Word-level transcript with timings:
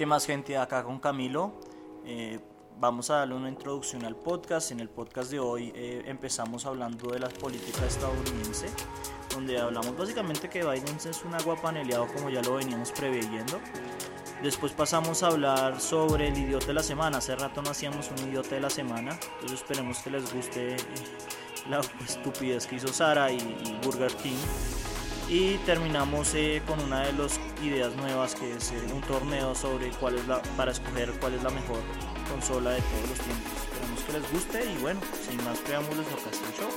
¿Qué 0.00 0.06
más 0.06 0.24
gente 0.24 0.56
acá 0.56 0.82
con 0.82 0.98
Camilo? 0.98 1.52
Eh, 2.06 2.40
vamos 2.78 3.10
a 3.10 3.16
darle 3.16 3.34
una 3.34 3.50
introducción 3.50 4.02
al 4.06 4.16
podcast. 4.16 4.70
En 4.70 4.80
el 4.80 4.88
podcast 4.88 5.30
de 5.30 5.38
hoy 5.38 5.72
eh, 5.74 6.04
empezamos 6.06 6.64
hablando 6.64 7.10
de 7.10 7.18
la 7.18 7.28
política 7.28 7.84
estadounidense, 7.84 8.68
donde 9.28 9.60
hablamos 9.60 9.94
básicamente 9.98 10.48
que 10.48 10.60
Biden 10.60 10.96
es 10.96 11.22
un 11.22 11.34
agua 11.34 11.54
paneleado 11.60 12.06
como 12.14 12.30
ya 12.30 12.40
lo 12.40 12.54
veníamos 12.54 12.92
preveyendo. 12.92 13.60
Después 14.42 14.72
pasamos 14.72 15.22
a 15.22 15.26
hablar 15.26 15.78
sobre 15.82 16.28
el 16.28 16.38
idiota 16.38 16.68
de 16.68 16.72
la 16.72 16.82
semana. 16.82 17.18
Hace 17.18 17.36
rato 17.36 17.60
no 17.60 17.68
hacíamos 17.68 18.10
un 18.10 18.26
idiota 18.26 18.54
de 18.54 18.62
la 18.62 18.70
semana, 18.70 19.20
entonces 19.34 19.60
esperemos 19.60 19.98
que 19.98 20.08
les 20.08 20.32
guste 20.32 20.76
la 21.68 21.82
estupidez 22.08 22.66
que 22.66 22.76
hizo 22.76 22.88
Sara 22.88 23.30
y 23.30 23.78
Burger 23.84 24.14
King. 24.14 24.38
Y 25.28 25.58
terminamos 25.58 26.34
eh, 26.34 26.62
con 26.66 26.80
una 26.80 27.02
de 27.02 27.12
las 27.12 27.38
ideas 27.62 27.94
nuevas 27.96 28.34
que 28.34 28.52
es 28.54 28.72
eh, 28.72 28.92
un 28.92 29.00
torneo 29.02 29.54
sobre 29.54 29.90
cuál 29.90 30.16
es 30.16 30.26
la, 30.26 30.42
para 30.56 30.72
escoger 30.72 31.10
cuál 31.20 31.34
es 31.34 31.42
la 31.42 31.50
mejor 31.50 31.78
consola 32.30 32.70
de 32.70 32.80
todos 32.80 33.08
los 33.10 33.18
tiempos. 33.18 33.52
Esperamos 33.62 34.00
que 34.04 34.12
les 34.12 34.32
guste 34.32 34.72
y 34.72 34.76
bueno, 34.78 35.00
sin 35.28 35.44
más 35.44 35.58
preámbulos, 35.58 36.06
acá 36.06 36.30
está 36.30 36.62
show. 36.62 36.70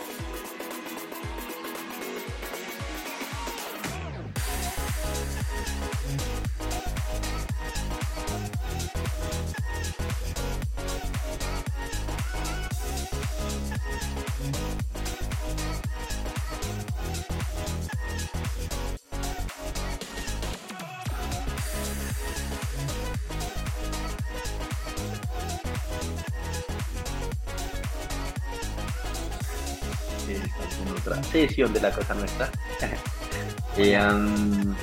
De 31.55 31.81
la 31.81 31.91
cosa 31.91 32.15
nuestra. 32.15 32.49
eh, 33.77 33.99
um, 33.99 34.73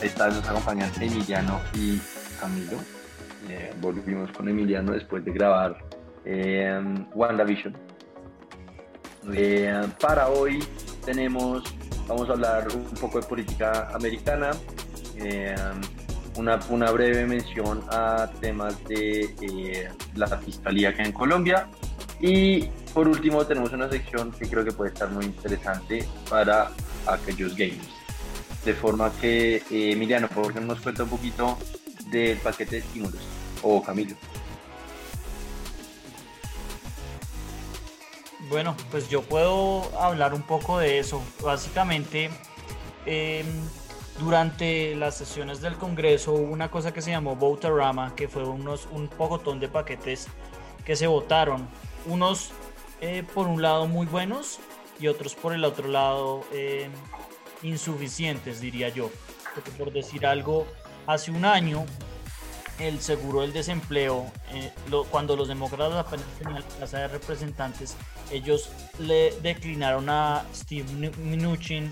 esta 0.00 0.28
nos 0.28 0.48
acompañan 0.48 0.90
Emiliano 0.98 1.60
y 1.74 2.00
Camilo. 2.40 2.78
Eh, 3.50 3.72
volvimos 3.80 4.30
con 4.32 4.48
Emiliano 4.48 4.92
después 4.92 5.22
de 5.24 5.32
grabar 5.32 5.76
eh, 6.24 6.80
WandaVision. 7.14 7.76
Eh, 9.34 9.82
para 10.00 10.28
hoy 10.28 10.64
tenemos, 11.04 11.62
vamos 12.08 12.30
a 12.30 12.32
hablar 12.32 12.68
un 12.74 12.84
poco 12.98 13.20
de 13.20 13.26
política 13.26 13.90
americana, 13.94 14.52
eh, 15.16 15.54
una, 16.36 16.58
una, 16.70 16.90
breve 16.92 17.26
mención 17.26 17.84
a 17.90 18.30
temas 18.40 18.82
de 18.84 19.34
eh, 19.42 19.90
la 20.14 20.26
fiscalía 20.38 20.94
que 20.94 21.02
en 21.02 21.12
Colombia 21.12 21.68
y 22.22 22.70
por 22.94 23.08
último, 23.08 23.44
tenemos 23.46 23.72
una 23.72 23.88
sección 23.90 24.32
que 24.32 24.48
creo 24.48 24.64
que 24.64 24.72
puede 24.72 24.92
estar 24.92 25.10
muy 25.10 25.24
interesante 25.24 26.06
para 26.28 26.70
aquellos 27.06 27.56
gamers. 27.56 27.88
De 28.64 28.74
forma 28.74 29.10
que, 29.20 29.56
eh, 29.56 29.92
Emiliano, 29.92 30.28
por 30.28 30.52
favor, 30.52 30.62
nos 30.62 30.80
cuenta 30.80 31.04
un 31.04 31.08
poquito 31.08 31.58
del 32.10 32.36
paquete 32.38 32.76
de 32.76 32.78
estímulos. 32.82 33.22
O 33.62 33.82
Camilo. 33.82 34.14
Bueno, 38.50 38.76
pues 38.90 39.08
yo 39.08 39.22
puedo 39.22 39.90
hablar 39.98 40.34
un 40.34 40.42
poco 40.42 40.78
de 40.78 40.98
eso. 40.98 41.22
Básicamente, 41.42 42.30
em, 43.06 43.46
durante 44.20 44.94
las 44.96 45.16
sesiones 45.16 45.62
del 45.62 45.76
Congreso 45.76 46.34
hubo 46.34 46.52
una 46.52 46.70
cosa 46.70 46.92
que 46.92 47.00
se 47.00 47.10
llamó 47.10 47.36
Votarama, 47.36 48.14
que 48.14 48.28
fue 48.28 48.44
unos, 48.44 48.86
un 48.92 49.08
pocotón 49.08 49.58
de 49.58 49.68
paquetes 49.68 50.26
que 50.84 50.94
se 50.94 51.06
votaron. 51.06 51.66
Unos 52.06 52.50
eh, 53.04 53.24
por 53.34 53.48
un 53.48 53.60
lado 53.60 53.88
muy 53.88 54.06
buenos 54.06 54.60
y 55.00 55.08
otros 55.08 55.34
por 55.34 55.52
el 55.52 55.64
otro 55.64 55.88
lado 55.88 56.44
eh, 56.52 56.88
insuficientes, 57.62 58.60
diría 58.60 58.90
yo. 58.90 59.10
Porque 59.54 59.72
por 59.72 59.92
decir 59.92 60.24
algo, 60.24 60.68
hace 61.08 61.32
un 61.32 61.44
año 61.44 61.84
el 62.78 63.00
seguro 63.00 63.40
del 63.40 63.52
desempleo, 63.52 64.30
eh, 64.52 64.72
cuando 65.10 65.34
los 65.34 65.48
demócratas 65.48 66.06
apenas 66.06 66.26
tenían 66.38 66.62
la 66.62 66.78
Casa 66.78 66.98
de 67.00 67.08
Representantes, 67.08 67.96
ellos 68.30 68.70
le 69.00 69.32
declinaron 69.40 70.08
a 70.08 70.44
Steve 70.54 71.10
Mnuchin 71.18 71.90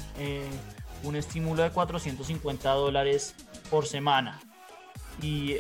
un 1.02 1.16
estímulo 1.16 1.64
de 1.64 1.70
450 1.70 2.70
dólares 2.70 3.34
por 3.68 3.86
semana. 3.86 4.40
Y 5.22 5.54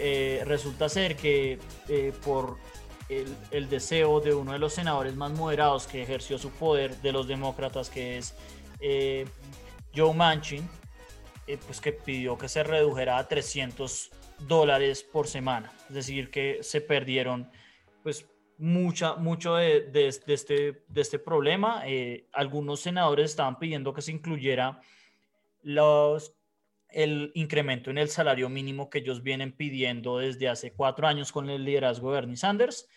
resulta 0.44 0.88
ser 0.88 1.16
que 1.16 1.58
por 2.24 2.56
el, 3.50 3.68
deseo 3.68 4.20
de 4.20 4.34
uno 4.34 4.52
de 4.52 4.58
los 4.58 4.72
senadores 4.72 5.14
más 5.16 5.32
moderados 5.32 5.86
que 5.86 6.02
ejerció 6.02 6.38
su 6.38 6.50
poder 6.50 6.96
de 7.02 7.12
los 7.12 7.26
demócratas, 7.26 7.90
que 7.90 8.18
es 8.18 8.34
eh, 8.80 9.26
Joe 9.94 10.14
Manchin, 10.14 10.68
eh, 11.46 11.58
pues 11.66 11.80
que 11.80 11.92
pidió 11.92 12.38
que 12.38 12.48
se 12.48 12.62
redujera 12.62 13.18
a 13.18 13.26
300 13.26 14.10
dólares 14.46 15.02
por 15.02 15.26
semana. 15.26 15.72
Es 15.88 15.94
decir, 15.94 16.30
que 16.30 16.58
se 16.62 16.80
perdieron 16.80 17.50
pues 18.02 18.26
mucha, 18.58 19.16
mucho 19.16 19.56
de, 19.56 19.90
este, 20.06 20.84
de 20.86 21.00
este 21.00 21.18
problema. 21.18 21.82
Eh, 21.86 22.28
algunos 22.32 22.80
senadores 22.80 23.30
estaban 23.30 23.58
pidiendo 23.58 23.92
que 23.92 24.02
se 24.02 24.12
incluyera 24.12 24.80
los, 25.62 26.34
el 26.90 27.32
incremento 27.34 27.90
en 27.90 27.98
el 27.98 28.08
salario 28.08 28.48
mínimo 28.48 28.90
que 28.90 28.98
ellos 28.98 29.22
vienen 29.22 29.52
pidiendo 29.52 30.18
desde 30.18 30.48
hace 30.48 30.72
cuatro 30.72 31.06
años 31.06 31.32
con 31.32 31.50
el 31.50 31.64
liderazgo 31.64 32.10
de 32.10 32.20
Bernie 32.20 32.36
Sanders. 32.36 32.88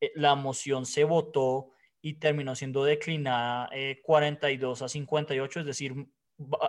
Eh, 0.00 0.12
la 0.14 0.34
moción 0.34 0.86
se 0.86 1.04
votó 1.04 1.70
y 2.00 2.14
terminó 2.14 2.54
siendo 2.54 2.84
declinada 2.84 3.68
42 4.02 4.80
eh, 4.80 4.84
a 4.84 4.88
58, 4.88 5.60
es 5.60 5.66
decir, 5.66 5.94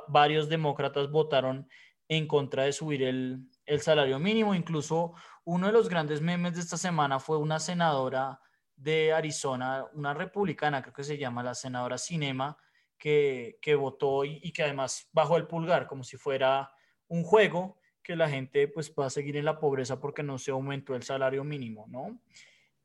varios 0.08 0.50
demócratas 0.50 1.12
votaron 1.12 1.68
en 2.08 2.28
contra 2.28 2.64
de 2.64 2.74
subir 2.74 3.04
el, 3.04 3.48
salario 3.80 4.18
mínimo. 4.18 4.56
Incluso 4.56 5.14
uno 5.44 5.68
de 5.68 5.74
los 5.74 5.90
grandes 5.90 6.22
memes 6.22 6.56
de 6.56 6.62
esta 6.62 6.78
semana 6.78 7.20
fue 7.20 7.38
una 7.38 7.60
senadora 7.60 8.40
de 8.76 9.12
Arizona, 9.12 9.86
una 9.94 10.14
republicana, 10.14 10.82
creo 10.82 10.94
que 10.94 11.04
se 11.04 11.18
llama 11.18 11.44
la 11.44 11.54
senadora 11.54 11.98
Cinema, 11.98 12.58
que, 12.98 13.59
que 13.62 13.76
votó 13.76 14.26
y, 14.26 14.40
y, 14.42 14.52
que 14.52 14.64
además 14.64 15.08
bajó 15.12 15.38
el 15.38 15.46
pulgar 15.46 15.86
como 15.86 16.04
si 16.04 16.18
fuera 16.18 16.72
un 17.08 17.24
juego 17.24 17.80
que 18.02 18.16
la 18.16 18.30
gente 18.30 18.68
pues 18.68 18.92
va 18.98 19.06
a 19.06 19.09
seguir 19.12 19.38
en 19.38 19.46
la 19.46 19.59
pobreza 19.59 20.00
porque 20.00 20.24
no 20.24 20.40
se 20.40 20.52
aumentó 20.52 20.96
el 20.96 21.04
salario 21.04 21.44
mínimo, 21.44 21.86
¿no? 21.90 22.20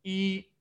Y 0.03 0.53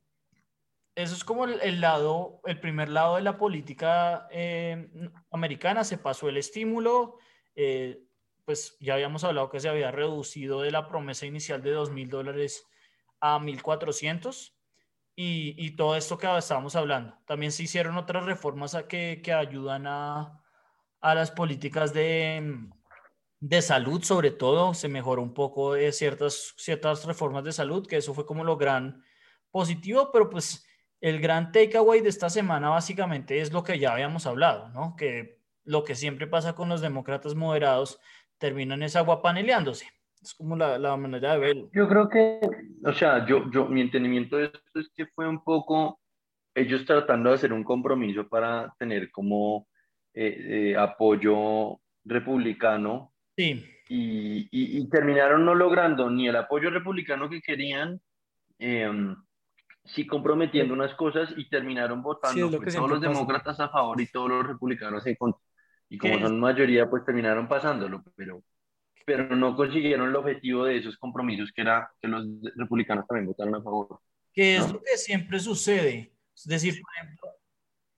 eso 0.96 1.16
es 1.16 1.24
como 1.24 1.46
el, 1.46 1.82
lado, 1.82 2.42
el 2.46 2.60
primer 2.60 2.90
lado 2.90 3.16
de 3.16 3.22
la 3.22 3.38
política 3.38 4.28
eh, 4.32 4.90
americana, 5.32 5.84
se 5.84 5.98
pasó 5.98 6.30
el 6.30 6.38
estímulo, 6.38 7.18
eh, 7.56 8.04
pues 8.46 8.78
ya 8.80 8.96
habíamos 8.96 9.24
hablado 9.24 9.50
que 9.50 9.60
se 9.60 9.70
había 9.70 9.92
reducido 9.92 10.62
de 10.62 10.72
la 10.72 10.88
promesa 10.88 11.26
inicial 11.26 11.62
de 11.62 11.72
2 11.72 11.92
mil 11.92 12.10
dólares 12.10 12.68
a 13.20 13.40
1.400 13.40 14.54
y, 15.16 15.56
y 15.58 15.76
todo 15.76 15.96
esto 15.96 16.18
que 16.18 16.28
estábamos 16.38 16.76
hablando. 16.76 17.18
También 17.26 17.52
se 17.52 17.64
hicieron 17.64 17.98
otras 17.98 18.26
reformas 18.26 18.76
que, 18.90 19.22
que 19.24 19.34
ayudan 19.34 19.88
a, 19.88 20.42
a 21.00 21.16
las 21.16 21.32
políticas 21.32 21.94
de, 21.94 22.68
de 23.40 23.62
salud, 23.62 24.04
sobre 24.04 24.32
todo, 24.32 24.74
se 24.74 24.88
mejoró 24.88 25.22
un 25.22 25.34
poco 25.34 25.74
de 25.74 25.92
ciertas, 25.92 26.54
ciertas 26.58 27.06
reformas 27.06 27.44
de 27.44 27.52
salud, 27.54 27.88
que 27.88 27.98
eso 27.98 28.14
fue 28.14 28.26
como 28.26 28.44
lo 28.44 28.58
gran 28.58 29.04
positivo, 29.52 30.10
pero 30.12 30.30
pues 30.30 30.66
el 31.02 31.20
gran 31.20 31.52
takeaway 31.52 32.02
de 32.02 32.10
esta 32.10 32.30
semana 32.30 32.70
básicamente 32.70 33.42
es 33.42 33.52
lo 33.52 33.64
que 33.64 33.80
ya 33.80 33.94
habíamos 33.94 34.26
hablado, 34.28 34.70
¿no? 34.70 34.96
Que 34.96 35.40
lo 35.66 35.84
que 35.84 35.96
siempre 35.96 36.28
pasa 36.28 36.54
con 36.54 36.70
los 36.70 36.82
demócratas 36.82 37.36
moderados 37.36 38.00
terminan 38.38 38.84
esa 38.84 39.06
paneleándose. 39.22 39.88
Es 40.22 40.36
como 40.36 40.56
la, 40.56 40.78
la, 40.78 40.96
manera 40.98 41.34
de 41.34 41.40
verlo. 41.40 41.70
Yo 41.74 41.88
creo 41.88 42.08
que, 42.08 42.40
o 42.86 42.94
sea, 42.94 43.26
yo, 43.26 43.50
yo, 43.52 43.66
mi 43.66 43.82
entendimiento 43.82 44.38
de 44.38 44.46
esto 44.46 44.80
es 44.80 44.90
que 44.96 45.08
fue 45.08 45.28
un 45.28 45.44
poco 45.44 46.00
ellos 46.54 46.86
tratando 46.86 47.30
de 47.30 47.36
hacer 47.36 47.54
un 47.54 47.64
compromiso 47.64 48.28
para 48.28 48.74
tener 48.78 49.10
como 49.10 49.68
eh, 50.14 50.74
eh, 50.74 50.78
apoyo 50.78 51.80
republicano. 52.04 53.14
Sí. 53.36 53.66
Y, 53.90 54.42
y, 54.52 54.78
y, 54.78 54.90
terminaron 54.90 55.44
no 55.44 55.56
logrando 55.56 56.10
ni 56.10 56.28
el 56.28 56.36
apoyo 56.36 56.70
republicano 56.70 57.30
que 57.30 57.42
querían, 57.42 58.00
eh, 58.60 58.90
sí 59.86 60.06
comprometiendo 60.06 60.74
unas 60.74 60.94
cosas 60.96 61.30
y 61.36 61.50
terminaron 61.50 62.02
votando 62.02 62.58
pues, 62.58 62.76
todos 62.76 62.90
los 62.90 63.02
demócratas 63.02 63.60
a 63.60 63.70
favor 63.70 64.00
y 64.00 64.08
todos 64.08 64.30
los 64.30 64.48
republicanos 64.48 65.06
en 65.08 65.16
contra. 65.16 65.42
Y 65.90 65.98
como 65.98 66.20
son 66.20 66.40
mayoría, 66.40 66.90
pues 66.90 67.04
terminaron 67.04 67.48
pasándolo, 67.48 68.04
pero, 68.16 68.42
pero 69.06 69.36
no 69.36 69.56
consiguieron 69.56 70.10
el 70.10 70.16
objetivo 70.16 70.66
de 70.66 70.78
esos 70.78 70.98
compromisos 70.98 71.52
que 71.54 71.62
era 71.62 71.92
que 72.02 72.08
los 72.08 72.26
republicanos 72.56 73.06
también 73.08 73.28
votaron 73.28 73.56
a 73.56 73.62
favor. 73.62 74.00
Que 74.34 74.56
es 74.56 74.72
lo 74.72 74.82
que 74.82 74.98
siempre 74.98 75.40
sucede. 75.40 76.14
Es 76.34 76.46
decir, 76.46 76.82
por 76.82 76.94
ejemplo, 76.96 77.30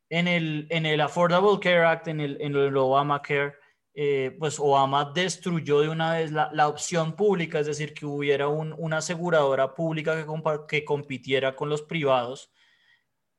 en 0.09 0.27
el, 0.27 0.67
en 0.69 0.85
el 0.85 1.01
Affordable 1.01 1.59
Care 1.61 1.85
Act, 1.85 2.07
en 2.07 2.19
el, 2.19 2.37
en 2.41 2.55
el 2.55 2.75
Obamacare, 2.75 3.53
eh, 3.95 4.35
pues 4.39 4.59
Obama 4.59 5.11
destruyó 5.13 5.81
de 5.81 5.89
una 5.89 6.13
vez 6.13 6.31
la, 6.31 6.49
la, 6.51 6.67
opción 6.67 7.15
pública, 7.15 7.59
es 7.59 7.67
decir, 7.67 7.93
que 7.93 8.05
hubiera 8.05 8.47
un, 8.47 8.73
una 8.77 8.97
aseguradora 8.97 9.75
pública 9.75 10.15
que, 10.15 10.25
que 10.67 10.85
compitiera 10.85 11.55
con 11.55 11.69
los 11.69 11.83
privados, 11.83 12.51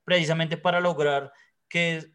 precisamente 0.05 0.57
para 0.57 0.81
lograr 0.81 1.33
que 1.69 2.15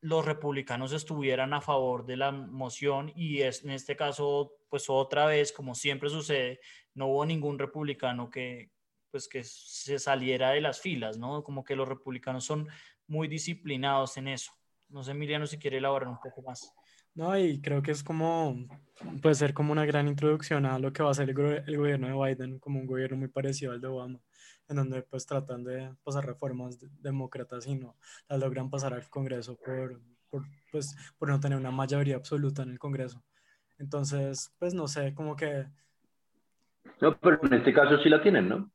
los 0.00 0.24
republicanos 0.24 0.92
estuvieran 0.92 1.52
a 1.54 1.60
favor 1.60 2.04
de 2.06 2.16
la 2.16 2.32
moción 2.32 3.12
y 3.14 3.42
es, 3.42 3.64
en 3.64 3.70
este 3.70 3.96
caso, 3.96 4.54
pues 4.68 4.88
otra 4.88 5.26
vez, 5.26 5.52
como 5.52 5.74
siempre 5.74 6.08
sucede, 6.08 6.60
no 6.94 7.06
hubo 7.06 7.26
ningún 7.26 7.58
republicano 7.58 8.30
que, 8.30 8.70
pues, 9.10 9.28
que 9.28 9.42
se 9.44 9.98
saliera 9.98 10.50
de 10.50 10.60
las 10.60 10.80
filas, 10.80 11.18
¿no? 11.18 11.42
Como 11.42 11.64
que 11.64 11.76
los 11.76 11.88
republicanos 11.88 12.44
son 12.44 12.68
muy 13.06 13.28
disciplinados 13.28 14.16
en 14.16 14.28
eso. 14.28 14.52
No 14.88 15.02
sé, 15.02 15.12
Emiliano, 15.12 15.46
si 15.46 15.58
quiere 15.58 15.78
elaborar 15.78 16.08
un 16.08 16.20
poco 16.20 16.42
más. 16.42 16.72
No, 17.18 17.36
y 17.36 17.60
creo 17.60 17.82
que 17.82 17.90
es 17.90 18.04
como, 18.04 18.64
puede 19.20 19.34
ser 19.34 19.52
como 19.52 19.72
una 19.72 19.84
gran 19.84 20.06
introducción 20.06 20.64
a 20.64 20.78
lo 20.78 20.92
que 20.92 21.02
va 21.02 21.10
a 21.10 21.14
ser 21.14 21.28
el, 21.28 21.34
gobierno 21.76 22.06
de 22.06 22.14
Biden, 22.14 22.60
como 22.60 22.78
un 22.78 22.86
gobierno 22.86 23.16
muy 23.16 23.26
parecido 23.26 23.72
al 23.72 23.80
de 23.80 23.88
Obama, 23.88 24.20
en 24.68 24.76
donde 24.76 25.02
pues 25.02 25.26
tratan 25.26 25.64
de 25.64 25.92
pasar 26.04 26.24
reformas 26.24 26.78
demócratas 27.02 27.66
y 27.66 27.74
no 27.74 27.96
las 28.28 28.38
logran 28.38 28.70
pasar 28.70 28.94
al 28.94 29.08
Congreso 29.08 29.56
por, 29.56 30.00
por, 30.30 30.44
pues, 30.70 30.94
por 31.18 31.28
no 31.28 31.40
tener 31.40 31.58
una 31.58 31.72
mayoría 31.72 32.14
absoluta 32.14 32.62
en 32.62 32.70
el 32.70 32.78
Congreso. 32.78 33.20
Entonces, 33.78 34.54
pues 34.60 34.72
no 34.72 34.86
sé, 34.86 35.12
como 35.12 35.34
que... 35.34 35.66
No, 37.00 37.18
pero 37.18 37.40
en 37.42 37.54
este 37.54 37.74
caso 37.74 37.98
sí 38.00 38.08
la 38.08 38.22
tienen, 38.22 38.48
¿no? 38.48 38.70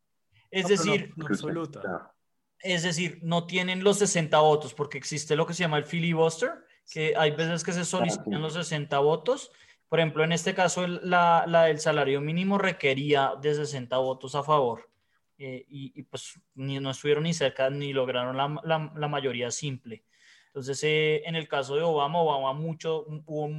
Es 0.51 0.67
decir, 0.67 1.13
absoluta. 1.17 2.13
Es 2.59 2.83
decir, 2.83 3.19
no 3.23 3.47
tienen 3.47 3.85
los 3.85 3.99
60 3.99 4.37
votos 4.41 4.73
porque 4.73 4.97
existe 4.97 5.37
lo 5.37 5.47
que 5.47 5.53
se 5.53 5.63
llama 5.63 5.77
el 5.77 5.85
filibuster, 5.85 6.51
que 6.91 7.13
hay 7.17 7.31
veces 7.31 7.63
que 7.63 7.73
se 7.73 7.85
solicitan 7.85 8.41
los 8.41 8.53
60 8.53 8.97
votos. 8.99 9.51
Por 9.89 9.99
ejemplo, 9.99 10.23
en 10.23 10.31
este 10.31 10.53
caso, 10.53 10.87
la, 10.87 11.45
la 11.47 11.65
del 11.65 11.79
salario 11.79 12.21
mínimo 12.21 12.57
requería 12.57 13.33
de 13.41 13.53
60 13.53 13.97
votos 13.97 14.35
a 14.35 14.43
favor. 14.43 14.89
Eh, 15.37 15.65
y, 15.67 16.03
pues 16.03 16.39
ni, 16.55 16.79
no 16.79 16.91
estuvieron 16.91 17.23
ni 17.23 17.33
cerca 17.33 17.69
ni 17.69 17.91
lograron 17.91 18.37
la, 18.37 18.91
la, 18.95 19.07
mayoría 19.07 19.51
simple. 19.51 20.05
Entonces, 20.47 20.83
eh, 20.83 21.23
en 21.25 21.35
el 21.35 21.47
caso 21.47 21.75
de 21.75 21.81
Obama, 21.81 22.21
Obama 22.21 22.53
mucho, 22.53 23.05
hubo 23.25 23.49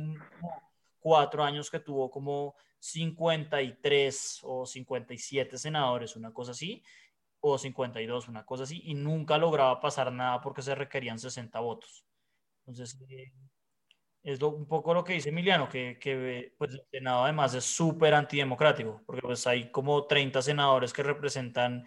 cuatro 1.00 1.42
años 1.42 1.70
que 1.70 1.80
tuvo 1.80 2.10
como 2.10 2.54
53 2.78 4.40
o 4.44 4.64
57 4.64 5.58
senadores, 5.58 6.16
una 6.16 6.32
cosa 6.32 6.52
así, 6.52 6.82
o 7.40 7.58
52, 7.58 8.28
una 8.28 8.46
cosa 8.46 8.62
así, 8.62 8.80
y 8.84 8.94
nunca 8.94 9.36
lograba 9.36 9.80
pasar 9.80 10.12
nada 10.12 10.40
porque 10.40 10.62
se 10.62 10.74
requerían 10.74 11.18
60 11.18 11.58
votos. 11.60 12.06
Entonces, 12.66 12.98
eh, 13.08 13.32
es 14.22 14.40
un 14.42 14.66
poco 14.66 14.94
lo 14.94 15.04
que 15.04 15.12
dice 15.12 15.28
Emiliano, 15.28 15.68
que, 15.68 15.98
que 16.00 16.54
pues, 16.56 16.72
el 16.72 16.82
Senado 16.90 17.24
además 17.24 17.54
es 17.54 17.64
súper 17.64 18.14
antidemocrático, 18.14 19.02
porque 19.04 19.20
pues 19.20 19.46
hay 19.46 19.70
como 19.70 20.06
30 20.06 20.40
senadores 20.40 20.92
que 20.92 21.02
representan 21.02 21.84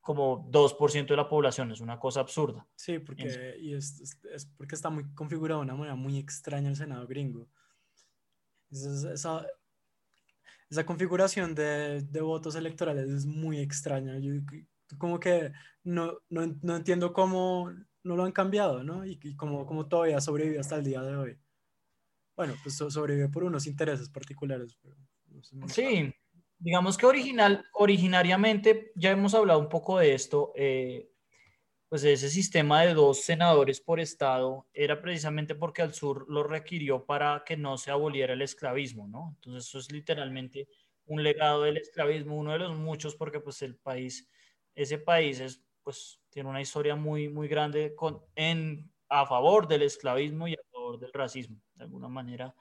como 0.00 0.50
2% 0.50 1.06
de 1.06 1.16
la 1.16 1.28
población, 1.28 1.70
es 1.70 1.80
una 1.80 1.98
cosa 1.98 2.20
absurda. 2.20 2.66
Sí, 2.74 2.98
porque, 2.98 3.56
y 3.58 3.72
es, 3.72 4.20
es, 4.30 4.46
porque 4.56 4.74
está 4.74 4.90
muy 4.90 5.04
configurado 5.14 5.60
de 5.60 5.64
una 5.64 5.74
manera 5.74 5.94
muy 5.94 6.18
extraña 6.18 6.68
el 6.68 6.76
Senado 6.76 7.06
gringo. 7.06 7.48
esa, 8.70 9.46
esa 10.68 10.84
configuración 10.84 11.54
de, 11.54 12.02
de, 12.02 12.20
votos 12.20 12.54
electorales 12.54 13.08
es 13.08 13.24
muy 13.24 13.60
extraña. 13.60 14.18
Yo 14.18 14.32
como 14.98 15.18
que 15.18 15.52
no, 15.84 16.18
no, 16.28 16.54
no 16.60 16.76
entiendo 16.76 17.12
cómo 17.12 17.72
no 18.04 18.16
lo 18.16 18.24
han 18.24 18.32
cambiado, 18.32 18.84
¿no? 18.84 19.04
Y, 19.04 19.18
como, 19.36 19.66
como 19.66 19.86
todavía 19.86 20.20
sobrevive 20.20 20.60
hasta 20.60 20.76
el 20.76 20.84
día 20.84 21.02
de 21.02 21.16
hoy. 21.16 21.38
Bueno, 22.36 22.54
pues 22.62 22.76
sobrevive 22.76 23.28
por 23.28 23.44
unos 23.44 23.66
intereses 23.66 24.08
particulares. 24.08 24.78
sí, 25.66 26.12
digamos 26.58 26.96
que 26.96 27.06
original, 27.06 27.64
originariamente, 27.72 28.92
ya 28.94 29.10
hemos 29.10 29.34
hablado 29.34 29.58
un 29.58 29.68
poco 29.68 29.98
de 29.98 30.14
esto, 30.14 30.52
eh, 30.54 31.08
pues 31.88 32.02
ese 32.04 32.28
sistema 32.28 32.82
de 32.82 32.92
dos 32.92 33.20
senadores 33.20 33.80
por 33.80 34.00
estado 34.00 34.66
era 34.72 35.00
precisamente 35.00 35.54
porque 35.54 35.82
al 35.82 35.94
sur 35.94 36.26
lo 36.28 36.42
requirió 36.42 37.04
para 37.04 37.44
que 37.46 37.56
no 37.56 37.78
se 37.78 37.90
aboliera 37.90 38.32
el 38.32 38.42
esclavismo, 38.42 39.06
¿no? 39.06 39.32
Entonces 39.36 39.68
eso 39.68 39.78
es 39.78 39.92
literalmente 39.92 40.66
un 41.06 41.22
legado 41.22 41.62
del 41.62 41.76
esclavismo, 41.76 42.36
uno 42.36 42.52
de 42.52 42.58
los 42.58 42.76
muchos, 42.76 43.14
porque 43.14 43.40
pues 43.40 43.62
el 43.62 43.76
país, 43.76 44.28
ese 44.74 44.98
país 44.98 45.38
es 45.38 45.62
pues 45.84 46.20
tiene 46.30 46.48
una 46.48 46.60
historia 46.60 46.96
muy, 46.96 47.28
muy 47.28 47.46
grande 47.46 47.94
con, 47.94 48.20
en, 48.34 48.90
a 49.08 49.26
favor 49.26 49.68
del 49.68 49.82
esclavismo 49.82 50.48
y 50.48 50.54
a 50.54 50.62
favor 50.72 50.98
del 50.98 51.12
racismo. 51.12 51.60
De 51.74 51.84
alguna 51.84 52.08
manera, 52.08 52.54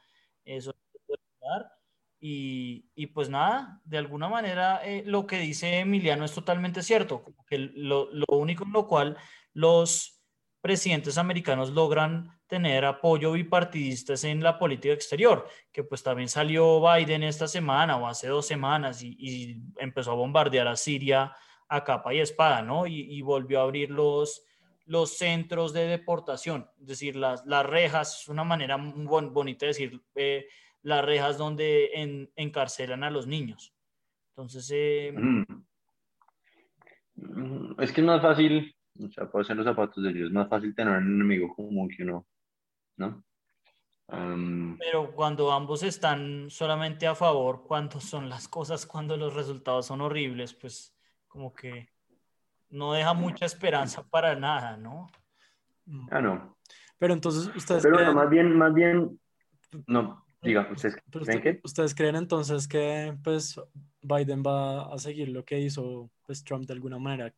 eso 0.46 0.75
puede 1.08 1.22
dar. 1.42 1.72
Y, 2.20 2.86
y, 2.96 3.08
pues 3.08 3.30
nada, 3.30 3.81
de 3.84 3.98
alguna 3.98 4.30
manera 4.30 4.81
eh, 4.86 5.04
lo 5.06 5.25
que 5.25 5.40
dice 5.40 5.80
Emiliano 5.80 6.24
es 6.24 6.34
totalmente 6.34 6.81
cierto, 6.81 7.25
que 7.48 7.58
lo, 7.58 8.10
lo, 8.14 8.25
único 8.30 8.64
en 8.64 8.72
lo 8.72 8.88
cual 8.88 9.18
los 9.54 10.22
presidentes 10.62 11.18
americanos 11.18 11.72
logran 11.72 12.40
tener 12.48 12.86
apoyo 12.86 13.34
bipartidista 13.34 14.14
en 14.24 14.42
la 14.42 14.58
política 14.58 14.94
exterior, 14.94 15.50
que 15.74 15.84
pues 15.84 16.02
también 16.02 16.30
salió 16.30 16.81
Biden 16.81 17.24
esta 17.24 17.48
semana 17.48 17.98
o 17.98 18.08
hace 18.08 18.28
dos 18.28 18.46
semanas 18.46 19.04
y 19.04 19.62
empezó 19.78 20.12
a 20.12 20.16
bombardear 20.16 20.69
a 20.69 20.78
Siria 20.78 21.36
a 21.74 21.84
capa 21.84 22.14
y 22.14 22.20
espada, 22.20 22.62
¿no? 22.62 22.86
Y, 22.86 23.20
volvió 23.24 23.60
a 23.60 23.64
abrir 23.64 23.90
los, 23.90 24.46
los 24.86 25.18
centros 25.18 25.74
de 25.74 25.88
deportación, 25.88 26.70
es 26.80 26.88
decir, 26.88 27.16
las, 27.16 27.44
las 27.48 27.66
rejas, 27.66 28.22
es 28.22 28.28
una 28.28 28.44
manera 28.44 28.78
muy 28.78 29.25
bonita 29.25 29.66
de 29.66 29.72
decir, 29.72 30.02
eh, 30.14 30.46
las 30.84 31.04
rejas 31.04 31.38
donde 31.40 32.30
encarcelan 32.36 33.04
a 33.04 33.10
los 33.10 33.25
niños. 33.25 33.74
Entonces... 34.30 34.70
Eh, 34.72 35.14
mm. 35.16 35.46
Es 37.80 37.92
que 37.92 38.02
es 38.02 38.08
más 38.08 38.22
fácil, 38.22 38.76
o 39.00 39.10
sea, 39.10 39.30
puede 39.30 39.46
ser 39.46 39.56
los 39.56 39.66
zapatos 39.66 40.04
de 40.04 40.12
ellos, 40.12 40.28
es 40.28 40.34
más 40.34 40.50
fácil 40.50 40.76
tener 40.76 40.96
un 40.96 41.16
enemigo 41.16 41.56
común 41.56 41.90
que 41.90 42.04
uno, 42.04 42.26
¿no? 42.98 43.24
Pero 44.78 45.12
cuando 45.16 45.52
ambos 45.52 45.81
están 45.81 46.50
solamente 46.52 47.08
a 47.08 47.16
favor, 47.16 47.64
cuando 47.64 48.00
son 48.00 48.30
las 48.30 48.48
cosas, 48.48 48.86
cuando 48.86 49.18
los 49.18 49.34
resultados 49.34 49.88
son 49.88 50.02
horribles, 50.02 50.54
pues 50.54 50.93
como 51.33 51.51
que 51.51 51.89
no 52.69 52.94
deja 52.94 53.13
mucha 53.15 53.47
esperanza 53.47 54.03
para 54.07 54.35
nada, 54.35 54.77
¿no? 54.77 55.09
Ah, 56.12 56.21
no. 56.21 56.56
Pero 57.00 57.15
entonces 57.15 57.53
ustedes 57.56 57.81
Pero 57.81 57.97
creen... 57.97 58.13
más 58.13 58.30
bien, 58.30 58.56
más 58.56 58.74
bien, 58.74 59.19
no, 59.88 60.24
diga, 60.44 60.69
¿ustedes 60.71 60.95
creen 61.09 61.41
que? 61.41 61.59
¿Ustedes 61.63 61.95
creen 61.95 62.15
entonces 62.15 62.68
que 62.68 63.18
pues 63.24 63.59
Biden 64.03 64.44
va 64.44 64.94
a 64.94 64.97
seguir 64.99 65.30
lo 65.30 65.44
que 65.44 65.59
hizo 65.59 66.11
pues 66.21 66.44
Trump 66.44 66.66
de 66.68 66.73
alguna 66.73 66.99
manera, 66.99 67.33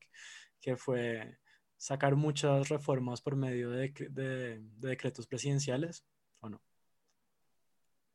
que 0.60 0.76
fue 0.76 1.38
sacar 1.78 2.18
muchas 2.18 2.68
reformas 2.68 3.22
por 3.22 3.38
medio 3.38 3.70
de, 3.70 3.94
de, 4.10 4.60
decretos 4.78 5.26
presidenciales 5.26 6.06
o 6.42 6.50
no? 6.50 6.62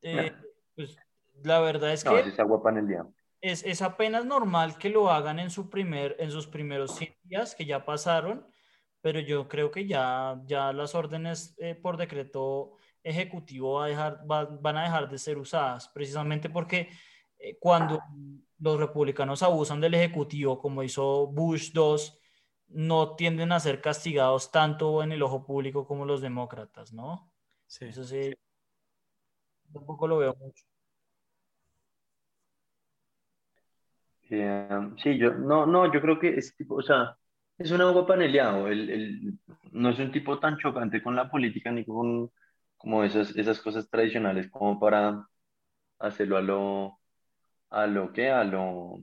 Eh, 0.03 0.31
pues 0.77 0.99
la 1.43 1.59
verdad 1.61 1.95
es 1.95 2.05
no, 2.05 2.13
que... 2.13 2.21
Es 2.21 2.39
agua 2.39 2.71
en 2.71 2.77
el 2.77 2.87
día 2.87 3.07
es, 3.41 3.65
es, 3.65 3.83
apenas 3.83 4.25
normal 4.25 4.79
que 4.79 4.91
lo 4.91 5.11
hagan 5.11 5.39
en, 5.39 5.51
su 5.51 5.71
primer, 5.71 6.17
en 6.19 6.31
sus 6.31 6.47
primeros 6.47 6.99
días 7.25 7.55
que 7.55 7.65
ya 7.65 7.85
pasaron, 7.85 8.47
pero 9.01 9.21
yo 9.21 9.49
creo 9.49 9.71
que 9.71 9.87
ya, 9.87 10.41
ya 10.47 10.73
las 10.73 10.95
órdenes 10.95 11.55
eh, 11.59 11.75
por 11.75 11.97
decreto 11.97 12.77
ejecutivo 13.03 13.75
va 13.75 13.87
a 13.87 13.89
dejar, 13.89 14.21
van 14.27 14.77
a 14.77 14.83
dejar 14.85 15.09
de 15.09 15.19
ser 15.19 15.39
usadas, 15.39 15.89
precisamente 15.89 16.51
porque 16.51 16.91
eh, 17.39 17.59
cuando 17.59 18.03
los 18.59 18.79
republicanos 18.79 19.43
abusan 19.43 19.81
del 19.81 19.95
ejecutivo, 19.95 20.59
como 20.59 20.83
hizo 20.83 21.27
Bush 21.29 21.73
2, 21.73 22.19
no 22.69 23.17
tienden 23.17 23.53
a 23.53 23.61
ser 23.61 23.81
castigados 23.81 24.51
tanto 24.51 25.03
en 25.03 25.13
el 25.13 25.23
ojo 25.23 25.45
público 25.45 25.87
como 25.87 26.05
los 26.05 26.21
demócratas, 26.21 26.93
¿no? 26.93 27.33
Sí. 27.67 27.87
Eso 27.87 28.05
sí, 28.05 28.35
tampoco 29.73 30.07
lo 30.07 30.19
veo 30.19 30.35
mucho. 30.37 30.70
Eh, 34.31 34.69
sí, 35.03 35.19
yo, 35.19 35.33
no, 35.35 35.67
no, 35.67 35.93
yo 35.93 36.01
creo 36.01 36.19
que 36.19 36.29
es 36.37 36.55
tipo, 36.57 36.77
o 36.77 36.83
sea, 36.83 37.17
es 37.59 37.71
un 37.73 37.81
agua 37.81 38.07
paneleado, 38.07 38.69
el, 38.69 39.39
no 39.73 39.91
es 39.91 39.99
un 39.99 40.13
tipo 40.13 40.39
tan 40.39 40.57
chocante 40.59 41.03
con 41.03 41.17
la 41.17 41.29
política 41.31 41.71
ni 41.73 41.85
con 41.85 42.31
como 42.77 43.05
esas, 43.05 43.37
esas 43.37 43.61
cosas 43.61 43.89
tradicionales 43.91 44.49
como 44.51 44.79
para 44.81 45.27
hacerlo 46.01 46.37
a 46.39 46.43
lo, 46.43 47.01
a 47.71 47.87
lo 47.87 48.13
que, 48.13 48.31
a 48.31 48.45
lo 48.45 49.01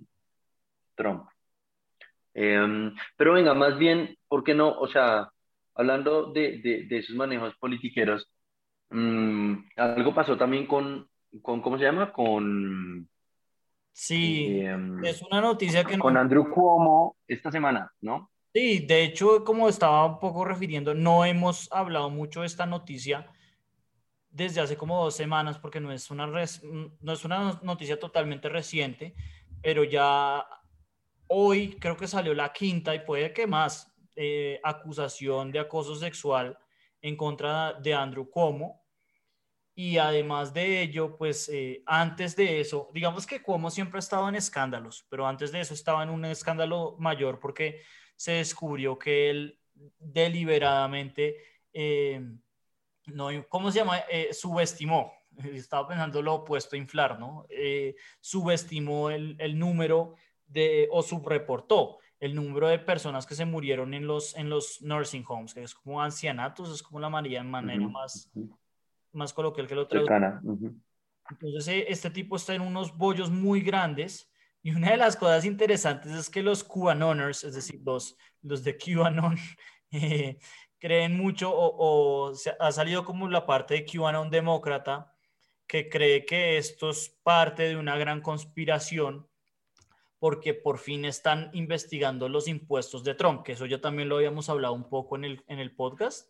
Trump. 0.95 1.27
Em, 2.33 2.93
pero 3.17 3.33
venga, 3.33 3.53
más 3.53 3.77
bien, 3.77 4.15
¿por 4.27 4.43
qué 4.43 4.53
no? 4.53 4.69
O 4.79 4.87
sea, 4.87 5.29
hablando 5.75 6.31
de, 6.31 6.59
de, 6.61 6.85
de 6.87 6.97
esos 6.99 7.15
manejos 7.15 7.55
politiqueros, 7.57 8.29
mm, 8.89 9.55
algo 9.77 10.13
pasó 10.15 10.37
también 10.37 10.67
con, 10.67 11.09
con, 11.41 11.61
¿cómo 11.61 11.77
se 11.77 11.85
llama? 11.85 12.11
Con 12.13 13.09
Sí, 13.99 14.59
em, 14.59 15.03
es 15.03 15.23
una 15.23 15.41
noticia 15.41 15.83
que... 15.83 15.97
Con 15.97 16.15
Andrew 16.17 16.51
Cuomo 16.51 17.17
esta 17.27 17.51
semana, 17.51 17.91
¿no? 17.99 18.29
Sí, 18.53 18.85
de 18.85 19.03
hecho, 19.03 19.43
como 19.43 19.67
estaba 19.67 20.05
un 20.05 20.19
poco 20.19 20.45
refiriendo, 20.45 20.93
no 20.93 21.25
hemos 21.25 21.67
hablado 21.71 22.11
mucho 22.11 22.41
de 22.41 22.45
esta 22.45 22.67
noticia 22.67 23.25
desde 24.29 24.61
hace 24.61 24.77
como 24.77 25.03
dos 25.03 25.15
semanas, 25.15 25.57
porque 25.57 25.79
no 25.79 25.91
es 25.91 26.11
una, 26.11 26.27
no 26.27 27.11
es 27.11 27.25
una 27.25 27.59
noticia 27.63 27.99
totalmente 27.99 28.49
reciente, 28.49 29.15
pero 29.63 29.83
ya 29.83 30.45
hoy 31.25 31.75
creo 31.79 31.97
que 31.97 32.07
salió 32.07 32.35
la 32.35 32.53
quinta 32.53 32.93
y 32.93 32.99
puede 32.99 33.33
que 33.33 33.47
más 33.47 33.91
eh, 34.15 34.59
acusación 34.63 35.51
de 35.51 35.57
acoso 35.57 35.95
sexual 35.95 36.55
en 37.01 37.17
contra 37.17 37.73
de 37.73 37.95
Andrew 37.95 38.29
Cuomo. 38.29 38.83
Y 39.79 39.99
además 39.99 40.55
de 40.55 40.81
ello, 40.81 41.15
pues 41.15 41.47
eh, 41.49 41.83
antes 41.85 42.35
de 42.35 42.59
eso, 42.59 42.89
digamos 42.95 43.27
que 43.27 43.43
Cuomo 43.43 43.69
siempre 43.69 43.99
ha 43.99 43.99
estado 43.99 44.27
en 44.27 44.33
escándalos, 44.33 45.05
pero 45.07 45.27
antes 45.27 45.51
de 45.51 45.59
eso 45.59 45.75
estaba 45.75 46.01
en 46.01 46.09
un 46.09 46.25
escándalo 46.25 46.95
mayor 46.97 47.39
porque 47.39 47.83
se 48.15 48.31
descubrió 48.31 48.97
que 48.97 49.29
él 49.29 49.59
deliberadamente, 49.99 51.37
eh, 51.73 52.19
no, 53.05 53.29
¿cómo 53.49 53.71
se 53.71 53.77
llama? 53.77 54.01
subestimó, 54.31 55.13
estaba 55.53 55.87
pensando 55.87 56.23
lo 56.23 56.33
opuesto 56.33 56.75
a 56.75 56.79
inflar, 56.79 57.19
¿no? 57.19 57.45
subestimó 58.19 59.11
el, 59.11 59.35
el 59.37 59.59
número 59.59 60.15
de, 60.47 60.89
o 60.91 61.03
subreportó 61.03 61.99
el 62.19 62.33
número 62.33 62.67
de 62.67 62.79
personas 62.79 63.27
que 63.27 63.35
se 63.35 63.45
murieron 63.45 63.93
en 63.93 64.07
los, 64.07 64.35
en 64.35 64.49
los 64.49 64.81
nursing 64.81 65.23
homes, 65.27 65.53
que 65.53 65.61
es 65.61 65.75
como 65.75 66.01
ancianatos, 66.01 66.73
es 66.73 66.81
como 66.81 66.99
la 66.99 67.11
manera, 67.11 67.43
manera 67.43 67.87
más, 67.87 68.31
más 69.17 69.33
coloquial 69.33 69.67
que 69.67 69.75
lo 69.75 69.87
traduce. 69.87 70.13
Entonces, 71.29 71.67
eh, 71.67 71.85
este 71.89 72.09
tipo 72.09 72.37
está 72.37 72.55
en 72.55 72.61
unos 72.61 72.95
bollos 72.97 73.29
muy 73.29 73.61
grandes. 73.61 74.31
Y 74.63 74.71
una 74.71 74.91
de 74.91 74.97
las 74.97 75.15
cosas 75.15 75.45
interesantes 75.45 76.11
es 76.11 76.29
que 76.29 76.43
los 76.43 76.63
QAnoners, 76.63 77.43
es 77.43 77.55
decir, 77.55 77.81
los, 77.85 78.17
los 78.41 78.63
de 78.63 78.77
QAnon, 78.77 79.37
eh, 79.91 80.37
creen 80.79 81.17
mucho 81.17 81.51
o, 81.51 82.29
o 82.29 82.33
ha 82.59 82.71
salido 82.71 83.03
como 83.03 83.29
la 83.29 83.45
parte 83.45 83.73
de 83.73 83.85
QAnon 83.85 84.29
demócrata 84.29 85.13
que 85.67 85.89
cree 85.89 86.25
que 86.25 86.57
esto 86.57 86.89
es 86.89 87.09
parte 87.23 87.63
de 87.63 87.75
una 87.75 87.97
gran 87.97 88.21
conspiración 88.21 89.27
porque 90.19 90.53
por 90.53 90.79
fin 90.79 91.05
están 91.05 91.49
investigando 91.53 92.27
los 92.29 92.47
impuestos 92.47 93.03
de 93.03 93.13
Trump, 93.13 93.43
que 93.43 93.51
eso 93.51 93.65
ya 93.65 93.79
también 93.79 94.09
lo 94.09 94.15
habíamos 94.15 94.49
hablado 94.49 94.73
un 94.73 94.89
poco 94.89 95.15
en 95.15 95.25
el, 95.25 95.43
en 95.47 95.59
el 95.59 95.75
podcast, 95.75 96.29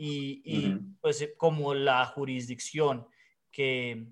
y, 0.00 0.76
pues 1.00 1.20
eh, 1.22 1.34
como 1.36 1.74
la 1.74 2.06
jurisdicción 2.06 3.08
que 3.50 4.06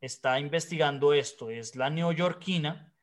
está 0.00 0.40
investigando 0.40 1.12
esto 1.12 1.50
es 1.50 1.76
la 1.76 1.90
neoyorquina, 1.90 2.94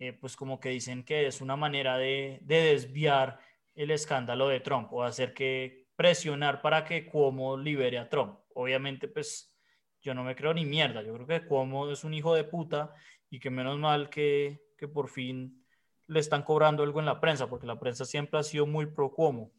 eh, 0.00 0.12
pues 0.12 0.36
como 0.36 0.58
que 0.58 0.70
dicen 0.70 1.04
que 1.04 1.26
es 1.26 1.40
una 1.40 1.56
manera 1.56 1.96
de, 1.96 2.40
de, 2.42 2.62
desviar 2.62 3.38
el 3.74 3.92
escándalo 3.92 4.48
de 4.48 4.60
Trump 4.60 4.92
o 4.92 5.04
hacer 5.04 5.32
que 5.34 5.86
presionar 5.94 6.60
para 6.60 6.84
que 6.84 7.06
Cuomo 7.06 7.56
libere 7.56 7.98
a 7.98 8.08
Trump. 8.08 8.40
Obviamente, 8.54 9.06
pues 9.06 9.56
yo 10.00 10.14
no 10.14 10.24
me 10.24 10.34
creo 10.34 10.52
ni 10.54 10.64
mierda, 10.64 11.02
yo 11.02 11.14
creo 11.14 11.26
que 11.26 11.46
Cuomo 11.46 11.90
es 11.90 12.02
un 12.02 12.14
hijo 12.14 12.34
de 12.34 12.44
puta 12.44 12.92
y 13.30 13.38
que 13.38 13.50
menos 13.50 13.78
mal 13.78 14.10
que, 14.10 14.62
que 14.76 14.88
por 14.88 15.08
fin 15.08 15.64
le 16.08 16.20
están 16.20 16.42
cobrando 16.42 16.82
algo 16.82 16.98
en 16.98 17.06
la 17.06 17.20
prensa, 17.20 17.48
porque 17.48 17.66
la 17.66 17.78
prensa 17.78 18.04
siempre 18.04 18.40
ha 18.40 18.42
sido 18.42 18.66
muy 18.66 18.86
pro 18.86 19.12
Cuomo. 19.12 19.52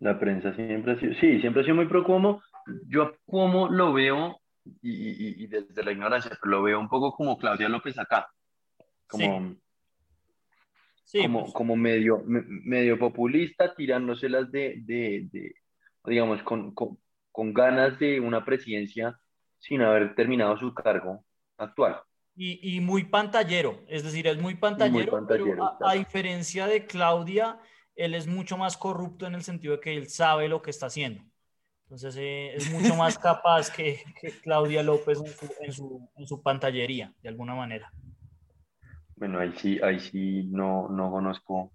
La 0.00 0.18
prensa 0.18 0.54
siempre 0.54 0.92
ha 0.92 1.00
sido, 1.00 1.14
sí, 1.14 1.40
siempre 1.40 1.62
ha 1.62 1.64
sido 1.64 1.76
muy 1.76 1.86
pro 1.86 2.04
Cuomo. 2.04 2.42
Yo 2.86 3.02
a 3.02 3.12
Cuomo 3.24 3.68
lo 3.68 3.92
veo, 3.92 4.40
y, 4.82 5.46
desde 5.46 5.82
la 5.82 5.92
ignorancia, 5.92 6.30
pero 6.40 6.50
lo 6.50 6.62
veo 6.62 6.78
un 6.78 6.88
poco 6.88 7.12
como 7.12 7.38
Claudia 7.38 7.68
López 7.68 7.98
acá. 7.98 8.28
Como, 9.06 9.56
sí. 11.04 11.22
como, 11.22 11.40
pues. 11.42 11.52
como 11.52 11.76
medio, 11.76 12.22
medio 12.26 12.98
populista, 12.98 13.74
tirándoselas 13.74 14.50
de, 14.52 14.76
de, 14.84 15.28
de 15.32 15.54
digamos, 16.04 16.42
con, 16.42 16.74
con, 16.74 16.98
con 17.32 17.54
ganas 17.54 17.98
de 17.98 18.20
una 18.20 18.44
presidencia 18.44 19.18
sin 19.58 19.82
haber 19.82 20.14
terminado 20.14 20.56
su 20.58 20.72
cargo 20.74 21.24
actual 21.56 22.00
y, 22.40 22.80
muy 22.80 23.04
pantallero, 23.04 23.80
es 23.88 24.04
decir, 24.04 24.28
es 24.28 24.40
muy 24.40 24.54
pantallero, 24.54 25.26
pero 25.26 25.76
a, 25.84 25.94
diferencia 25.94 26.68
de 26.68 26.86
Claudia, 26.86 27.58
él 27.98 28.14
es 28.14 28.28
mucho 28.28 28.56
más 28.56 28.76
corrupto 28.76 29.26
en 29.26 29.34
el 29.34 29.42
sentido 29.42 29.74
de 29.74 29.80
que 29.80 29.96
él 29.96 30.08
sabe 30.08 30.48
lo 30.48 30.62
que 30.62 30.70
está 30.70 30.86
haciendo. 30.86 31.20
Entonces 31.82 32.16
eh, 32.16 32.54
es 32.54 32.70
mucho 32.70 32.94
más 32.94 33.18
capaz 33.18 33.70
que, 33.70 34.00
Claudia 34.42 34.84
López 34.84 35.18
en 35.60 35.72
su, 35.72 36.08
en, 36.16 36.26
su, 36.26 36.42
pantallería, 36.42 37.12
de 37.22 37.28
alguna 37.28 37.56
manera. 37.56 37.90
Bueno, 39.16 39.40
ahí 39.40 39.52
sí, 39.56 39.80
ahí 39.82 39.98
sí 39.98 40.44
no, 40.44 40.88
no 40.88 41.10
conozco 41.10 41.72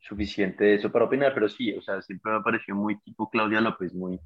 suficiente 0.00 0.64
de 0.64 0.74
eso 0.74 0.90
para 0.90 1.04
opinar, 1.04 1.32
pero 1.32 1.48
sí, 1.48 1.72
o 1.74 1.80
sea, 1.80 2.02
siempre 2.02 2.32
me 2.32 2.38
ha 2.38 2.42
parecido 2.42 2.76
muy 2.76 2.98
tipo 3.00 3.30
Claudia 3.30 3.60
López, 3.60 3.94
muy 3.94 4.18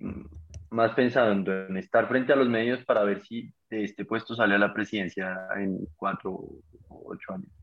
mm, 0.00 0.24
más 0.70 0.92
pensando 0.94 1.52
en 1.66 1.76
estar 1.76 2.08
frente 2.08 2.32
a 2.32 2.36
los 2.36 2.48
medios 2.48 2.84
para 2.84 3.04
ver 3.04 3.22
si 3.22 3.52
de 3.70 3.84
este 3.84 4.04
puesto 4.04 4.34
sale 4.34 4.56
a 4.56 4.58
la 4.58 4.74
presidencia 4.74 5.46
en 5.56 5.86
cuatro 5.96 6.32
o 6.32 7.02
ocho 7.06 7.32
años. 7.32 7.61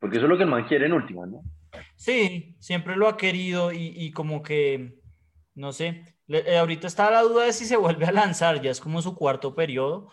Porque 0.00 0.16
eso 0.16 0.26
es 0.26 0.30
lo 0.30 0.36
que 0.36 0.44
el 0.44 0.50
man 0.50 0.66
quiere 0.66 0.86
en 0.86 0.94
última, 0.94 1.26
¿no? 1.26 1.42
Sí, 1.94 2.56
siempre 2.58 2.96
lo 2.96 3.06
ha 3.06 3.16
querido 3.16 3.70
y, 3.72 4.10
como 4.12 4.42
que, 4.42 4.98
no 5.54 5.72
sé, 5.72 6.16
eh, 6.28 6.56
ahorita 6.56 6.86
está 6.86 7.10
la 7.10 7.22
duda 7.22 7.44
de 7.44 7.52
si 7.52 7.66
se 7.66 7.76
vuelve 7.76 8.06
a 8.06 8.12
lanzar, 8.12 8.60
ya 8.60 8.70
es 8.70 8.80
como 8.80 9.02
su 9.02 9.14
cuarto 9.14 9.54
periodo. 9.54 10.08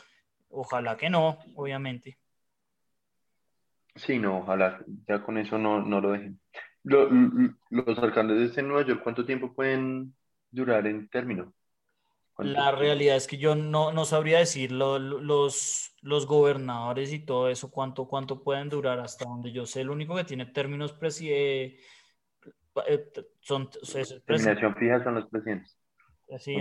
Ojalá 0.50 0.98
que 0.98 1.10
no, 1.10 1.39
obviamente. 1.56 2.17
Sí, 3.96 4.20
no, 4.20 4.39
ojalá, 4.39 4.84
ya 5.08 5.24
con 5.24 5.38
eso 5.38 5.58
no, 5.58 5.82
no 5.82 6.01
lo 6.01 6.12
dejen. 6.12 6.39
los 6.84 7.98
alcaldes 8.00 8.56
de 8.56 8.63
Nueva 8.63 8.86
York, 8.86 9.01
¿cuánto 9.01 9.25
tiempo 9.25 9.53
pueden 9.53 10.13
durar 10.51 10.86
en 10.86 11.08
término? 11.08 11.53
La 12.39 12.72
realidad 12.72 13.15
es 13.15 13.25
que 13.25 13.38
yo 13.38 13.56
no, 13.56 13.91
no 13.91 14.06
sabría 14.06 14.38
decir 14.39 14.72
los, 14.72 15.96
los 16.01 16.25
gobernadores 16.27 17.12
y 17.12 17.20
todo 17.20 17.50
eso, 17.50 17.72
cuánto, 17.72 18.08
cuánto 18.08 18.44
pueden 18.44 18.70
durar 18.70 19.00
hasta 19.00 19.25
donde 19.25 19.51
yo 19.51 19.65
sé. 19.65 19.82
El 19.82 19.89
único 19.89 20.15
que 20.15 20.24
tiene 20.24 20.46
términos 20.46 20.96
eh, 21.22 21.79
eh, 22.88 23.12
son... 23.39 23.70
Terminación 24.25 24.75
fija 24.75 25.03
son 25.03 25.15
los 25.15 25.27
presidentes. 25.27 25.79
Sí, 26.38 26.58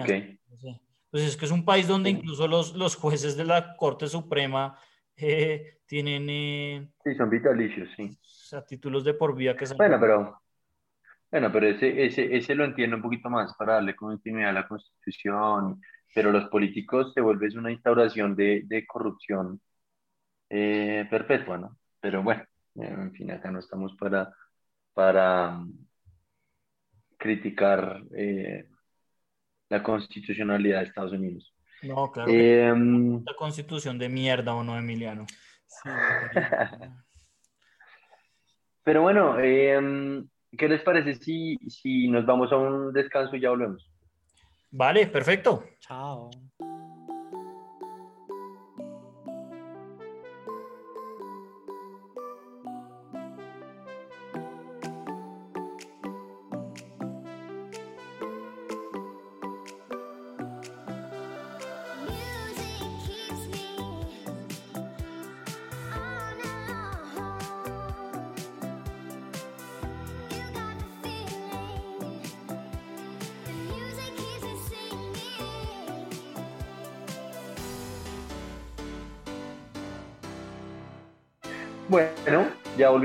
Pues 1.11 1.25
es 1.25 1.37
que 1.37 1.45
es 1.45 1.51
un 1.51 1.65
país 1.65 1.87
donde 1.87 2.09
incluso 2.09 2.49
los, 2.49 2.75
los 2.75 2.97
jueces 2.97 3.37
de 3.37 3.45
la 3.45 3.77
Corte 3.77 4.07
Suprema 4.07 4.79
eh, 5.17 5.81
tienen... 5.85 6.91
sí, 7.05 7.15
son 7.17 7.29
vitalicios, 7.29 7.89
sí. 7.97 8.19
O 8.19 8.49
sea, 8.49 8.65
títulos 8.65 9.05
de 9.05 9.13
por 9.13 9.37
vida 9.37 9.55
que 9.55 9.67
son... 9.67 9.77
Bueno, 9.77 9.99
pero 10.01 10.41
bueno, 11.31 11.51
pero 11.53 11.69
ese, 11.69 12.05
ese, 12.07 12.37
ese 12.37 12.55
lo 12.55 12.65
entiendo 12.65 12.97
un 12.97 13.03
poquito 13.03 13.29
más 13.29 13.55
para 13.57 13.75
darle 13.75 13.97
continuidad 13.97 14.51
a 14.51 14.53
la 14.53 14.69
Constitución, 14.69 15.81
pero 16.15 16.33
los 16.33 16.49
políticos 16.49 17.13
se 17.15 17.21
vuelve 17.21 17.49
una 17.57 17.73
instauración 17.73 18.35
de, 18.37 18.63
de 18.65 18.87
corrupción 18.87 19.61
eh, 20.49 21.07
perpetua, 21.11 21.59
¿no? 21.59 21.77
Pero 22.01 22.23
bueno, 22.23 22.45
en 22.77 23.13
fin, 23.13 23.31
acá 23.31 23.51
no 23.51 23.59
estamos 23.59 23.95
para, 23.97 24.33
para 24.95 25.53
mm, 25.53 25.87
criticar 27.19 28.03
eh, 28.17 28.69
la 29.69 29.83
constitucionalidad 29.83 30.81
de 30.81 30.85
Estados 30.87 31.13
Unidos. 31.13 31.53
No, 31.83 32.11
claro. 32.11 32.31
Eh, 32.33 32.73
la 32.73 33.35
constitución 33.35 33.99
de 33.99 34.09
mierda 34.09 34.55
o 34.55 34.65
no, 34.65 34.79
Emiliano. 34.79 35.27
Sí, 35.67 35.89
pero 38.85 39.03
bueno, 39.03 39.39
eh, 39.41 40.25
¿Qué 40.57 40.69
les 40.69 40.83
parece 40.83 41.15
si, 41.17 41.57
si 41.69 42.09
nos 42.09 42.25
vamos 42.27 42.53
a 42.53 42.57
un 42.57 42.93
descanso 42.93 43.37
y 43.37 43.41
ya 43.41 43.51
volvemos? 43.51 43.91
Vale, 44.71 45.07
perfecto. 45.07 45.65
Chao. 45.81 46.31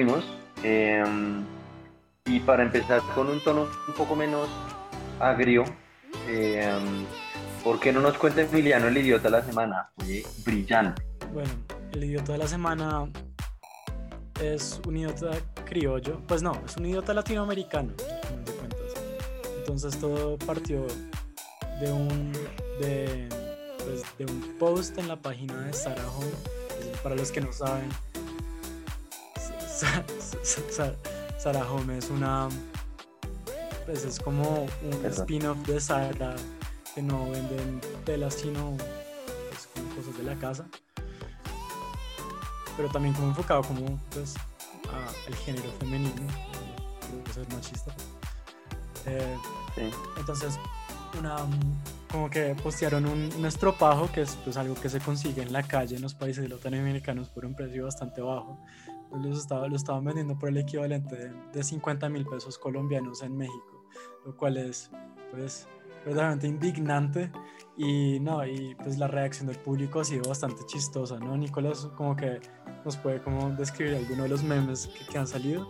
Ya 0.01 0.13
volvimos. 0.13 0.25
Em, 0.63 1.43
y 2.25 2.39
para 2.41 2.63
empezar 2.63 3.01
con 3.15 3.29
un 3.29 3.43
tono 3.43 3.67
un 3.88 3.93
poco 3.93 4.15
menos 4.15 4.48
agrio, 5.20 5.65
em, 6.27 7.05
¿por 7.63 7.79
qué 7.79 7.91
no 7.91 8.01
nos 8.01 8.17
cuenta 8.17 8.41
Emiliano 8.41 8.88
el 8.88 8.98
idiota 8.98 9.24
de 9.24 9.31
la 9.31 9.43
semana? 9.43 9.89
Oye, 10.01 10.25
brillante. 10.46 11.01
Bueno, 11.34 11.50
el 11.93 12.03
idiota 12.03 12.34
de 12.34 12.38
la 12.38 12.48
semana 12.48 13.10
es 14.41 14.81
un 14.86 14.98
idiota 14.98 15.31
criollo. 15.65 16.22
Pues 16.27 16.41
no, 16.41 16.53
es 16.65 16.77
un 16.77 16.86
idiota 16.86 17.13
latinoamericano, 17.13 17.93
Entonces 19.58 19.98
todo 20.00 20.38
partió 20.38 20.86
de 21.79 21.91
un, 21.91 22.31
de, 22.79 23.27
pues, 23.84 24.03
de 24.17 24.25
un 24.25 24.58
post 24.60 24.98
en 24.98 25.08
la 25.08 25.15
página 25.15 25.60
de 25.62 25.74
Sarah 25.74 26.08
Home. 26.17 26.31
Para 27.03 27.15
los 27.15 27.31
que 27.31 27.41
no 27.41 27.51
saben, 27.51 27.89
Sarah 31.38 31.72
Home 31.72 31.98
es 31.98 32.10
una 32.10 32.50
pues 33.86 34.06
es 34.06 34.20
como 34.20 34.68
un 34.84 35.06
spin-off 35.06 35.58
de 35.66 35.80
Sarah 35.80 36.36
que 36.94 37.02
no 37.02 37.30
venden 37.32 37.82
telas 38.06 38.36
sino 38.36 38.78
pues, 38.78 39.68
cosas 39.96 40.18
de 40.18 40.24
la 40.24 40.36
casa. 40.36 40.66
Pero 42.78 42.90
también 42.90 43.14
como 43.16 43.30
enfocado 43.30 43.64
como 43.64 44.00
pues 44.12 44.36
al 45.28 45.36
género 45.36 45.72
femenino 45.80 46.12
no 46.20 47.34
ser 47.34 47.48
machista. 47.54 47.94
Eh, 49.06 49.38
entonces 50.18 50.60
una 51.18 51.38
como 52.12 52.30
que 52.30 52.56
postearon 52.62 53.06
un, 53.06 53.30
un, 53.36 53.46
estropajo 53.46 54.12
que 54.12 54.22
es 54.22 54.38
pues 54.44 54.58
algo 54.58 54.76
que 54.76 54.90
se 54.90 55.00
consigue 55.00 55.42
en 55.42 55.52
la 55.52 55.64
calle 55.64 55.96
en 55.96 56.02
los 56.02 56.14
países 56.14 56.48
latinoamericanos 56.50 57.30
por 57.30 57.46
un 57.46 57.56
precio 57.56 57.86
bastante 57.86 58.22
bajo 58.22 58.60
los 59.18 59.38
estaba, 59.38 59.68
lo 59.68 59.75
estaban 59.75 60.03
vendiendo 60.06 60.38
por 60.38 60.50
el 60.50 60.58
equivalente 60.58 61.15
de, 61.15 61.34
de 61.53 61.63
50 61.63 62.10
mil 62.10 62.25
pesos 62.25 62.58
colombianos 62.58 63.22
en 63.24 63.38
México, 63.38 63.86
lo 64.25 64.36
cual 64.36 64.58
es 64.58 64.89
pues 65.32 65.68
verdaderamente 66.06 66.48
indignante 66.48 67.32
y 67.77 68.20
no, 68.20 68.46
y 68.46 68.75
pues 68.75 68.98
la 68.98 69.08
reacción 69.08 69.48
del 69.48 69.58
público 69.58 70.01
ha 70.01 70.03
sido 70.03 70.27
bastante 70.27 70.63
chistosa, 70.65 71.18
¿no? 71.20 71.38
Nicolás, 71.38 71.89
como 71.96 72.15
que 72.15 72.39
nos 72.84 72.98
puede 72.98 73.22
como 73.22 73.50
describir 73.51 73.96
alguno 73.96 74.24
de 74.24 74.30
los 74.30 74.44
memes 74.44 74.88
que, 75.10 75.18
han 75.18 75.27
salido. 75.27 75.68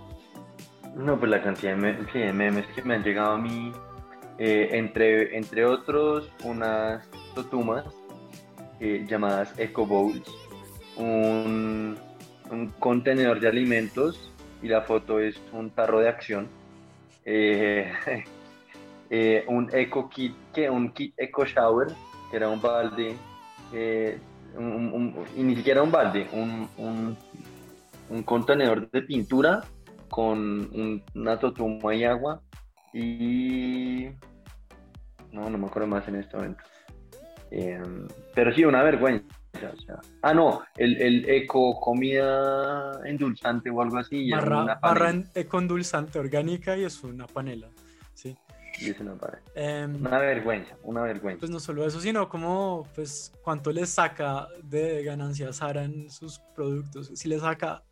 No, 0.95 1.17
pues 1.17 1.31
la 1.31 1.41
cantidad 1.41 1.75
de, 1.77 2.33
memes 2.33 2.65
que 2.67 2.81
me 2.83 2.95
han 2.95 3.03
llegado 3.03 3.33
a 3.33 3.37
mí, 3.37 3.71
eh, 4.37 4.69
entre, 4.71 5.37
entre 5.37 5.65
otros, 5.65 6.31
unas 6.43 7.07
totumas 7.35 7.85
eh, 8.79 9.05
llamadas 9.07 9.53
Eco 9.57 9.85
Bowls, 9.85 10.29
un 10.97 11.97
un 12.51 12.67
contenedor 12.79 13.39
de 13.39 13.47
alimentos 13.47 14.31
y 14.61 14.67
la 14.67 14.81
foto 14.81 15.19
es 15.19 15.41
un 15.53 15.71
tarro 15.71 15.99
de 15.99 16.09
acción. 16.09 16.47
Eh, 17.25 17.91
eh, 19.09 19.45
un 19.47 19.69
eco 19.73 20.09
kit, 20.09 20.35
que 20.53 20.69
un 20.69 20.91
kit 20.91 21.13
eco 21.17 21.45
shower, 21.45 21.87
que 22.29 22.37
era 22.37 22.49
un 22.49 22.61
balde, 22.61 23.15
eh, 23.73 24.19
y 25.35 25.43
ni 25.43 25.55
siquiera 25.55 25.81
un 25.81 25.91
balde, 25.91 26.27
un, 26.33 27.17
contenedor 28.25 28.91
de 28.91 29.01
pintura 29.03 29.61
con 30.09 31.01
una 31.15 31.39
totuma 31.39 31.95
y 31.95 32.03
agua 32.03 32.41
y 32.93 34.09
no, 35.31 35.49
no 35.49 35.57
me 35.57 35.67
acuerdo 35.67 35.87
más 35.87 36.05
en 36.09 36.17
este 36.17 36.35
momento. 36.35 36.61
pero 38.35 38.53
sí, 38.53 38.65
una 38.65 38.83
vergüenza 38.83 39.40
ah, 40.21 40.33
no, 40.33 40.63
el, 40.77 41.29
eco 41.29 41.79
comida 41.79 42.99
endulzante 43.05 43.69
o 43.69 43.81
algo 43.81 43.97
así. 43.97 44.29
Barra, 44.31 44.79
barra 44.81 45.13
eco 45.35 45.59
endulzante 45.59 46.19
orgánica 46.19 46.77
y 46.77 46.83
es 46.83 47.03
una 47.03 47.27
panela. 47.27 47.69
Sí. 48.13 48.37
Y 48.79 48.89
es 48.89 48.99
una 48.99 49.15
panela. 49.15 49.41
Em, 49.55 49.95
una 49.95 50.19
vergüenza, 50.19 50.75
una 50.83 51.01
vergüenza. 51.03 51.39
Pues 51.39 51.51
no 51.51 51.59
solo 51.59 51.85
eso, 51.85 51.99
sino 51.99 52.29
como, 52.29 52.87
pues, 52.95 53.33
cuánto 53.43 53.71
le 53.71 53.85
saca 53.85 54.47
de 54.63 55.03
ganancias 55.03 55.57
Sara 55.57 55.83
en 55.83 56.09
sus 56.09 56.39
productos. 56.55 57.11
Si 57.13 57.27
le 57.27 57.39
saca 57.39 57.83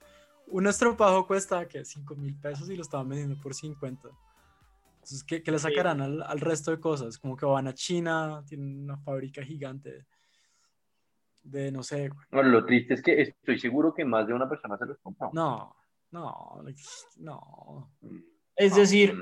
un 0.48 0.68
estropajo 0.68 1.28
cuesta 1.28 1.68
que 1.68 1.86
5 1.86 2.16
mil 2.16 2.36
pesos 2.36 2.70
y 2.70 2.75
lo 2.75 2.82
estaban 2.82 3.10
vendiendo 3.10 3.39
por 3.42 3.54
50. 3.54 4.10
Entonces, 4.96 5.24
¿qué, 5.24 5.44
le 5.46 5.60
sacarán 5.60 6.01
al, 6.01 6.22
al, 6.22 6.39
resto 6.39 6.72
de 6.72 6.80
cosas? 6.80 7.18
Como 7.18 7.36
que 7.36 7.46
van 7.46 7.68
a 7.68 7.74
China, 7.74 8.44
tienen 8.48 8.84
una 8.84 8.98
fábrica 8.98 9.44
gigante 9.44 10.06
de 11.43 11.72
no 11.72 11.84
sé. 11.84 12.10
Lo 12.31 12.65
triste 12.65 12.93
es 12.96 13.01
que 13.01 13.22
estoy 13.22 13.60
seguro 13.60 13.93
que 13.93 14.05
más 14.05 14.27
de 14.27 14.34
una 14.34 14.48
persona 14.48 14.77
se 14.77 14.86
los 14.86 14.98
compró. 15.00 15.29
No, 15.34 15.75
no, 16.12 16.64
no. 17.18 17.92
Es 18.55 18.75
decir, 18.75 19.16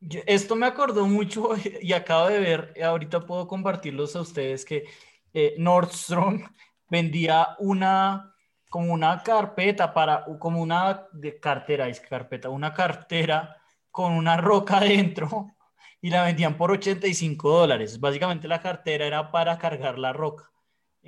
esto 0.00 0.56
me 0.56 0.66
acordó 0.66 1.06
mucho 1.06 1.50
y 1.82 1.92
acabo 1.92 2.28
de 2.28 2.40
ver, 2.40 2.74
ahorita 2.82 3.26
puedo 3.26 3.46
compartirlos 3.46 4.16
a 4.16 4.20
ustedes 4.20 4.64
que 4.64 4.84
eh, 5.32 5.54
Nordstrom 5.58 6.42
vendía 6.90 7.56
una 7.58 8.32
como 8.68 8.92
una 8.92 9.22
carpeta 9.22 9.94
para 9.94 10.24
como 10.38 10.60
una 10.60 11.06
de 11.12 11.38
cartera, 11.38 11.88
es 11.88 12.00
carpeta, 12.00 12.50
una 12.50 12.74
cartera 12.74 13.56
con 13.90 14.12
una 14.12 14.36
roca 14.36 14.80
dentro 14.80 15.52
y 16.00 16.10
la 16.10 16.24
vendían 16.24 16.56
por 16.56 16.70
85 16.70 17.50
dólares. 17.50 17.98
Básicamente 17.98 18.48
la 18.48 18.60
cartera 18.60 19.06
era 19.06 19.30
para 19.30 19.58
cargar 19.58 19.98
la 19.98 20.12
roca. 20.12 20.50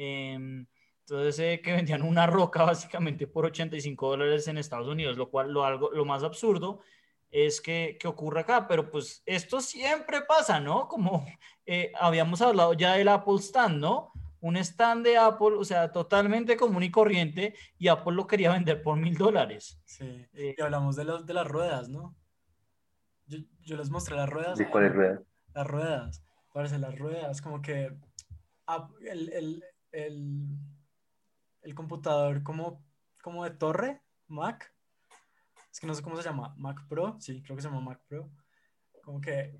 Em, 0.01 0.65
entonces, 1.01 1.61
que 1.61 1.73
vendían 1.73 2.03
una 2.03 2.27
roca 2.27 2.63
básicamente 2.63 3.27
por 3.27 3.47
85 3.47 4.11
dólares 4.11 4.47
en 4.47 4.59
Estados 4.59 4.87
Unidos, 4.87 5.17
lo 5.17 5.29
cual 5.29 5.53
lo, 5.53 5.65
algo, 5.65 5.91
lo 5.91 6.05
más 6.05 6.23
absurdo 6.23 6.81
es 7.31 7.61
que, 7.61 7.99
que 7.99 8.07
ocurre 8.07 8.41
acá, 8.41 8.69
pero 8.69 8.89
pues 8.91 9.23
esto 9.27 9.61
siempre 9.61 10.23
pasa, 10.23 10.61
¿no? 10.61 10.87
Como 10.87 11.27
eh, 11.67 11.91
habíamos 12.01 12.41
hablado 12.43 12.75
ya 12.75 12.95
del 12.95 13.09
Apple 13.09 13.39
Stand, 13.39 13.81
¿no? 13.81 14.13
Un 14.41 14.57
stand 14.59 15.05
de 15.05 15.17
Apple, 15.17 15.57
o 15.59 15.65
sea, 15.65 15.91
totalmente 15.91 16.57
común 16.57 16.85
y 16.85 16.93
corriente, 16.93 17.57
y 17.77 17.89
Apple 17.89 18.15
lo 18.15 18.29
quería 18.29 18.53
vender 18.53 18.83
por 18.83 18.97
mil 18.97 19.19
dólares. 19.19 19.81
Sí, 19.85 20.25
eh, 20.33 20.55
y 20.57 20.63
hablamos 20.63 20.95
de, 20.95 21.05
los, 21.05 21.27
de 21.27 21.35
las 21.35 21.49
ruedas, 21.49 21.89
¿no? 21.89 22.15
Yo, 23.27 23.39
yo 23.63 23.77
les 23.77 23.91
mostré 23.91 24.15
las 24.15 24.29
ruedas. 24.29 24.57
¿De 24.57 24.71
cuáles 24.71 24.95
ruedas? 24.95 25.21
Las 25.55 25.67
ruedas, 25.67 26.25
parece 26.53 26.79
las 26.79 26.97
ruedas, 26.97 27.43
como 27.43 27.61
que 27.61 27.91
el, 29.11 29.33
el, 29.33 29.65
el, 29.93 30.59
el 31.63 31.75
computador 31.75 32.43
como, 32.43 32.85
como 33.23 33.45
de 33.45 33.51
torre, 33.51 34.03
Mac. 34.27 34.73
Es 35.71 35.81
que 35.81 35.87
no 35.87 35.95
sé 35.95 36.03
cómo 36.03 36.17
se 36.17 36.23
llama, 36.23 36.55
Mac 36.57 36.87
Pro, 36.89 37.17
sí, 37.21 37.43
creo 37.43 37.57
que 37.57 37.63
se 37.63 37.69
llama 37.69 37.81
Mac 37.81 38.01
Pro. 38.09 38.31
Como 39.03 39.21
que 39.21 39.57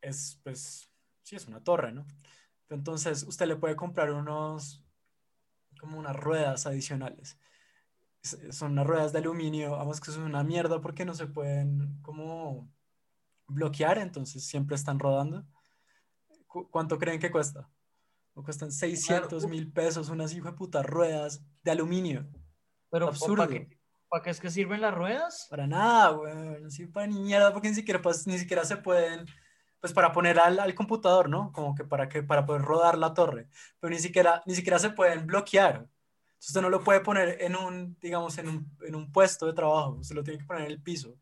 es, 0.00 0.40
pues, 0.42 0.90
sí, 1.22 1.36
es 1.36 1.46
una 1.46 1.62
torre, 1.62 1.92
¿no? 1.92 2.06
Entonces, 2.68 3.22
usted 3.24 3.46
le 3.46 3.56
puede 3.56 3.76
comprar 3.76 4.12
unos, 4.12 4.84
como 5.78 5.98
unas 5.98 6.16
ruedas 6.16 6.66
adicionales. 6.66 7.38
Son 8.50 8.72
unas 8.72 8.86
ruedas 8.86 9.12
de 9.12 9.18
aluminio, 9.18 9.72
vamos 9.72 10.00
que 10.00 10.12
son 10.12 10.22
una 10.22 10.44
mierda 10.44 10.80
porque 10.80 11.04
no 11.04 11.12
se 11.14 11.26
pueden 11.26 12.00
como 12.02 12.70
bloquear, 13.46 13.98
entonces 13.98 14.44
siempre 14.44 14.76
están 14.76 14.98
rodando. 14.98 15.44
¿Cuánto 16.46 16.98
creen 16.98 17.18
que 17.18 17.30
cuesta? 17.30 17.68
O 18.34 18.42
cuestan 18.42 18.72
600 18.72 19.46
mil 19.46 19.70
pesos 19.72 20.08
unas 20.08 20.32
hijo 20.34 20.46
de 20.46 20.56
putas 20.56 20.86
ruedas 20.86 21.44
de 21.62 21.70
aluminio. 21.70 22.26
Pero 22.90 23.08
absurdo. 23.08 23.46
¿Para 24.08 24.22
qué, 24.22 24.30
es 24.30 24.40
que 24.40 24.50
sirven 24.50 24.82
las 24.82 24.94
ruedas? 24.94 25.46
Para 25.48 25.66
nada, 25.66 26.10
güey. 26.10 26.34
No 26.60 26.70
sirve 26.70 26.92
para 26.92 27.06
ni 27.06 27.18
mierda 27.18 27.52
porque 27.52 27.68
ni 27.68 27.74
siquiera, 27.74 28.02
pues, 28.02 28.26
ni 28.26 28.38
siquiera 28.38 28.64
se 28.64 28.76
pueden, 28.76 29.24
pues 29.80 29.92
para 29.94 30.12
poner 30.12 30.38
al, 30.38 30.60
al, 30.60 30.74
computador, 30.74 31.30
¿no? 31.30 31.50
Como 31.52 31.74
que 31.74 31.84
para, 31.84 32.08
que 32.08 32.22
para 32.22 32.44
poder 32.44 32.62
rodar 32.62 32.98
la 32.98 33.14
torre. 33.14 33.48
Pero 33.80 33.90
ni 33.90 33.98
siquiera, 33.98 34.42
ni 34.44 34.54
siquiera 34.54 34.78
se 34.78 34.90
pueden 34.90 35.26
bloquear. 35.26 35.76
Entonces 36.42 36.50
usted 36.50 36.60
no 36.60 36.70
lo 36.70 36.84
puede 36.84 37.00
poner 37.00 37.38
en 37.40 37.56
un, 37.56 37.96
digamos, 38.00 38.36
en 38.36 38.48
un, 38.48 38.76
en 38.82 38.94
un 38.94 39.10
puesto 39.10 39.46
de 39.46 39.54
trabajo. 39.54 39.92
Usted 40.00 40.14
lo 40.14 40.22
tiene 40.22 40.40
que 40.40 40.44
poner 40.44 40.64
en 40.64 40.72
el 40.72 40.82
piso. 40.82 41.14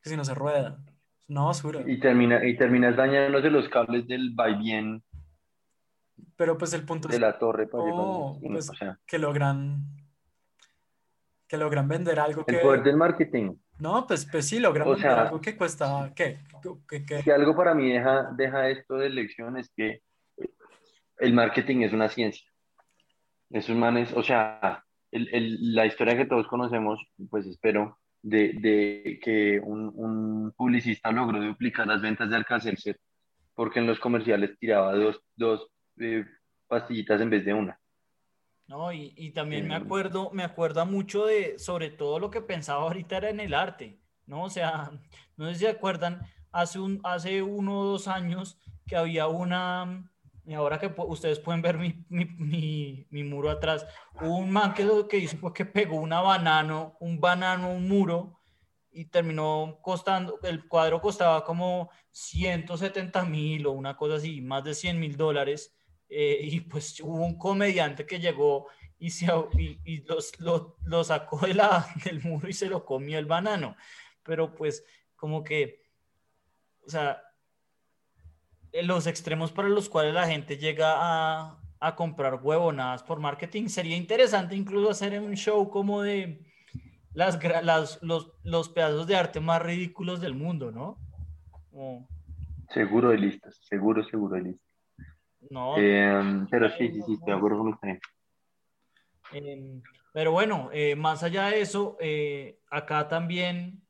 Que 0.00 0.10
si 0.10 0.16
no 0.16 0.24
se 0.24 0.34
rueda. 0.34 0.78
Es 1.20 1.28
una 1.28 1.42
basura. 1.42 1.82
Y, 1.86 2.00
termina, 2.00 2.46
y 2.46 2.56
terminas 2.56 2.96
dañándose 2.96 3.50
los 3.50 3.68
cables 3.68 4.06
del 4.06 4.30
vaivien 4.32 5.02
pero 6.36 6.56
pues 6.56 6.72
el 6.72 6.84
punto 6.84 7.08
de 7.08 7.14
es 7.14 7.20
la 7.20 7.38
torre 7.38 7.66
pues, 7.66 8.70
que 9.06 9.18
logran 9.18 9.82
que 11.46 11.56
logran 11.56 11.88
vender 11.88 12.20
algo 12.20 12.44
el 12.46 12.60
poder 12.60 12.82
del 12.82 12.96
marketing. 12.96 13.54
No 13.78 14.06
pues 14.06 14.26
pues 14.30 14.46
sí 14.46 14.58
logran 14.60 14.88
vender 14.88 15.10
algo 15.10 15.40
que 15.40 15.56
cuesta 15.56 16.12
¿qué? 16.14 16.38
si 17.24 17.30
algo 17.30 17.56
para 17.56 17.74
mí 17.74 17.92
deja 17.92 18.30
deja 18.36 18.68
esto 18.68 18.96
de 18.96 19.10
lección 19.10 19.56
es 19.56 19.70
que 19.74 20.02
el 21.18 21.32
marketing 21.32 21.82
es 21.82 21.92
una 21.92 22.08
ciencia. 22.08 22.48
Esos 23.50 23.76
manes 23.76 24.12
o 24.14 24.22
sea 24.22 24.84
el, 25.10 25.28
el, 25.34 25.74
la 25.74 25.86
historia 25.86 26.16
que 26.16 26.26
todos 26.26 26.46
conocemos 26.48 27.00
pues 27.30 27.46
espero 27.46 27.98
de, 28.22 28.52
de 28.54 29.20
que 29.22 29.60
un, 29.60 29.92
un, 29.94 30.52
publicista 30.52 31.10
logró 31.12 31.40
duplicar 31.40 31.86
las 31.86 32.02
ventas 32.02 32.28
de 32.28 32.36
Alcacelser 32.36 32.98
porque 33.54 33.80
en 33.80 33.86
los 33.86 33.98
comerciales 33.98 34.58
tiraba 34.58 34.94
dos, 34.94 35.20
dos 35.34 35.68
pastillitas 36.66 37.20
en 37.20 37.30
vez 37.30 37.44
de 37.44 37.54
una. 37.54 37.80
No, 38.66 38.92
y, 38.92 39.14
y 39.16 39.30
también 39.30 39.66
me 39.66 39.74
acuerdo, 39.74 40.30
me 40.32 40.44
acuerda 40.44 40.84
mucho 40.84 41.24
de, 41.24 41.58
sobre 41.58 41.88
todo 41.88 42.18
lo 42.18 42.30
que 42.30 42.42
pensaba 42.42 42.82
ahorita 42.82 43.16
era 43.16 43.30
en 43.30 43.40
el 43.40 43.54
arte, 43.54 43.98
¿no? 44.26 44.44
O 44.44 44.50
sea, 44.50 44.90
no 45.38 45.48
sé 45.48 45.54
si 45.54 45.60
se 45.60 45.70
acuerdan, 45.70 46.20
hace, 46.52 46.78
un, 46.78 47.00
hace 47.02 47.42
uno 47.42 47.80
o 47.80 47.84
dos 47.84 48.08
años 48.08 48.58
que 48.86 48.96
había 48.96 49.26
una, 49.26 50.10
y 50.44 50.52
ahora 50.52 50.78
que 50.78 50.92
ustedes 51.06 51.38
pueden 51.38 51.62
ver 51.62 51.78
mi, 51.78 52.04
mi, 52.10 53.06
mi, 53.08 53.24
muro 53.24 53.50
atrás, 53.50 53.86
un 54.20 54.50
man 54.50 54.74
que 54.74 54.84
lo 54.84 55.08
que 55.08 55.16
hizo 55.16 55.38
fue 55.38 55.54
que 55.54 55.64
pegó 55.64 55.96
una 55.96 56.20
banano, 56.20 56.96
un 57.00 57.20
banano, 57.20 57.70
un 57.70 57.88
muro, 57.88 58.38
y 58.90 59.06
terminó 59.06 59.78
costando, 59.80 60.38
el 60.42 60.66
cuadro 60.66 61.00
costaba 61.00 61.44
como 61.44 61.90
170 62.10 63.24
mil 63.24 63.66
o 63.66 63.72
una 63.72 63.96
cosa 63.96 64.16
así, 64.16 64.40
más 64.40 64.64
de 64.64 64.74
100 64.74 64.98
mil 64.98 65.16
dólares. 65.16 65.74
Eh, 66.08 66.38
y 66.42 66.60
pues 66.60 66.98
hubo 67.00 67.24
un 67.24 67.36
comediante 67.36 68.06
que 68.06 68.18
llegó 68.18 68.66
y, 68.98 69.10
se, 69.10 69.26
y, 69.84 70.04
los, 70.06 70.32
lo, 70.84 71.04
sacó 71.04 71.46
de 71.46 71.54
la, 71.54 71.86
del 72.04 72.22
muro 72.22 72.48
y 72.48 72.52
se 72.52 72.66
lo 72.68 72.84
comió 72.84 73.18
el 73.18 73.26
banano. 73.26 73.76
Pero 74.22 74.54
pues 74.54 74.84
como 75.16 75.44
que, 75.44 75.82
o 76.86 76.90
sea, 76.90 77.22
los 78.82 79.06
extremos 79.06 79.52
para 79.52 79.68
los 79.68 79.88
cuales 79.88 80.14
la 80.14 80.26
gente 80.26 80.56
llega 80.56 80.94
a, 80.96 81.60
a 81.80 81.94
comprar 81.94 82.40
huevonadas 82.42 83.02
por 83.02 83.20
marketing, 83.20 83.68
sería 83.68 83.96
interesante 83.96 84.56
incluso 84.56 84.90
hacer 84.90 85.18
un 85.20 85.34
show 85.34 85.68
como 85.70 86.02
de 86.02 86.44
las, 87.14 87.42
las 87.64 88.02
los, 88.02 88.32
los, 88.42 88.68
pedazos 88.68 89.06
de 89.06 89.16
arte 89.16 89.40
más 89.40 89.62
ridículos 89.62 90.20
del 90.20 90.34
mundo, 90.34 90.70
¿no? 90.70 90.98
Seguro 92.70 93.10
de 93.10 93.18
listas, 93.18 93.58
seguro, 93.62 94.04
seguro 94.04 94.36
de 94.36 94.42
listas. 94.42 94.67
No. 95.50 95.76
Em, 95.76 96.46
pero 96.48 96.68
sí, 96.70 96.88
sí, 96.88 97.02
sí, 97.02 97.12
estoy 97.14 97.32
de 97.32 97.32
acuerdo 97.32 97.58
con 97.58 97.68
usted. 97.68 97.98
Em, 99.32 99.82
pero 100.12 100.32
bueno, 100.32 100.70
eh, 100.72 100.96
más 100.96 101.22
allá 101.22 101.46
de 101.46 101.60
eso, 101.60 101.96
eh, 102.00 102.58
acá 102.70 103.08
también 103.08 103.82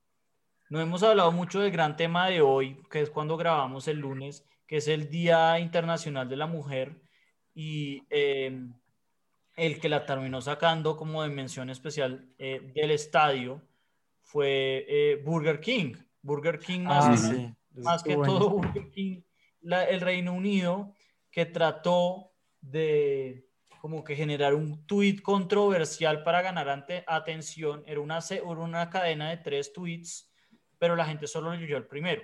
no 0.70 0.80
hemos 0.80 1.02
hablado 1.02 1.32
mucho 1.32 1.60
del 1.60 1.70
gran 1.70 1.96
tema 1.96 2.28
de 2.28 2.40
hoy, 2.40 2.82
que 2.90 3.00
es 3.00 3.10
cuando 3.10 3.36
grabamos 3.36 3.88
el 3.88 3.98
lunes, 3.98 4.44
que 4.66 4.76
es 4.76 4.88
el 4.88 5.08
Día 5.08 5.58
Internacional 5.58 6.28
de 6.28 6.36
la 6.36 6.46
Mujer. 6.46 7.00
Y 7.54 8.02
em, 8.10 8.74
el 9.56 9.80
que 9.80 9.88
la 9.88 10.06
terminó 10.06 10.40
sacando 10.40 10.96
como 10.96 11.22
de 11.22 11.30
mención 11.30 11.68
especial 11.68 12.28
eh, 12.38 12.70
del 12.74 12.92
estadio 12.92 13.60
fue 14.22 14.86
eh, 14.88 15.22
Burger 15.24 15.60
King. 15.60 15.94
Burger 16.22 16.58
King 16.58 16.82
más, 16.82 17.24
ah, 17.32 17.54
más 17.74 18.02
que 18.02 18.14
todo 18.14 18.50
Burger 18.50 18.90
King, 18.90 19.22
el 19.62 20.00
Reino 20.00 20.32
Unido, 20.32 20.94
que 21.38 21.46
trató 21.46 22.32
de 22.60 23.46
como 23.80 24.02
que 24.02 24.16
generar 24.16 24.56
un 24.56 24.84
tweet 24.88 25.20
controversial 25.22 26.24
para 26.24 26.42
ganar 26.42 26.68
ante, 26.68 27.04
atención. 27.06 27.84
Era 27.86 28.00
una, 28.00 28.18
era 28.28 28.42
una 28.42 28.90
cadena 28.90 29.30
de 29.30 29.36
tres 29.36 29.72
tweets, 29.72 30.34
pero 30.80 30.96
la 30.96 31.04
gente 31.04 31.28
solo 31.28 31.54
leyó 31.54 31.76
el 31.76 31.86
primero. 31.86 32.22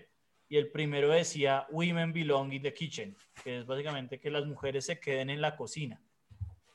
Y 0.49 0.57
el 0.57 0.73
primero 0.73 1.11
decía 1.11 1.65
Women 1.71 2.13
belong 2.13 2.55
in 2.55 2.63
the 2.63 2.75
kitchen, 2.75 3.17
que 3.45 3.61
es 3.61 3.67
básicamente 3.67 4.19
que 4.19 4.33
las 4.33 4.47
mujeres 4.47 4.85
se 4.85 4.99
queden 4.99 5.31
en 5.31 5.41
la 5.41 5.55
cocina. 5.55 6.03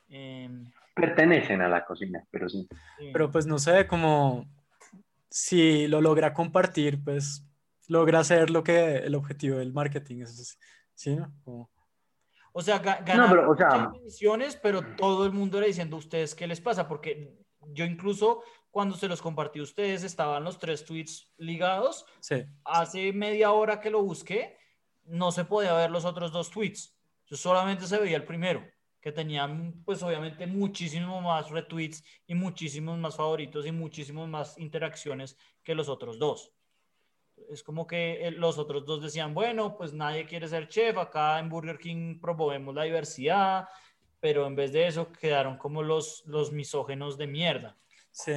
Em, 0.08 0.70
Pertenecen 0.94 1.60
a 1.60 1.68
la 1.68 1.84
cocina, 1.84 2.24
pero 2.30 2.48
sí. 2.48 2.66
Pero 3.12 3.30
pues 3.30 3.44
no 3.44 3.58
sé, 3.58 3.86
como 3.86 4.46
si 5.28 5.86
lo 5.88 6.00
logra 6.00 6.32
compartir, 6.32 7.04
pues 7.04 7.44
logra 7.86 8.20
hacer 8.20 8.48
lo 8.48 8.64
que 8.64 8.96
el 8.96 9.14
objetivo 9.14 9.58
del 9.58 9.74
marketing 9.74 10.22
es. 10.22 10.58
¿Sí? 10.94 11.18
O 12.52 12.62
sea, 12.62 12.78
ganar 12.78 13.30
pero, 13.30 13.50
o 13.50 13.56
pero 14.62 14.96
todo 14.96 15.24
el 15.26 15.32
mundo 15.32 15.60
le 15.60 15.68
diciendo 15.68 15.96
a 15.96 16.00
ustedes 16.00 16.34
qué 16.34 16.46
les 16.46 16.60
pasa, 16.60 16.88
porque 16.88 17.36
yo 17.72 17.84
incluso 17.84 18.42
cuando 18.70 18.96
se 18.96 19.08
los 19.08 19.22
compartí 19.22 19.60
a 19.60 19.64
ustedes 19.64 20.04
estaban 20.04 20.44
los 20.44 20.58
tres 20.58 20.84
tweets 20.84 21.32
ligados. 21.36 22.06
Sí. 22.20 22.44
Hace 22.64 23.12
media 23.12 23.52
hora 23.52 23.80
que 23.80 23.90
lo 23.90 24.02
busqué, 24.02 24.56
no 25.04 25.32
se 25.32 25.44
podía 25.44 25.74
ver 25.74 25.90
los 25.90 26.04
otros 26.04 26.32
dos 26.32 26.50
tweets. 26.50 26.96
Yo 27.26 27.36
solamente 27.36 27.86
se 27.86 27.98
veía 27.98 28.16
el 28.16 28.24
primero 28.24 28.64
que 29.00 29.12
tenían 29.12 29.82
pues 29.84 30.02
obviamente 30.02 30.46
muchísimos 30.46 31.22
más 31.22 31.50
retweets 31.50 32.04
y 32.26 32.34
muchísimos 32.34 32.98
más 32.98 33.16
favoritos 33.16 33.66
y 33.66 33.72
muchísimos 33.72 34.28
más 34.28 34.58
interacciones 34.58 35.36
que 35.62 35.74
los 35.74 35.88
otros 35.88 36.18
dos. 36.18 36.52
Es 37.48 37.62
como 37.62 37.86
que 37.86 38.26
eh, 38.26 38.30
los 38.30 38.58
otros 38.58 38.84
dos 38.84 39.02
decían, 39.02 39.34
bueno, 39.34 39.76
pues 39.76 39.92
nadie 39.92 40.26
quiere 40.26 40.48
ser 40.48 40.68
chef, 40.68 40.96
acá 40.96 41.38
en 41.38 41.48
Burger 41.48 41.78
King 41.78 42.20
promovemos 42.20 42.74
la 42.74 42.84
diversidad, 42.84 43.68
pero 44.20 44.46
en 44.46 44.54
vez 44.54 44.72
de 44.72 44.86
eso 44.86 45.10
quedaron 45.12 45.56
como 45.56 45.82
los, 45.82 46.24
los 46.26 46.52
misógenos 46.52 47.16
de 47.16 47.26
mierda. 47.26 47.76
Sí. 48.10 48.34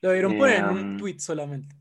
Lo 0.00 0.12
dieron 0.12 0.38
por 0.38 0.48
en 0.48 0.64
un 0.64 0.96
tweet 0.96 1.18
solamente. 1.18 1.76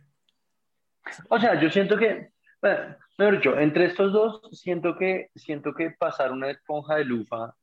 O 1.29 1.39
sea, 1.39 1.59
yo 1.59 1.69
siento 1.69 1.97
que 1.97 2.33
bueno, 2.61 2.97
mejor 3.17 3.35
dicho, 3.37 3.57
entre 3.57 3.85
estos 3.85 4.11
dos, 4.11 4.41
siento 4.51 4.97
que, 4.97 5.31
siento 5.35 5.73
que 5.73 5.91
pasar 5.91 6.31
una 6.31 6.51
esponja 6.51 6.95
de 6.95 7.05
lufa 7.05 7.55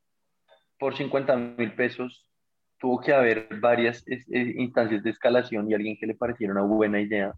por 0.78 0.96
50 0.96 1.36
mil 1.36 1.74
pesos 1.74 2.25
tuvo 2.78 3.00
que 3.00 3.12
haber 3.12 3.48
varias 3.60 4.04
instancias 4.28 5.02
de 5.02 5.10
escalación 5.10 5.70
y 5.70 5.74
alguien 5.74 5.96
que 5.98 6.06
le 6.06 6.14
pareciera 6.14 6.52
una 6.52 6.62
buena 6.62 7.00
idea. 7.00 7.34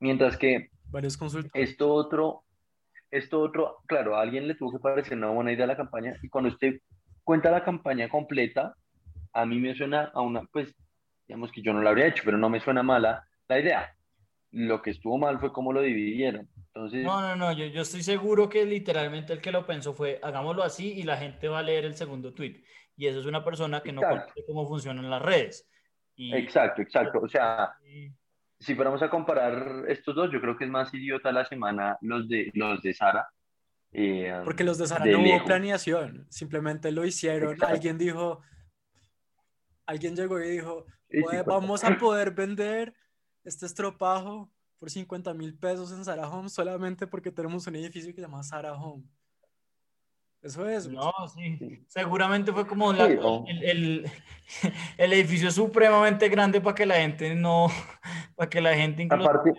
Mientras 0.00 0.36
que 0.36 0.70
esto 1.54 1.92
otro, 1.92 2.44
esto 3.10 3.40
otro, 3.40 3.78
claro, 3.86 4.16
a 4.16 4.22
alguien 4.22 4.46
le 4.46 4.54
tuvo 4.54 4.72
que 4.72 4.78
parecer 4.78 5.16
una 5.16 5.30
buena 5.30 5.52
idea 5.52 5.66
la 5.66 5.76
campaña 5.76 6.16
y 6.22 6.28
cuando 6.28 6.50
usted 6.50 6.80
cuenta 7.24 7.50
la 7.50 7.64
campaña 7.64 8.08
completa, 8.08 8.74
a 9.32 9.44
mí 9.44 9.58
me 9.58 9.74
suena 9.74 10.10
a 10.14 10.20
una, 10.20 10.42
pues, 10.52 10.74
digamos 11.26 11.52
que 11.52 11.62
yo 11.62 11.72
no 11.72 11.82
la 11.82 11.90
habría 11.90 12.06
hecho, 12.06 12.22
pero 12.24 12.38
no 12.38 12.48
me 12.48 12.60
suena 12.60 12.82
mala 12.82 13.26
la 13.48 13.60
idea. 13.60 13.94
Lo 14.50 14.80
que 14.80 14.90
estuvo 14.90 15.18
mal 15.18 15.38
fue 15.38 15.52
cómo 15.52 15.74
lo 15.74 15.82
dividieron. 15.82 16.48
Entonces... 16.56 17.04
No, 17.04 17.20
no, 17.20 17.36
no, 17.36 17.52
yo, 17.52 17.66
yo 17.66 17.82
estoy 17.82 18.02
seguro 18.02 18.48
que 18.48 18.64
literalmente 18.64 19.34
el 19.34 19.42
que 19.42 19.52
lo 19.52 19.66
pensó 19.66 19.92
fue, 19.92 20.18
hagámoslo 20.22 20.62
así 20.62 20.92
y 20.92 21.02
la 21.02 21.18
gente 21.18 21.48
va 21.48 21.58
a 21.58 21.62
leer 21.62 21.84
el 21.84 21.96
segundo 21.96 22.32
tweet. 22.32 22.62
Y 22.98 23.06
eso 23.06 23.20
es 23.20 23.26
una 23.26 23.44
persona 23.44 23.80
que 23.80 23.92
no 23.92 24.02
conoce 24.02 24.44
cómo 24.44 24.66
funcionan 24.66 25.08
las 25.08 25.22
redes. 25.22 25.68
Exacto, 26.16 26.82
exacto. 26.82 27.20
O 27.20 27.28
sea, 27.28 27.72
si 28.58 28.74
fuéramos 28.74 29.00
a 29.02 29.08
comparar 29.08 29.84
estos 29.86 30.16
dos, 30.16 30.32
yo 30.32 30.40
creo 30.40 30.56
que 30.58 30.64
es 30.64 30.70
más 30.70 30.92
idiota 30.92 31.30
la 31.30 31.44
semana 31.44 31.96
los 32.00 32.28
de, 32.28 32.50
los 32.54 32.82
de 32.82 32.92
Sara. 32.92 33.28
Eh, 33.92 34.40
Porque 34.44 34.64
los 34.64 34.78
de 34.78 34.88
Sara 34.88 35.06
no 35.06 35.20
hubo 35.20 35.44
planeación, 35.44 36.26
simplemente 36.28 36.90
lo 36.90 37.04
hicieron. 37.04 37.56
Alguien 37.62 37.98
dijo, 37.98 38.42
alguien 39.86 40.16
llegó 40.16 40.40
y 40.40 40.50
dijo, 40.50 40.84
vamos 41.46 41.84
a 41.84 41.96
poder 41.98 42.32
vender 42.32 42.92
este 43.44 43.64
estropajo 43.64 44.50
por 44.80 44.90
50 44.90 45.32
mil 45.34 45.56
pesos 45.56 45.92
en 45.92 46.04
Sarah 46.04 46.28
Home 46.28 46.48
solamente 46.48 47.06
porque 47.06 47.30
tenemos 47.30 47.64
un 47.68 47.76
edificio 47.76 48.10
que 48.10 48.16
se 48.16 48.22
llama 48.22 48.42
Sarah 48.42 48.74
Home. 48.74 49.04
Eso 50.42 50.68
es. 50.68 50.88
No, 50.88 51.12
sí. 51.34 51.58
Seguramente 51.88 52.52
fue 52.52 52.66
como 52.66 52.92
el, 52.92 52.98
el, 54.98 55.12
edificio 55.12 55.50
supremamente 55.50 56.28
grande 56.28 56.60
para 56.60 56.74
que 56.74 56.86
la 56.86 56.96
gente 56.96 57.34
no, 57.34 57.68
para 58.36 58.48
que 58.48 58.60
la 58.60 58.74
gente 58.74 59.02
incluso 59.02 59.28
aparte, 59.28 59.52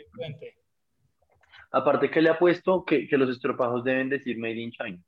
aparte 1.71 2.09
que 2.09 2.21
le 2.21 2.29
ha 2.29 2.39
puesto 2.39 2.85
que, 2.85 3.07
que 3.07 3.17
los 3.17 3.29
estropajos 3.29 3.83
deben 3.83 4.09
decir 4.09 4.37
Made 4.37 4.55
in 4.55 4.71
China. 4.71 5.03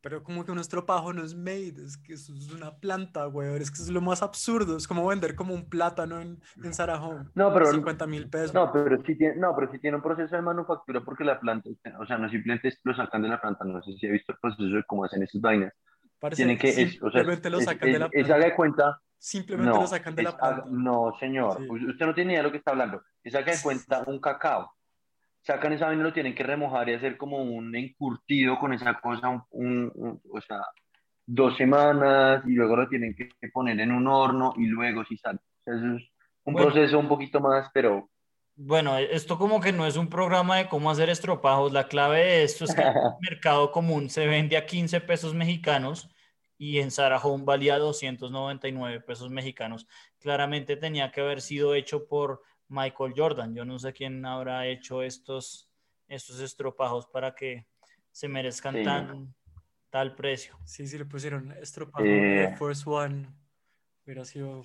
Pero 0.00 0.22
como 0.22 0.44
que 0.44 0.52
un 0.52 0.60
estropajo 0.60 1.12
no 1.12 1.24
es 1.24 1.34
made, 1.34 1.74
es 1.84 1.96
que 1.96 2.12
eso 2.12 2.32
es 2.32 2.52
una 2.52 2.76
planta, 2.76 3.24
güey. 3.24 3.56
Es 3.60 3.70
que 3.70 3.82
es 3.82 3.88
lo 3.88 4.00
más 4.00 4.22
absurdo. 4.22 4.76
Es 4.76 4.86
como 4.86 5.06
vender 5.06 5.34
como 5.34 5.54
un 5.54 5.68
plátano 5.68 6.20
en, 6.20 6.40
en 6.62 6.72
Sarajón. 6.72 7.32
No, 7.34 7.52
pero. 7.52 7.72
50 7.72 8.06
mil 8.06 8.28
pesos. 8.30 8.54
No 8.54 8.70
pero, 8.72 9.02
sí 9.04 9.16
tiene, 9.16 9.36
no, 9.36 9.54
pero 9.56 9.72
sí 9.72 9.78
tiene 9.80 9.96
un 9.96 10.02
proceso 10.02 10.36
de 10.36 10.42
manufactura 10.42 11.00
porque 11.00 11.24
la 11.24 11.40
planta, 11.40 11.68
o 11.98 12.06
sea, 12.06 12.16
no 12.16 12.28
simplemente 12.28 12.72
lo 12.84 12.94
sacan 12.94 13.22
de 13.22 13.28
la 13.28 13.40
planta. 13.40 13.64
No 13.64 13.82
sé 13.82 13.92
si 13.94 14.06
he 14.06 14.10
visto 14.10 14.32
el 14.32 14.38
proceso 14.38 14.62
de 14.62 14.84
cómo 14.84 15.04
hacen 15.04 15.22
esas 15.22 15.40
vainas. 15.40 15.72
Tiene 16.34 16.56
que, 16.56 16.72
simplemente 16.72 17.50
lo 17.50 17.60
sacan 17.60 17.92
de 17.92 17.98
la 17.98 18.08
planta. 18.08 18.34
haga 18.34 18.44
de 18.44 18.54
cuenta. 18.54 19.00
Simplemente 19.18 19.72
lo 19.72 19.86
sacan 19.86 20.14
de 20.14 20.22
la 20.22 20.36
planta. 20.36 20.64
no, 20.68 21.12
señor. 21.18 21.60
Usted 21.60 22.06
no 22.06 22.14
tiene 22.14 22.32
idea 22.32 22.42
de 22.42 22.46
lo 22.46 22.52
que 22.52 22.58
está 22.58 22.70
hablando. 22.70 23.02
Es 23.24 23.34
haga 23.34 23.52
de 23.52 23.58
cuenta 23.62 24.04
un 24.06 24.20
cacao 24.20 24.77
sacan 25.48 25.72
esa 25.72 25.86
vaina 25.86 26.02
y 26.02 26.04
lo 26.04 26.12
tienen 26.12 26.34
que 26.34 26.42
remojar 26.42 26.90
y 26.90 26.92
hacer 26.92 27.16
como 27.16 27.42
un 27.42 27.74
encurtido 27.74 28.58
con 28.58 28.74
esa 28.74 29.00
cosa, 29.00 29.46
un, 29.50 30.20
o 30.30 30.40
sea, 30.42 30.60
dos 31.24 31.56
semanas 31.56 32.42
y 32.46 32.52
luego 32.52 32.76
lo 32.76 32.86
tienen 32.86 33.16
que 33.16 33.30
poner 33.50 33.80
en 33.80 33.92
un 33.92 34.06
horno 34.06 34.52
y 34.58 34.66
luego 34.66 35.06
si 35.06 35.16
sale. 35.16 35.38
es 35.64 35.74
un 36.44 36.54
proceso 36.54 36.98
un 36.98 37.08
poquito 37.08 37.40
más, 37.40 37.70
pero... 37.72 38.10
Bueno, 38.56 38.98
esto 38.98 39.38
como 39.38 39.58
que 39.58 39.72
no 39.72 39.86
es 39.86 39.96
un 39.96 40.10
programa 40.10 40.58
de 40.58 40.68
cómo 40.68 40.90
hacer 40.90 41.08
estropajos. 41.08 41.72
La 41.72 41.88
clave 41.88 42.18
de 42.18 42.42
esto 42.42 42.64
es 42.64 42.74
que 42.74 42.82
el 42.82 42.92
mercado 43.30 43.72
común 43.72 44.10
se 44.10 44.26
vende 44.26 44.58
a 44.58 44.66
15 44.66 45.00
pesos 45.00 45.34
mexicanos 45.34 46.10
y 46.58 46.80
en 46.80 46.90
Sarajón 46.90 47.46
valía 47.46 47.78
299 47.78 49.00
pesos 49.00 49.30
mexicanos. 49.30 49.86
Claramente 50.18 50.76
tenía 50.76 51.10
que 51.10 51.22
haber 51.22 51.40
sido 51.40 51.74
hecho 51.74 52.06
por 52.06 52.42
Michael 52.68 53.14
Jordan. 53.16 53.54
Yo 53.54 53.64
no 53.64 53.78
sé 53.78 53.92
quién 53.92 54.24
habrá 54.24 54.66
hecho 54.66 55.02
estos, 55.02 55.70
estos 56.06 56.40
estropajos 56.40 57.06
para 57.06 57.34
que 57.34 57.66
se 58.12 58.28
merezcan 58.28 58.82
tan, 58.82 59.34
tal 59.90 60.14
precio. 60.14 60.58
Sí, 60.64 60.86
sí, 60.86 60.98
le 60.98 61.04
pusieron 61.04 61.52
estropajo 61.52 62.04
de 62.04 62.54
First 62.58 62.86
One. 62.86 63.26
Hubiera 64.04 64.24
sido 64.24 64.62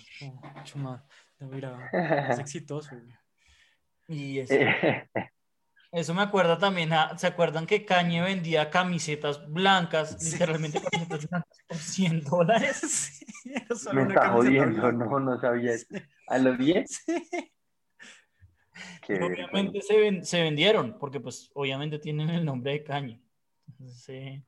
mucho 0.55 0.77
más, 0.77 1.03
más 1.39 2.39
exitoso. 2.39 2.95
Y 4.07 4.39
eso, 4.39 4.55
eso 5.91 6.13
me 6.13 6.21
acuerda 6.21 6.57
también, 6.57 6.89
¿se 7.17 7.27
acuerdan 7.27 7.65
que 7.65 7.85
Kanye 7.85 8.21
vendía 8.21 8.69
camisetas 8.69 9.47
blancas, 9.51 10.23
literalmente 10.23 10.81
camisetas 10.81 11.29
blancas 11.29 11.57
por 11.67 11.77
100 11.77 12.23
dólares? 12.23 13.25
Solo 13.75 14.05
Me 14.05 14.13
está 14.13 14.29
jodiendo, 14.29 14.81
blanca. 14.81 15.05
no, 15.05 15.19
no 15.19 15.39
sabía 15.39 15.73
eso. 15.73 15.87
¿A 16.27 16.37
los 16.37 16.57
10? 16.57 16.89
Sí. 16.89 17.53
Qué 19.05 19.15
Obviamente 19.21 19.81
se, 19.81 19.97
ven- 19.99 20.25
se 20.25 20.41
vendieron, 20.41 20.97
porque 20.99 21.19
pues 21.19 21.51
obviamente 21.53 21.99
tienen 21.99 22.29
el 22.29 22.43
nombre 22.45 22.71
de 22.73 22.83
Kanye. 22.83 23.21
Entonces, 23.67 24.41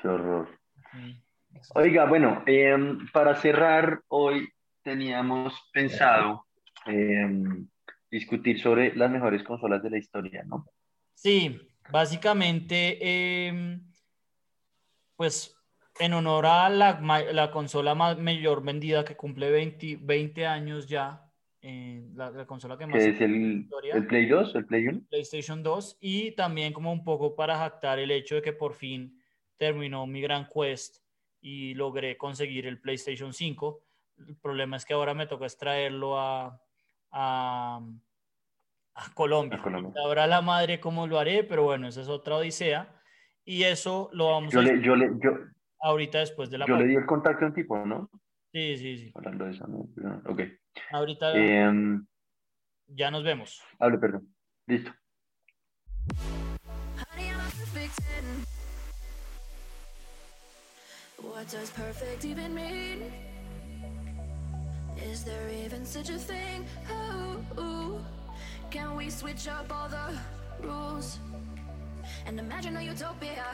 Qué 0.00 0.08
horror. 0.08 0.48
sí. 0.92 1.22
Oiga, 1.74 2.06
bueno, 2.06 2.42
em, 2.46 3.06
para 3.12 3.34
cerrar, 3.36 4.02
hoy 4.08 4.48
teníamos 4.82 5.54
pensado 5.72 6.46
em, 6.86 7.68
discutir 8.10 8.60
sobre 8.60 8.94
las 8.96 9.10
mejores 9.10 9.42
consolas 9.44 9.82
de 9.82 9.90
la 9.90 9.98
historia, 9.98 10.42
¿no? 10.44 10.66
Sí, 11.14 11.60
básicamente, 11.90 13.46
em, 13.46 13.80
pues 15.16 15.56
en 16.00 16.14
honor 16.14 16.46
a 16.46 16.68
la 16.68 17.50
consola 17.52 17.94
más 17.94 18.18
mayor 18.18 18.62
vendida 18.64 19.04
que 19.04 19.16
cumple 19.16 19.50
20, 19.50 19.98
20 20.00 20.46
años 20.46 20.86
ya, 20.88 21.21
eh, 21.62 22.04
la, 22.14 22.30
la 22.30 22.44
consola 22.46 22.76
que 22.76 22.86
más 22.86 23.00
es 23.02 23.20
el, 23.20 23.60
historia. 23.60 23.94
el 23.94 24.06
Play 24.06 24.26
2, 24.26 24.54
el 24.56 24.66
Play 24.66 24.88
1. 24.88 25.00
PlayStation 25.08 25.62
2 25.62 25.98
y 26.00 26.32
también 26.32 26.72
como 26.72 26.92
un 26.92 27.04
poco 27.04 27.34
para 27.36 27.56
jactar 27.56 27.98
el 28.00 28.10
hecho 28.10 28.34
de 28.34 28.42
que 28.42 28.52
por 28.52 28.74
fin 28.74 29.16
terminó 29.56 30.06
mi 30.06 30.20
gran 30.20 30.48
quest 30.48 30.96
y 31.40 31.74
logré 31.74 32.16
conseguir 32.16 32.66
el 32.66 32.80
PlayStation 32.80 33.32
5. 33.32 33.80
El 34.26 34.36
problema 34.36 34.76
es 34.76 34.84
que 34.84 34.94
ahora 34.94 35.14
me 35.14 35.26
toca 35.26 35.46
extraerlo 35.46 36.18
a, 36.18 36.60
a, 37.12 37.80
a 38.94 39.14
Colombia. 39.14 39.58
A 39.58 39.62
Colombia. 39.62 39.92
Sabrá 39.94 40.26
la 40.26 40.42
madre 40.42 40.80
cómo 40.80 41.06
lo 41.06 41.18
haré, 41.18 41.44
pero 41.44 41.62
bueno, 41.64 41.86
esa 41.88 42.00
es 42.00 42.08
otra 42.08 42.36
odisea. 42.36 43.00
Y 43.44 43.62
eso 43.64 44.10
lo 44.12 44.30
vamos 44.30 44.52
Yo 44.52 44.60
a 44.60 44.62
le, 44.62 44.80
yo 44.82 44.94
le, 44.94 45.10
yo, 45.20 45.30
ahorita 45.80 46.18
después 46.20 46.50
de 46.50 46.58
la 46.58 46.66
yo 46.66 46.74
le 46.74 46.78
pausa. 46.80 46.88
di 46.88 46.94
el 46.96 47.06
contacto 47.06 47.44
a 47.44 47.48
un 47.48 47.54
tipo, 47.54 47.84
¿no? 47.86 48.08
Sí, 48.52 48.76
sí, 48.78 48.98
sí. 48.98 49.12
Hablando 49.14 49.44
de 49.46 49.50
eso, 49.52 49.66
¿no? 49.66 49.88
Ok. 50.26 50.42
Ahorita 50.92 51.32
Em, 51.34 52.06
ya 52.88 53.10
nos 53.10 53.22
vemos. 53.24 53.60
hable, 53.80 53.98
perdón. 53.98 54.28
Listo. 54.68 54.92
Honey, 56.96 57.28
I'm 57.30 57.40
a 57.40 57.50
perfect 57.50 57.98
10. 57.98 58.46
What 61.30 61.48
does 61.50 61.70
perfect 61.70 62.24
even 62.24 62.54
mean? 62.54 63.12
Is 64.96 65.24
there 65.24 65.48
even 65.64 65.84
such 65.84 66.10
a 66.10 66.18
thing? 66.18 66.64
Ooh, 66.90 67.60
ooh. 67.60 68.00
Can 68.70 68.96
we 68.96 69.10
switch 69.10 69.48
up 69.48 69.70
all 69.70 69.88
the 69.88 70.18
rules 70.66 71.18
and 72.26 72.38
imagine 72.38 72.76
a 72.76 72.82
utopia? 72.82 73.44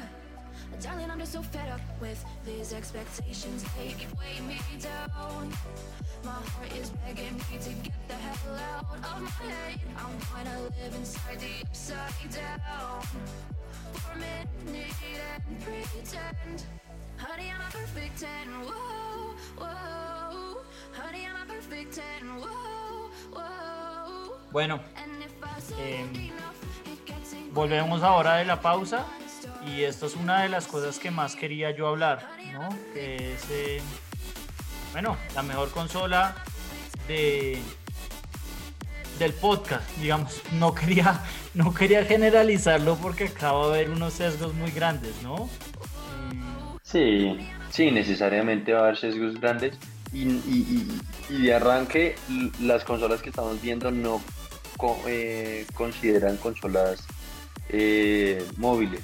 Darling, 0.82 1.10
I'm 1.10 1.18
just 1.18 1.32
so 1.32 1.42
fed 1.42 1.68
up 1.70 1.80
with 2.00 2.24
these 2.46 2.72
expectations. 2.72 3.64
They 3.76 3.94
weighing 4.18 4.46
me 4.46 4.58
down. 4.80 5.52
My 6.24 6.30
heart 6.30 6.72
is 6.76 6.90
begging 7.04 7.34
me 7.34 7.58
to 7.60 7.70
get 7.82 8.08
the 8.08 8.14
hell 8.14 8.54
out 8.54 8.96
of 8.96 9.22
my 9.22 9.30
head. 9.30 9.80
I'm 9.96 10.44
gonna 10.44 10.60
live 10.62 10.94
inside 10.94 11.40
the 11.40 11.66
upside 11.66 12.30
down 12.30 13.02
for 13.92 14.12
a 14.12 14.18
minute 14.18 14.98
and 15.46 15.60
pretend. 15.64 16.64
Honey, 17.16 17.52
I'm 17.52 17.60
a 17.60 17.70
perfect 17.72 18.20
10. 18.20 18.28
Whoa, 18.62 19.34
whoa. 19.58 20.60
Honey, 20.92 21.26
I'm 21.26 21.42
a 21.42 21.52
perfect 21.52 21.94
10. 21.94 22.04
Whoa, 22.40 23.10
whoa. 23.32 24.38
Bueno, 24.52 24.80
I 24.96 26.30
gets 27.06 27.34
volvemos 27.52 28.02
ahora 28.02 28.36
de 28.36 28.44
la 28.44 28.60
pausa 28.60 29.04
y 29.66 29.82
esto 29.82 30.06
es 30.06 30.14
una 30.16 30.42
de 30.42 30.48
las 30.48 30.66
cosas 30.66 30.98
que 30.98 31.10
más 31.10 31.36
quería 31.36 31.70
yo 31.70 31.88
hablar, 31.88 32.28
¿no? 32.52 32.68
Que 32.94 33.34
es, 33.34 33.42
eh, 33.50 33.80
bueno, 34.92 35.16
la 35.34 35.42
mejor 35.42 35.70
consola 35.70 36.36
de 37.06 37.60
del 39.18 39.32
podcast, 39.32 39.82
digamos. 39.98 40.40
No 40.52 40.72
quería, 40.74 41.20
no 41.54 41.74
quería 41.74 42.04
generalizarlo 42.04 42.96
porque 42.96 43.24
acaba 43.24 43.66
de 43.68 43.74
haber 43.74 43.90
unos 43.90 44.12
sesgos 44.14 44.54
muy 44.54 44.70
grandes, 44.70 45.12
¿no? 45.24 45.50
Sí, 46.82 47.36
sí, 47.70 47.90
necesariamente 47.90 48.72
va 48.72 48.80
a 48.80 48.82
haber 48.84 48.96
sesgos 48.96 49.40
grandes 49.40 49.76
y, 50.12 50.22
y- 50.28 51.00
de 51.28 51.52
arranque 51.54 52.16
las 52.60 52.84
consolas 52.84 53.20
que 53.20 53.28
estamos 53.28 53.60
viendo 53.60 53.90
no 53.90 54.22
eh, 55.06 55.66
consideran 55.74 56.36
consolas 56.38 57.04
eh, 57.68 58.46
móviles. 58.56 59.00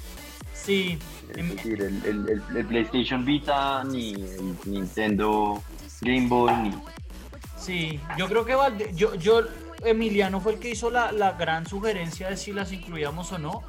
Sí, 0.65 0.97
Es 1.35 1.49
decir, 1.55 1.81
el, 1.81 2.05
el- 2.05 2.29
el- 2.29 2.57
el 2.57 2.65
PlayStation 2.65 3.23
Vita, 3.25 3.83
ni 3.83 4.13
el 4.13 4.57
Nintendo 4.65 5.61
Game 6.01 6.27
Boy, 6.27 6.53
ni... 6.57 6.71
Sí, 7.57 7.99
yo 8.17 8.27
creo 8.27 8.45
que 8.45 8.55
Valde- 8.55 8.93
yo, 8.93 9.15
yo, 9.15 9.41
Emiliano 9.83 10.39
fue 10.39 10.53
el 10.53 10.59
que 10.59 10.69
hizo 10.69 10.89
la, 10.91 11.11
la 11.11 11.31
gran 11.33 11.65
sugerencia 11.65 12.29
de 12.29 12.37
si 12.37 12.51
las 12.53 12.71
incluíamos 12.71 13.31
o 13.31 13.37
no. 13.39 13.63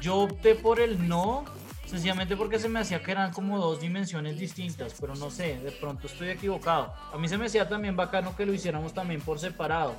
Yo 0.00 0.16
opté 0.16 0.54
por 0.54 0.80
el 0.80 1.08
no, 1.08 1.44
sencillamente 1.86 2.36
porque 2.36 2.58
se 2.58 2.68
me 2.68 2.80
hacía 2.80 3.02
que 3.02 3.10
eran 3.10 3.32
como 3.32 3.58
dos 3.58 3.80
dimensiones 3.80 4.38
distintas, 4.38 4.94
pero 5.00 5.14
no 5.16 5.30
sé, 5.30 5.58
de 5.60 5.72
pronto 5.72 6.06
estoy 6.06 6.28
equivocado. 6.28 6.92
A 7.12 7.16
mí 7.18 7.26
se 7.28 7.38
me 7.38 7.46
hacía 7.46 7.68
también 7.68 7.96
bacano 7.96 8.36
que 8.36 8.44
lo 8.46 8.52
hiciéramos 8.52 8.92
también 8.92 9.20
por 9.20 9.38
separado. 9.38 9.94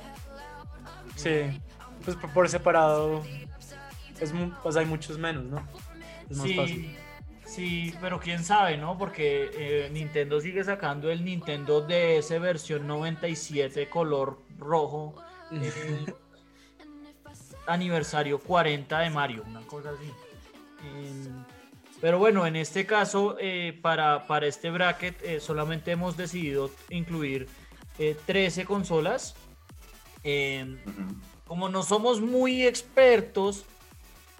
Sí, 1.16 1.40
pues 2.04 2.16
por, 2.16 2.30
por 2.32 2.48
separado, 2.48 3.22
es, 4.20 4.32
pues 4.62 4.76
hay 4.76 4.86
muchos 4.86 5.18
menos, 5.18 5.44
¿no? 5.44 5.62
Es 6.30 6.36
más 6.36 6.52
fácil. 6.54 6.96
Sí, 7.44 7.90
sí, 7.90 7.94
pero 8.00 8.20
quién 8.20 8.44
sabe, 8.44 8.76
¿no? 8.76 8.96
Porque 8.96 9.50
eh, 9.52 9.90
Nintendo 9.92 10.40
sigue 10.40 10.64
sacando 10.64 11.10
el 11.10 11.24
Nintendo 11.24 11.80
DS 11.82 12.40
versión 12.40 12.86
97 12.86 13.88
color 13.88 14.42
rojo. 14.58 15.14
eh, 15.52 16.06
aniversario 17.66 18.38
40 18.38 18.98
de 18.98 19.10
Mario, 19.10 19.44
una 19.46 19.60
cosa 19.62 19.90
así. 19.90 20.10
Pero 22.00 22.18
bueno, 22.18 22.46
en 22.46 22.56
este 22.56 22.86
caso, 22.86 23.36
eh, 23.38 23.78
para, 23.80 24.26
para 24.26 24.46
este 24.46 24.70
bracket, 24.70 25.22
eh, 25.22 25.40
solamente 25.40 25.90
hemos 25.90 26.16
decidido 26.16 26.70
incluir 26.88 27.48
eh, 27.98 28.16
13 28.26 28.64
consolas. 28.64 29.34
Como 31.46 31.68
no 31.68 31.82
somos 31.82 32.20
muy 32.20 32.66
expertos, 32.66 33.64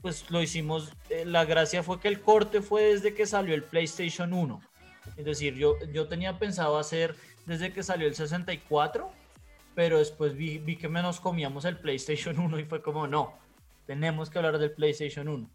pues 0.03 0.31
lo 0.31 0.43
hicimos. 0.43 0.93
eh, 1.11 1.25
la 1.25 1.45
gracia 1.45 1.83
fue 1.83 2.01
que 2.01 2.09
el 2.09 2.21
corte 2.21 2.63
fue 2.63 2.83
desde 2.85 3.15
que 3.15 3.27
salió 3.27 3.55
el 3.55 3.63
PlayStation 3.63 4.33
1. 4.33 4.61
Es 5.17 5.25
decir, 5.25 5.55
yo, 5.55 5.75
yo 5.93 6.09
tenía 6.09 6.39
pensado 6.39 6.79
hacer 6.79 7.15
desde 7.47 7.73
que 7.73 7.83
salió 7.83 8.07
el 8.07 8.15
64, 8.15 9.11
pero 9.75 9.99
después 9.99 10.35
vi, 10.37 10.59
vi 10.59 10.77
que 10.77 10.89
menos 10.89 11.21
comíamos 11.21 11.65
el 11.65 11.77
PlayStation 11.79 12.39
1 12.39 12.59
y 12.59 12.65
fue 12.65 12.81
como, 12.83 13.07
no, 13.07 13.35
tenemos 13.87 14.31
que 14.31 14.39
hablar 14.39 14.59
del 14.59 14.73
PlayStation 14.73 15.29
1. 15.29 15.51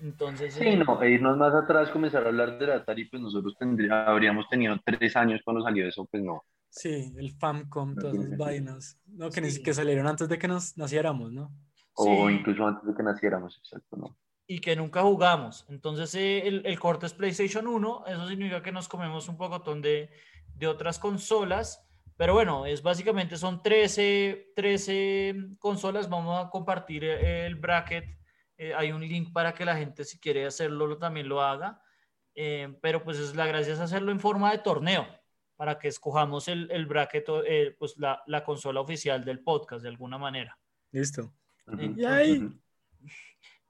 Entonces, 0.00 0.54
Sí, 0.54 0.64
eh, 0.64 0.76
no, 0.76 1.00
e 1.00 1.10
irnos 1.12 1.36
más 1.36 1.54
atrás, 1.54 1.88
comenzar 1.90 2.24
a 2.24 2.28
hablar 2.28 2.58
del 2.58 2.72
Atari, 2.72 3.04
pues 3.04 3.22
nosotros 3.22 3.54
tendría- 3.58 4.04
habríamos 4.06 4.48
tenido 4.48 4.76
tres 4.84 5.14
años 5.16 5.40
cuando 5.44 5.62
salió 5.62 5.86
eso, 5.88 6.04
pues 6.06 6.22
no. 6.22 6.44
Sí, 6.70 7.12
el 7.18 7.30
Famcom, 7.32 7.94
todas 7.94 8.16
esas 8.16 8.36
vainas. 8.36 8.98
No, 9.06 9.30
que, 9.30 9.40
ni 9.40 9.50
Sí. 9.50 9.56
si- 9.58 9.62
que 9.62 9.74
salieron 9.74 10.06
antes 10.08 10.28
de 10.28 10.38
que 10.38 10.48
nos 10.48 10.76
naciéramos, 10.76 11.30
¿no? 11.32 11.52
O 11.94 12.04
Sí. 12.28 12.34
incluso 12.34 12.66
antes 12.66 12.86
de 12.88 12.94
que 12.94 13.02
naciéramos, 13.02 13.58
exacto, 13.58 13.96
¿no? 13.96 14.16
y 14.46 14.58
que 14.60 14.76
nunca 14.76 15.02
jugamos. 15.02 15.64
Entonces 15.70 16.14
eh, 16.14 16.46
el, 16.46 16.66
el 16.66 16.78
corte 16.78 17.06
es 17.06 17.14
PlayStation 17.14 17.66
1, 17.66 18.04
eso 18.06 18.28
significa 18.28 18.62
que 18.62 18.72
nos 18.72 18.86
comemos 18.88 19.28
un 19.28 19.36
pocotón 19.38 19.80
de, 19.80 20.10
de 20.56 20.66
otras 20.66 20.98
consolas, 20.98 21.88
pero 22.18 22.34
bueno, 22.34 22.66
es 22.66 22.82
básicamente 22.82 23.36
son 23.38 23.62
13, 23.62 24.52
13 24.54 25.34
consolas, 25.58 26.08
vamos 26.10 26.44
a 26.44 26.50
compartir 26.50 27.04
el 27.04 27.54
bracket, 27.54 28.04
eh, 28.58 28.74
hay 28.74 28.92
un 28.92 29.00
link 29.00 29.32
para 29.32 29.54
que 29.54 29.64
la 29.64 29.76
gente 29.76 30.04
si 30.04 30.18
quiere 30.18 30.44
hacerlo 30.44 30.86
lo- 30.86 30.98
también 30.98 31.28
lo 31.28 31.40
haga, 31.40 31.80
eh, 32.34 32.76
pero 32.82 33.02
pues 33.04 33.18
es 33.18 33.34
la 33.34 33.46
gracia 33.46 33.72
es 33.72 33.80
hacerlo 33.80 34.12
en 34.12 34.20
forma 34.20 34.50
de 34.52 34.58
torneo, 34.58 35.06
para 35.56 35.78
que 35.78 35.88
escojamos 35.88 36.48
el, 36.48 36.70
el 36.72 36.84
bracket, 36.86 37.24
eh, 37.46 37.76
pues 37.78 37.96
la, 37.96 38.22
la 38.26 38.44
consola 38.44 38.80
oficial 38.80 39.24
del 39.24 39.40
podcast 39.40 39.82
de 39.82 39.88
alguna 39.88 40.18
manera. 40.18 40.58
Listo. 40.90 41.32
Yay. 41.96 42.38
ujú. 42.38 42.58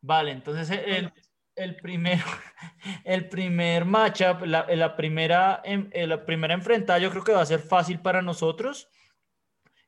Vale, 0.01 0.33
entonces 0.33 0.71
el, 0.85 1.13
el 1.55 1.77
primero, 1.77 2.25
el 3.05 3.29
primer 3.29 3.85
matchup, 3.85 4.43
la, 4.45 4.67
la 4.75 4.97
primera, 4.97 5.61
em- 5.65 5.89
eh, 5.93 6.07
la 6.07 6.25
primera 6.25 6.55
enfrentada 6.55 6.99
yo 6.99 7.11
creo 7.11 7.23
que 7.25 7.33
va 7.33 7.43
a 7.43 7.47
ser 7.47 7.61
fácil 7.61 8.01
para 8.01 8.21
nosotros 8.23 8.89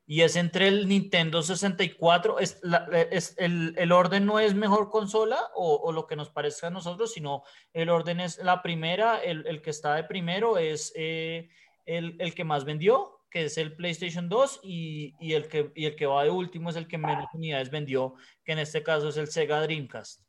y 0.07 0.21
es 0.21 0.37
entre 0.37 0.69
el 0.69 0.87
Nintendo 0.87 1.43
64, 1.43 2.39
es, 2.39 2.61
la- 2.63 2.87
es 3.11 3.35
el, 3.39 3.75
el 3.79 3.91
orden 3.91 4.27
no 4.27 4.39
es 4.39 4.55
mejor 4.55 4.91
consola 4.91 5.39
o, 5.55 5.77
o 5.77 5.93
lo 5.93 6.07
que 6.07 6.15
nos 6.15 6.31
parezca 6.31 6.67
a 6.67 6.71
nosotros, 6.71 7.13
sino 7.13 7.43
el 7.73 7.89
orden 7.89 8.21
es 8.21 8.39
la 8.39 8.63
primera, 8.63 9.19
el, 9.23 9.47
el 9.47 9.63
que 9.63 9.71
está 9.71 9.95
de 9.95 10.05
primero 10.05 10.59
es 10.59 10.93
eh, 10.95 11.49
el, 11.87 12.17
el 12.21 12.35
que 12.35 12.45
más 12.45 12.65
vendió, 12.65 13.14
que 13.35 13.47
es 13.47 13.59
el 13.59 13.75
PlayStation 13.75 14.29
2 14.29 14.61
y, 14.63 15.13
y 15.19 15.33
el 15.33 15.49
que, 15.49 15.73
y 15.75 15.87
el 15.87 15.97
que 15.97 16.07
va 16.07 16.23
de 16.23 16.31
último 16.31 16.71
es 16.71 16.77
el 16.77 16.87
que 16.87 16.99
menos 16.99 17.27
unidades 17.35 17.69
vendió, 17.69 18.15
que 18.45 18.53
en 18.53 18.61
este 18.61 18.85
caso 18.85 19.09
es 19.09 19.17
el 19.17 19.27
Sega 19.27 19.61
Dreamcast. 19.61 20.21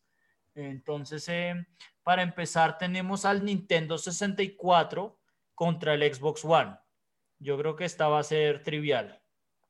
Entonces, 0.55 1.29
eh, 1.29 1.53
para 2.01 2.23
empezar, 2.23 2.79
tenemos 2.79 3.23
al 3.23 3.45
Nintendo 3.45 3.99
64, 3.99 5.19
contra 5.53 5.93
el 5.93 6.15
Xbox 6.15 6.43
One. 6.43 6.75
Yo 7.37 7.59
creo 7.59 7.75
que 7.75 7.85
esta 7.85 8.07
va 8.07 8.17
a 8.17 8.23
ser 8.23 8.63
trivial 8.63 9.21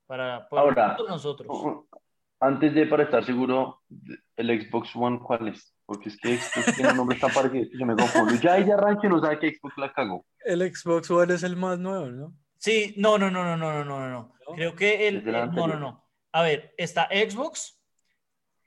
para, 0.06 0.48
para 0.48 0.62
Ahora, 0.62 0.98
nosotros. 1.06 1.86
Antes 2.40 2.74
de, 2.74 2.86
para 2.86 3.04
estar 3.04 3.26
seguro, 3.26 3.82
el 4.38 4.62
Xbox 4.62 4.96
One, 4.96 5.20
¿cuál 5.20 5.50
es? 5.50 5.76
Porque 5.86 6.08
es 6.08 6.18
que 6.22 6.38
Xbox 6.38 6.74
tiene 6.74 6.92
un 6.92 6.98
nombre 6.98 7.20
tan 7.20 7.34
parecido 7.34 7.70
que 7.70 7.78
yo 7.78 7.86
me 7.86 7.98
confundo. 7.98 8.34
Ya 8.42 8.54
ahí 8.54 8.64
de 8.64 8.72
arranque 8.72 9.10
no 9.10 9.20
sabe 9.20 9.40
que 9.40 9.56
Xbox 9.56 9.78
la 9.78 9.92
cagó. 9.92 10.26
El 10.40 10.62
Xbox 10.74 11.12
One 11.12 11.34
es 11.34 11.44
el 11.44 11.58
más 11.58 11.78
nuevo, 11.80 12.06
¿no? 12.08 12.34
Sí, 12.66 12.96
no, 12.98 13.20
no, 13.20 13.30
no, 13.30 13.44
no, 13.44 13.56
no, 13.56 13.72
no, 13.72 13.84
no, 13.84 14.10
no. 14.10 14.10
¿No? 14.10 14.56
Creo 14.56 14.76
que 14.76 15.08
el, 15.08 15.24
no, 15.24 15.68
no, 15.68 15.80
no. 15.80 16.10
A 16.32 16.42
ver, 16.42 16.74
está 16.80 17.08
Xbox, 17.12 17.80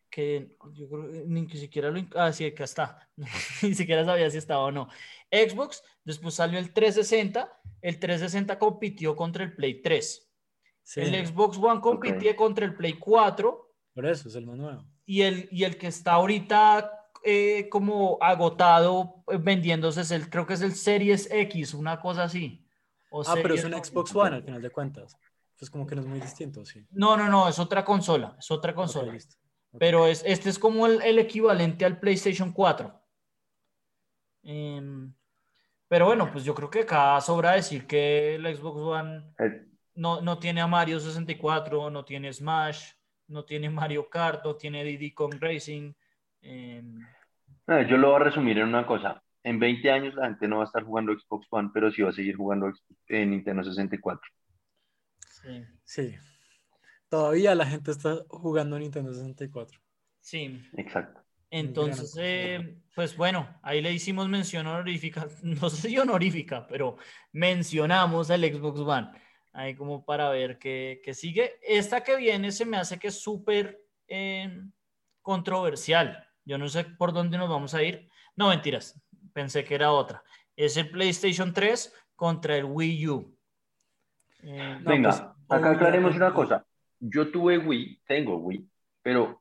que 0.09 0.55
yo 0.75 0.89
creo 0.89 1.11
que 1.11 1.25
ni 1.27 1.49
siquiera 1.51 1.91
lo... 1.91 2.01
Ah, 2.15 2.33
sí, 2.33 2.47
acá 2.47 2.63
está. 2.63 3.11
ni 3.63 3.75
siquiera 3.75 4.05
sabía 4.05 4.31
si 4.31 4.39
estaba 4.39 4.63
o 4.63 4.71
no. 4.71 4.89
Xbox, 5.33 5.83
después 6.05 6.35
salió 6.35 6.61
el 6.61 6.73
360. 6.73 7.61
El 7.83 7.99
360 7.99 8.57
compitió 8.57 9.17
contra 9.17 9.43
el 9.43 9.57
Play 9.57 9.83
3. 9.83 10.31
Sí, 10.85 11.01
El 11.01 11.27
Xbox 11.27 11.59
One 11.59 11.81
compitió 11.81 12.37
contra 12.37 12.67
el 12.67 12.77
Play 12.77 12.93
4 12.93 13.65
por 13.95 14.07
eso 14.07 14.29
es 14.29 14.37
el 14.37 14.47
más 14.47 14.57
nuevo. 14.57 14.85
y 15.07 15.23
el, 15.23 15.49
y 15.51 15.65
el 15.65 15.77
que 15.77 15.89
está 15.89 16.13
ahorita 16.13 16.89
eh, 17.25 17.69
como 17.69 18.17
agotado 18.21 19.25
eh, 19.27 19.39
vendiéndose 19.39 20.03
es 20.03 20.13
el, 20.13 20.31
creo 20.31 20.47
que 20.47 20.55
es 20.55 20.63
el 20.63 20.77
Series 20.77 21.29
X, 21.33 21.75
una 21.75 22.01
cosa 22.01 22.23
así. 22.23 22.65
O 23.11 23.23
Ah, 23.27 23.35
pero 23.41 23.55
es 23.55 23.65
Series- 23.65 23.77
un 23.77 23.85
Xbox 23.85 24.15
One 24.15 24.37
al 24.37 24.43
final 24.43 24.63
de 24.63 24.71
cuentas. 24.71 25.17
Pues 25.59 25.71
como 25.71 25.87
que 25.87 25.95
no 25.97 26.03
es 26.03 26.07
muy 26.07 26.21
distinto, 26.21 26.65
sí. 26.65 26.87
No, 26.91 27.17
no, 27.17 27.29
no, 27.29 27.49
es 27.49 27.59
otra 27.59 27.85
consola, 27.85 28.37
es 28.39 28.51
otra 28.51 28.75
consola. 28.75 29.17
Pero 29.79 30.07
es, 30.07 30.23
este 30.25 30.49
es 30.51 30.59
como 30.59 30.87
el, 30.87 31.03
el 31.03 31.19
equivalente 31.19 31.85
al 31.85 31.99
PlayStation 31.99 32.53
4. 32.53 32.95
Em, 34.43 35.13
pero 35.89 36.07
bueno, 36.07 36.31
pues 36.31 36.45
yo 36.45 36.55
creo 36.55 36.71
que 36.71 36.81
acá 36.83 37.21
sobra 37.21 37.53
decir 37.53 37.87
que 37.87 38.37
el 38.37 38.57
Xbox 38.57 38.81
One 38.81 39.35
Eh, 39.39 39.67
no, 39.97 40.21
no 40.21 40.39
tiene 40.39 40.61
a 40.61 40.67
Mario 40.67 41.01
64, 41.01 41.91
no 41.91 42.05
tiene 42.05 42.33
Smash, 42.33 42.93
no 43.27 43.45
tiene 43.45 43.69
Mario 43.69 44.09
Kart, 44.09 44.45
no 44.45 44.55
tiene 44.57 44.85
Diddy 44.85 45.13
Kong 45.13 45.35
Racing. 45.41 45.93
em, 46.41 47.01
no, 47.67 47.83
yo 47.83 47.97
lo 47.97 48.09
voy 48.13 48.21
a 48.21 48.25
resumir 48.25 48.59
en 48.59 48.69
una 48.69 48.87
cosa. 48.87 49.23
En 49.45 49.59
20 49.59 49.91
años 49.91 50.15
la 50.15 50.27
gente 50.27 50.49
no 50.49 50.57
va 50.59 50.65
a 50.65 50.67
estar 50.67 50.83
jugando 50.85 51.13
Xbox 51.19 51.47
One, 51.51 51.71
pero 51.73 51.91
sí 51.91 52.03
va 52.03 52.11
a 52.11 52.13
seguir 52.13 52.37
jugando 52.37 52.67
Xbox- 52.67 52.97
eh, 53.09 53.25
Nintendo 53.27 53.63
64. 53.65 54.29
sí, 55.31 55.65
Sí. 55.85 56.15
Todavía 57.09 57.55
la 57.55 57.65
gente 57.65 57.91
está 57.93 58.17
jugando 58.29 58.79
Nintendo 58.79 59.13
64. 59.15 59.81
sí. 60.21 60.61
Exacto. 60.77 61.23
Entonces, 61.51 62.15
eh, 62.21 62.77
pues 62.95 63.17
bueno, 63.17 63.59
ahí 63.63 63.81
le 63.81 63.91
hicimos 63.91 64.29
mención 64.29 64.67
honorífica, 64.67 65.27
no 65.43 65.71
sé 65.71 65.89
si 65.89 65.99
honorífica, 65.99 66.67
pero 66.67 66.99
mencionamos 67.33 68.31
al 68.31 68.43
Xbox 68.45 68.81
One, 68.81 69.11
ahí 69.55 69.75
como 69.75 70.05
para 70.05 70.29
ver 70.29 70.59
qué, 70.59 71.01
qué 71.03 71.15
sigue. 71.15 71.59
Esta 71.63 72.03
que 72.03 72.17
viene 72.17 72.53
se 72.53 72.67
me 72.67 72.77
hace 72.77 72.99
que 72.99 73.09
es 73.09 73.19
súper 73.23 73.81
eh, 74.09 74.61
controversial. 75.23 76.23
Yo 76.45 76.59
no 76.59 76.69
sé 76.69 76.85
por 76.85 77.15
dónde 77.15 77.39
nos 77.39 77.49
vamos 77.49 77.73
a 77.73 77.83
ir. 77.83 78.11
No, 78.37 78.49
mentiras, 78.51 79.01
pensé 79.33 79.65
que 79.65 79.75
era 79.75 79.93
otra. 79.93 80.23
Es 80.57 80.77
el 80.77 80.91
PlayStation 80.91 81.53
3 81.53 81.95
contra 82.17 82.57
el 82.57 82.65
Wii 82.65 83.09
U. 83.09 83.37
Eh, 84.43 84.79
No, 84.83 84.91
Venga, 84.91 85.11
pues, 85.47 85.61
acá 85.61 85.71
aclaremos 85.71 86.15
una 86.17 86.29
obviamente. 86.29 86.35
cosa. 86.57 86.67
Yo 87.01 87.31
tuve 87.31 87.59
Wii, 87.59 88.03
tengo 88.07 88.37
Wii, 88.39 88.69
pero 89.03 89.41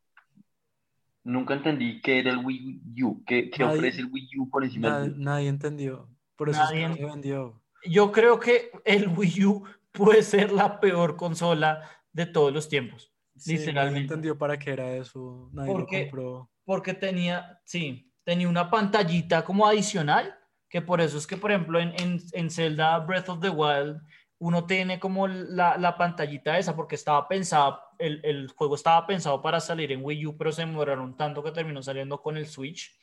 nunca 1.24 1.54
entendí 1.56 2.02
qué 2.02 2.20
era 2.20 2.32
el 2.32 2.46
Wii 2.46 2.82
U, 3.04 3.24
qué, 3.26 3.50
qué 3.50 3.64
Nadie- 3.64 3.78
ofrece 3.78 4.00
el 4.02 4.12
Wii 4.12 4.30
U 4.38 4.50
por 4.50 4.64
encima 4.64 4.90
Nadie, 4.90 5.04
del 5.10 5.14
Wii. 5.18 5.24
nadie 5.26 5.48
entendió. 5.50 6.10
Por 6.36 6.50
eso 6.50 6.60
Nadie 6.60 6.86
es 6.86 6.98
que 6.98 7.06
vendió. 7.06 7.62
yo 7.86 8.12
creo 8.12 8.40
que 8.40 8.72
el 8.86 9.08
Wii 9.08 9.46
U 9.46 9.64
puede 9.92 10.22
ser 10.24 10.52
la 10.52 10.80
peor 10.80 11.16
consola 11.18 11.82
de 12.14 12.26
todos 12.28 12.54
los 12.54 12.70
tiempos. 12.70 13.12
Sí, 13.36 13.54
nadie 13.54 13.66
Literalmente. 13.68 14.00
entendió 14.02 14.38
para 14.38 14.58
qué 14.58 14.72
era 14.72 14.96
eso. 14.96 15.50
Nadie 15.54 15.72
lo 15.74 15.80
Porque- 15.80 16.02
compró. 16.10 16.50
porque 16.66 16.94
tenía, 16.94 17.60
sí, 17.66 18.12
tenía 18.28 18.50
una 18.50 18.70
pantallita 18.70 19.46
como 19.46 19.66
adicional, 19.66 20.38
que 20.68 20.82
por 20.82 21.00
eso 21.00 21.18
es 21.18 21.26
que, 21.26 21.38
por 21.38 21.50
ejemplo, 21.50 21.80
en, 21.80 21.94
en, 21.98 22.20
en 22.34 22.50
Zelda 22.50 23.00
Breath 23.00 23.30
of 23.30 23.40
the 23.40 23.50
Wild, 23.50 24.02
uno 24.40 24.66
tiene 24.66 25.00
como 25.00 25.30
la, 25.30 25.78
la 25.78 25.98
pantallita 25.98 26.58
esa, 26.58 26.76
porque 26.76 26.96
estaba 26.96 27.26
pensado, 27.30 27.80
el, 27.98 28.20
el 28.26 28.50
juego 28.50 28.76
estaba 28.76 29.08
pensado 29.08 29.42
para 29.42 29.62
salir 29.62 29.94
en 29.94 30.04
Wii 30.04 30.26
U, 30.28 30.38
pero 30.38 30.52
se 30.52 30.64
demoraron 30.66 31.16
tanto 31.16 31.42
que 31.42 31.54
terminó 31.54 31.82
saliendo 31.82 32.22
con 32.22 32.36
el 32.36 32.48
Switch. 32.48 33.00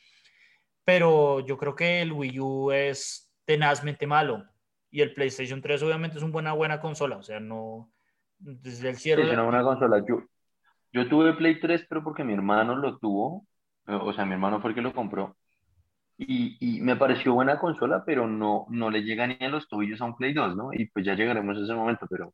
Pero 0.83 1.39
yo 1.39 1.57
creo 1.57 1.73
que 1.73 2.03
el 2.03 2.13
Wii 2.13 2.39
U 2.39 2.71
es 2.71 3.33
tenazmente 3.45 4.05
malo. 4.05 4.45
Y 4.91 5.01
el 5.01 5.15
PlayStation 5.15 5.59
3 5.59 5.81
obviamente 5.81 6.17
es 6.17 6.23
una 6.23 6.33
buena, 6.33 6.53
buena 6.53 6.79
consola. 6.79 7.17
O 7.17 7.23
sea, 7.23 7.39
no... 7.39 7.91
Desde 8.37 8.89
el 8.89 8.95
Sí, 8.97 9.01
cielo... 9.05 9.23
es 9.23 9.33
una 9.33 9.41
buena 9.41 9.63
consola. 9.63 10.03
Yo, 10.07 10.21
yo 10.93 11.09
tuve 11.09 11.33
Play 11.33 11.59
3, 11.59 11.87
pero 11.89 12.03
porque 12.03 12.23
mi 12.23 12.33
hermano 12.33 12.75
lo 12.75 12.99
tuvo, 12.99 13.47
o 13.87 14.13
sea, 14.13 14.25
mi 14.25 14.33
hermano 14.33 14.61
fue 14.61 14.71
el 14.71 14.75
que 14.75 14.81
lo 14.81 14.93
compró. 14.93 15.37
Y, 16.17 16.57
y 16.61 16.81
me 16.81 16.95
pareció 16.97 17.33
buena 17.33 17.59
consola, 17.59 18.03
pero 18.05 18.27
no, 18.27 18.65
no 18.69 18.89
le 18.91 19.03
llega 19.03 19.27
ni 19.27 19.37
a 19.41 19.49
los 19.49 19.67
tobillos 19.69 20.01
a 20.01 20.05
un 20.05 20.17
Play 20.17 20.33
2, 20.33 20.55
¿no? 20.55 20.73
Y 20.73 20.87
pues 20.89 21.05
ya 21.05 21.15
llegaremos 21.15 21.57
a 21.57 21.63
ese 21.63 21.73
momento, 21.73 22.07
pero 22.09 22.33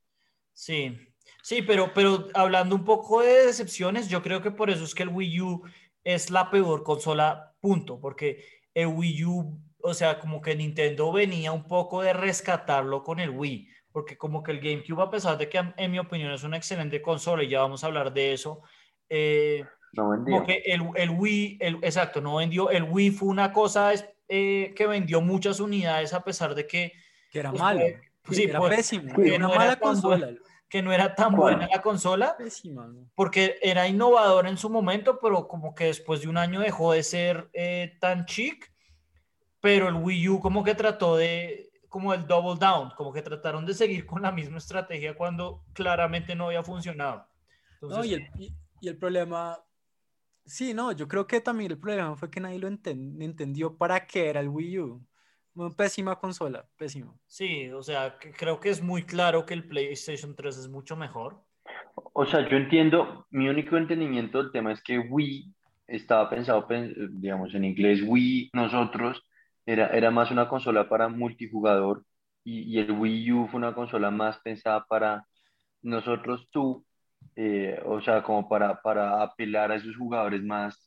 Sí, 0.54 0.98
sí, 1.44 1.62
pero, 1.62 1.94
pero 1.94 2.28
hablando 2.34 2.76
un 2.76 2.86
poco 2.86 3.22
de 3.22 3.48
decepciones, 3.48 4.10
yo 4.10 4.22
creo 4.22 4.42
que 4.42 4.52
por 4.52 4.70
eso 4.70 4.84
es 4.84 4.94
que 4.96 5.04
el 5.04 5.10
Wii 5.10 5.42
U 5.42 5.64
es 6.04 6.30
la 6.30 6.50
peor 6.50 6.84
consola, 6.84 7.56
punto, 7.60 8.00
porque 8.00 8.46
el 8.74 8.88
Wii 8.88 9.26
U, 9.26 9.60
o 9.82 9.94
sea, 9.94 10.20
como 10.20 10.42
que 10.42 10.56
Nintendo 10.56 11.12
venía 11.12 11.52
un 11.52 11.68
poco 11.68 12.02
de 12.02 12.14
rescatarlo 12.14 13.04
con 13.04 13.20
el 13.20 13.32
Wii, 13.32 13.68
porque 13.92 14.18
como 14.18 14.44
que 14.44 14.52
el 14.52 14.60
GameCube, 14.60 15.02
a 15.02 15.10
pesar 15.10 15.38
de 15.38 15.50
que 15.50 15.60
en 15.78 15.92
mi 15.92 16.00
opinión 16.00 16.32
es 16.32 16.44
una 16.44 16.58
excelente 16.58 17.02
consola, 17.02 17.44
y 17.44 17.50
ya 17.50 17.62
vamos 17.62 17.84
a 17.84 17.88
hablar 17.88 18.14
de 18.14 18.34
eso, 18.34 18.62
eh, 19.10 19.66
no 19.94 20.04
como 20.04 20.12
vendió. 20.12 20.44
que 20.46 20.64
el, 20.66 20.82
el 20.96 21.10
Wii, 21.10 21.58
el, 21.60 21.76
exacto, 21.82 22.22
no 22.22 22.36
vendió, 22.38 22.70
el 22.70 22.84
Wii 22.84 23.12
fue 23.12 23.30
una 23.30 23.52
cosa 23.54 23.92
eh, 24.28 24.74
que 24.76 24.88
vendió 24.88 25.22
muchas 25.22 25.60
unidades 25.60 26.14
a 26.14 26.24
pesar 26.24 26.56
de 26.56 26.66
que 26.68 26.94
Que 27.32 27.40
era 27.40 27.50
Pues, 27.52 27.62
malo. 27.62 27.82
fue- 28.24 28.36
sí, 28.36 28.44
era 28.44 28.60
pues, 28.60 28.76
pésimo. 28.76 29.14
era 29.22 29.36
una 29.36 29.48
no 29.48 29.50
era 29.54 29.58
mala 29.60 29.72
tan 29.76 29.80
consola. 29.90 30.30
que 30.70 30.82
no 30.82 30.94
era 30.94 31.14
tan 31.16 31.36
¿Cuál? 31.36 31.56
buena 31.56 31.68
la 31.68 31.82
consola, 31.82 32.38
Pésima. 32.38 32.88
¿no? 32.88 33.10
porque 33.16 33.58
era 33.62 33.88
innovador 33.90 34.48
en 34.48 34.58
su 34.58 34.70
momento, 34.70 35.20
pero 35.22 35.48
como 35.48 35.76
que 35.76 35.86
después 35.86 36.22
de 36.22 36.30
un 36.30 36.38
año 36.38 36.62
dejó 36.62 36.94
de 36.94 37.04
ser 37.04 37.50
eh, 37.54 37.98
tan 38.00 38.26
chic, 38.26 38.72
pero 39.60 39.90
el 39.90 39.96
Wii 39.96 40.30
U 40.30 40.40
como 40.40 40.64
que 40.64 40.74
trató 40.76 41.18
de, 41.18 41.70
como 41.90 42.14
el 42.14 42.26
double 42.26 42.58
down, 42.58 42.92
como 42.96 43.12
que 43.12 43.22
trataron 43.22 43.66
de 43.66 43.74
seguir 43.74 44.06
con 44.06 44.22
la 44.22 44.32
misma 44.32 44.60
estrategia 44.60 45.14
cuando 45.16 45.64
claramente 45.74 46.36
no 46.36 46.46
había 46.48 46.64
funcionado. 46.64 47.28
Entonces, 47.74 47.98
No, 47.98 48.06
y 48.06 48.14
el, 48.14 48.30
y, 48.40 48.54
y 48.80 48.88
el 48.88 48.98
problema, 48.98 49.60
sí, 50.46 50.74
no, 50.74 50.92
yo 50.92 51.08
creo 51.08 51.28
que 51.28 51.42
también 51.42 51.72
el 51.72 51.80
problema 51.80 52.16
fue 52.16 52.30
que 52.30 52.40
nadie 52.40 52.60
lo 52.60 52.70
enten- 52.70 53.22
entendió 53.24 53.78
para 53.78 54.06
qué 54.08 54.30
era 54.30 54.40
el 54.40 54.50
Wii 54.50 54.80
U. 54.80 55.06
Una 55.56 55.70
pésima 55.76 56.18
consola, 56.20 56.68
pésima. 56.78 57.14
sí, 57.28 57.70
o 57.72 57.82
sea, 57.84 58.18
que 58.20 58.32
creo 58.32 58.60
que 58.60 58.70
es 58.70 58.82
muy 58.82 59.04
claro 59.06 59.46
que 59.46 59.54
el 59.56 59.68
PlayStation 59.68 60.36
3 60.36 60.58
es 60.58 60.68
mucho 60.70 60.96
mejor. 60.96 61.44
O 62.14 62.26
sea, 62.26 62.48
yo 62.50 62.58
entiendo, 62.58 63.28
mi 63.32 63.50
único 63.50 63.78
entendimiento 63.78 64.38
del 64.42 64.52
tema 64.52 64.72
es 64.72 64.82
que 64.84 65.00
Wii 65.00 65.54
estaba 65.88 66.30
pensado, 66.30 66.68
pen- 66.68 66.94
digamos, 67.22 67.54
en 67.54 67.66
inglés, 67.66 68.02
Wii, 68.06 68.50
nosotros, 68.54 69.24
era, 69.66 69.88
era 69.90 70.12
más 70.12 70.32
una 70.32 70.48
consola 70.50 70.88
para 70.90 71.08
multijugador 71.10 72.06
y, 72.44 72.62
y 72.76 72.80
el 72.80 72.92
Wii 72.92 73.32
U 73.34 73.48
fue 73.48 73.58
una 73.60 73.74
consola 73.76 74.10
más 74.12 74.40
pensada 74.40 74.86
para 74.86 75.26
nosotros, 75.82 76.48
tú, 76.52 76.86
eh, 77.36 77.82
o 77.86 78.02
sea, 78.02 78.24
como 78.24 78.48
para, 78.50 78.82
para 78.82 79.22
apelar 79.24 79.72
a 79.72 79.76
esos 79.76 79.96
jugadores 79.98 80.44
más 80.44 80.78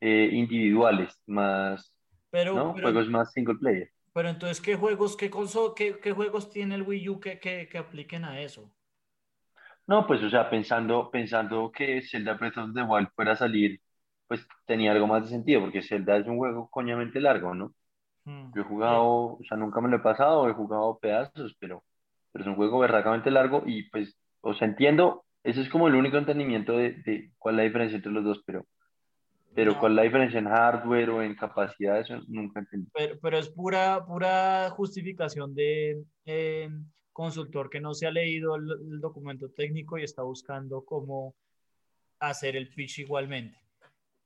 eh, 0.00 0.30
individuales, 0.32 1.14
más, 1.26 1.92
Pero, 2.30 2.54
¿no? 2.54 2.74
pero, 2.74 2.90
Juegos 2.90 3.08
más 3.10 3.32
single 3.32 3.56
player. 3.56 3.90
pero 4.12 4.28
entonces, 4.28 4.60
¿qué 4.60 4.76
juegos, 4.76 5.16
qué, 5.16 5.30
conso- 5.32 5.74
qué, 5.74 5.98
qué 6.00 6.12
juegos 6.12 6.48
tiene 6.50 6.76
el 6.76 6.82
Wii 6.82 7.08
U 7.08 7.18
que, 7.20 7.40
que, 7.40 7.68
que 7.68 7.78
apliquen 7.78 8.24
a 8.24 8.40
eso? 8.40 8.70
No, 9.86 10.06
pues, 10.06 10.22
o 10.22 10.30
sea, 10.30 10.48
pensando, 10.50 11.10
pensando 11.10 11.70
que 11.72 12.02
Zelda 12.02 12.34
Breath 12.34 12.58
of 12.58 12.74
the 12.74 12.82
Wild 12.82 13.08
fuera 13.14 13.32
a 13.32 13.36
salir, 13.36 13.80
pues 14.28 14.46
tenía 14.66 14.92
algo 14.92 15.06
más 15.06 15.24
de 15.24 15.28
sentido, 15.30 15.60
porque 15.62 15.82
Zelda 15.82 16.16
es 16.16 16.26
un 16.26 16.38
juego 16.38 16.68
coñamente 16.70 17.20
largo, 17.20 17.54
¿no? 17.54 17.74
Hmm. 18.26 18.50
Yo 18.54 18.62
he 18.62 18.64
jugado, 18.64 19.04
o 19.06 19.40
sea, 19.48 19.56
nunca 19.58 19.80
me 19.80 19.88
lo 19.90 19.96
he 19.98 20.00
pasado, 20.00 20.48
he 20.50 20.54
jugado 20.54 20.98
pedazos, 20.98 21.56
pero, 21.60 21.84
pero 22.32 22.44
es 22.44 22.48
un 22.48 22.56
juego 22.56 22.78
verdaderamente 22.80 23.30
largo 23.30 23.62
y 23.66 23.90
pues, 23.90 24.16
o 24.42 24.54
sea, 24.54 24.68
entiendo, 24.68 25.24
ese 25.42 25.62
es 25.62 25.68
como 25.68 25.88
el 25.88 25.94
único 25.94 26.16
entendimiento 26.18 26.76
de, 26.76 26.92
de 27.04 27.30
cuál 27.38 27.54
es 27.54 27.56
la 27.58 27.62
diferencia 27.64 27.96
entre 27.96 28.12
los 28.12 28.24
dos, 28.24 28.42
pero, 28.44 28.66
pero 29.54 29.72
No. 29.72 29.78
cuál 29.80 29.92
es 29.92 29.96
la 29.96 30.02
diferencia 30.02 30.38
en 30.38 30.48
hardware 30.48 31.10
o 31.10 31.22
en 31.22 31.34
capacidad, 31.34 31.98
eso 32.00 32.20
nunca 32.28 32.60
entendí. 32.60 32.88
pero, 32.92 33.18
pero 33.20 33.38
es 33.38 33.48
pura, 33.48 34.04
pura 34.06 34.70
justificación 34.70 35.54
de 35.54 36.02
eh, 36.26 36.68
consultor 37.12 37.68
que 37.70 37.80
no 37.80 37.94
se 37.94 38.06
ha 38.06 38.10
leído 38.10 38.56
el, 38.56 38.70
el 38.92 39.00
documento 39.00 39.48
técnico 39.50 39.98
y 39.98 40.04
está 40.04 40.22
buscando 40.22 40.84
cómo 40.84 41.34
hacer 42.18 42.56
el 42.56 42.68
pitch 42.68 42.98
igualmente. 43.00 43.58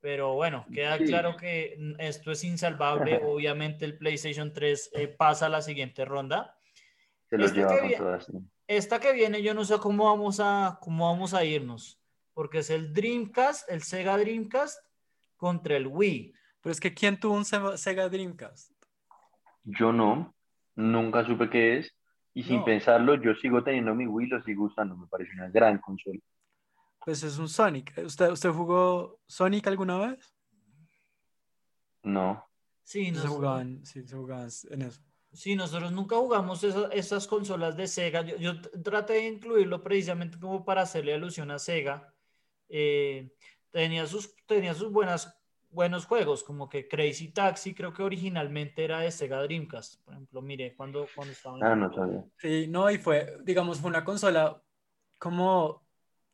Pero 0.00 0.34
bueno, 0.34 0.66
queda 0.74 0.98
Sí. 0.98 1.04
claro 1.06 1.34
que 1.36 1.78
esto 1.98 2.30
es 2.30 2.44
insalvable. 2.44 3.20
Obviamente 3.24 3.86
el 3.86 3.96
PlayStation 3.96 4.52
3 4.52 4.90
eh, 4.92 5.08
pasa 5.08 5.46
a 5.46 5.48
la 5.48 5.62
siguiente 5.62 6.04
ronda. 6.04 6.58
Se 7.30 7.38
los 7.38 7.46
Este 7.46 7.60
lleva 7.60 7.72
que 7.74 7.80
con 7.80 7.88
vi- 7.88 7.96
todas. 7.96 8.30
Esta 8.66 8.98
que 9.00 9.12
viene, 9.12 9.42
yo 9.42 9.52
no 9.54 9.64
sé 9.64 9.78
cómo 9.78 10.04
vamos 10.04 10.40
a, 10.40 10.78
cómo 10.80 11.10
vamos 11.10 11.34
a 11.34 11.44
irnos, 11.44 12.00
porque 12.32 12.58
es 12.58 12.70
el 12.70 12.92
Dreamcast, 12.94 13.70
el 13.70 13.82
Sega 13.82 14.16
Dreamcast 14.16 14.78
contra 15.36 15.76
el 15.76 15.86
Wii. 15.86 16.32
Pero 16.62 16.72
es 16.72 16.80
que 16.80 16.94
¿quién 16.94 17.20
tuvo 17.20 17.34
un 17.34 17.44
Se- 17.44 17.76
Sega 17.76 18.08
Dreamcast? 18.08 18.72
Yo 19.64 19.92
no, 19.92 20.34
nunca 20.74 21.26
supe 21.26 21.50
qué 21.50 21.78
es. 21.78 21.90
Y 22.36 22.42
sin 22.42 22.56
No. 22.60 22.64
pensarlo, 22.64 23.14
yo 23.14 23.34
sigo 23.36 23.62
teniendo 23.62 23.94
mi 23.94 24.06
Wii, 24.06 24.26
lo 24.28 24.42
sigo 24.42 24.64
usando. 24.64 24.96
Me 24.96 25.06
parece 25.06 25.32
una 25.34 25.48
gran 25.50 25.78
consola. 25.78 26.18
Pues 27.04 27.22
es 27.22 27.38
un 27.38 27.48
Sonic. 27.48 27.96
¿Usted, 27.98 28.30
usted 28.32 28.50
jugó 28.50 29.20
Sonic 29.28 29.66
alguna 29.68 29.98
vez? 29.98 30.34
No. 32.02 32.44
Sí, 32.82 33.06
Se 33.06 33.12
nosotros, 33.12 33.36
jugaban, 33.36 33.86
sí, 33.86 34.02
se 34.06 34.16
jugaban 34.16 34.48
en 34.70 34.82
eso. 34.82 35.00
Sí, 35.34 35.56
nosotros 35.56 35.92
nunca 35.92 36.16
jugamos 36.16 36.62
esa- 36.64 36.88
esas 36.88 37.26
consolas 37.26 37.76
de 37.76 37.86
Sega. 37.86 38.22
Yo, 38.22 38.36
yo 38.36 38.60
traté 38.82 39.14
de 39.14 39.26
incluirlo 39.26 39.82
precisamente 39.82 40.38
como 40.38 40.64
para 40.64 40.82
hacerle 40.82 41.14
alusión 41.14 41.50
a 41.50 41.58
Sega. 41.58 42.12
Eh, 42.68 43.30
tenía 43.70 44.06
sus, 44.06 44.34
tenía 44.46 44.72
sus 44.74 44.90
buenas, 44.90 45.36
buenos 45.70 46.06
juegos, 46.06 46.42
como 46.44 46.68
que 46.68 46.88
Crazy 46.88 47.28
Taxi, 47.32 47.74
creo 47.74 47.92
que 47.92 48.02
originalmente 48.02 48.84
era 48.84 49.00
de 49.00 49.10
Sega 49.10 49.42
Dreamcast. 49.42 50.02
Por 50.04 50.14
ejemplo, 50.14 50.40
mire, 50.40 50.74
cuando, 50.76 51.06
cuando 51.14 51.32
estaba 51.32 51.58
Ah, 51.60 51.74
no 51.76 51.92
sabía. 51.92 52.24
Sí, 52.38 52.66
no, 52.68 52.90
y 52.90 52.98
fue, 52.98 53.38
digamos, 53.42 53.80
fue 53.80 53.90
una 53.90 54.04
consola 54.04 54.62
como, 55.18 55.82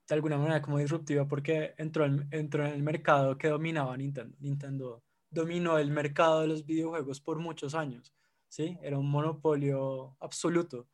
de 0.09 0.15
alguna 0.15 0.37
manera, 0.39 0.61
como 0.63 0.79
disruptiva, 0.79 1.27
porque 1.27 1.75
entró, 1.79 2.05
en- 2.05 2.29
entró 2.31 2.67
en 2.67 2.73
el 2.75 2.83
mercado 2.83 3.37
que 3.39 3.49
dominaba 3.49 3.97
Nintendo. 3.97 4.37
Nintendo 4.41 5.03
dominó 5.31 5.79
el 5.79 5.91
mercado 5.91 6.41
de 6.41 6.49
los 6.49 6.67
videojuegos 6.67 7.21
por 7.21 7.39
muchos 7.39 7.75
años, 7.75 8.13
¿sí? 8.51 8.77
Era 8.83 8.99
un 8.99 9.11
monopolio 9.11 10.17
absoluto. 10.21 10.89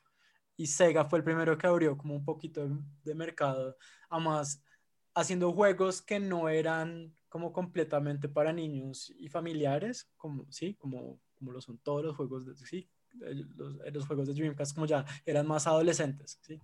Y 0.57 0.69
Sega 0.69 1.05
fue 1.05 1.19
el 1.19 1.25
primero 1.25 1.59
que 1.59 1.67
abrió 1.67 1.99
como 1.99 2.15
un 2.15 2.25
poquito 2.25 2.69
de, 3.03 3.15
mercado, 3.15 3.77
además 4.09 4.63
haciendo 5.15 5.53
juegos 5.53 6.01
que 6.03 6.21
no 6.21 6.49
eran 6.49 7.13
como 7.29 7.53
completamente 7.53 8.29
para 8.29 8.53
niños 8.53 9.13
y 9.19 9.29
familiares, 9.29 10.09
como, 10.17 10.47
¿sí? 10.51 10.75
Como, 10.75 11.21
como 11.35 11.53
lo 11.53 11.61
son 11.61 11.79
todos 11.79 12.05
los 12.05 12.15
juegos, 12.15 12.47
de, 12.47 12.55
¿sí? 12.57 12.89
eh, 13.23 13.45
los, 13.57 13.75
eh, 13.85 13.91
los 13.91 14.07
juegos 14.07 14.29
de 14.29 14.35
Dreamcast 14.35 14.75
como 14.75 14.87
ya 14.87 15.05
eran 15.25 15.47
más 15.47 15.67
adolescentes, 15.67 16.39
¿sí? 16.43 16.61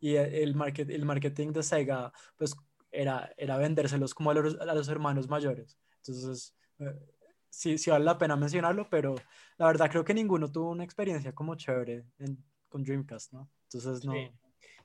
Y 0.00 0.16
el, 0.16 0.34
el 0.34 0.54
market, 0.54 0.90
el 0.90 1.04
marketing 1.04 1.52
de 1.52 1.62
Sega, 1.62 2.12
pues, 2.36 2.56
era, 2.90 3.32
era 3.36 3.56
vendérselos 3.56 4.14
como 4.14 4.30
a 4.30 4.34
los, 4.34 4.58
a 4.60 4.74
los 4.74 4.88
hermanos 4.88 5.28
mayores. 5.28 5.78
Entonces, 5.98 6.54
eh, 6.78 6.98
sí, 7.52 7.78
sí 7.78 7.90
vale 7.90 8.04
la 8.04 8.18
pena 8.18 8.34
mencionarlo, 8.36 8.88
pero 8.88 9.14
la 9.58 9.66
verdad 9.66 9.90
creo 9.90 10.04
que 10.04 10.14
ninguno 10.14 10.50
tuvo 10.50 10.70
una 10.70 10.84
experiencia 10.84 11.32
como 11.34 11.54
chévere 11.54 12.04
en- 12.18 12.42
con 12.68 12.82
Dreamcast, 12.82 13.32
¿no? 13.32 13.48
Entonces, 13.64 14.04
no. 14.04 14.12
Sí. 14.14 14.30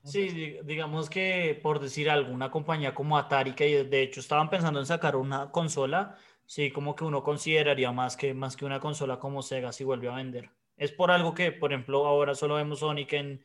no 0.03 0.11
Sí, 0.11 0.30
sé. 0.30 0.61
digamos 0.65 1.09
que 1.09 1.59
por 1.63 1.80
decir 1.80 2.09
algo, 2.09 2.32
una 2.32 2.51
compañía 2.51 2.93
como 2.93 3.18
Atari, 3.18 3.53
que 3.55 3.84
de 3.86 4.01
hecho 4.01 4.20
estaban 4.20 4.49
pensando 4.49 4.80
en 4.80 4.86
sacar 4.86 5.15
una 5.15 5.51
consola, 5.51 6.18
sí, 6.45 6.70
como 6.72 6.95
que 6.95 7.05
uno 7.05 7.24
consideraría 7.24 7.91
más 7.91 8.18
que, 8.18 8.34
más 8.34 8.55
que 8.57 8.65
una 8.65 8.80
consola 8.80 9.20
como 9.20 9.41
Sega 9.41 9.72
si 9.72 9.84
vuelve 9.86 10.09
a 10.09 10.15
vender. 10.15 10.49
Es 10.76 10.91
por 10.91 11.11
algo 11.11 11.34
que, 11.34 11.51
por 11.51 11.72
ejemplo, 11.72 12.05
ahora 12.05 12.36
solo 12.36 12.55
vemos 12.55 12.80
Sonic 12.80 13.13
en, 13.13 13.43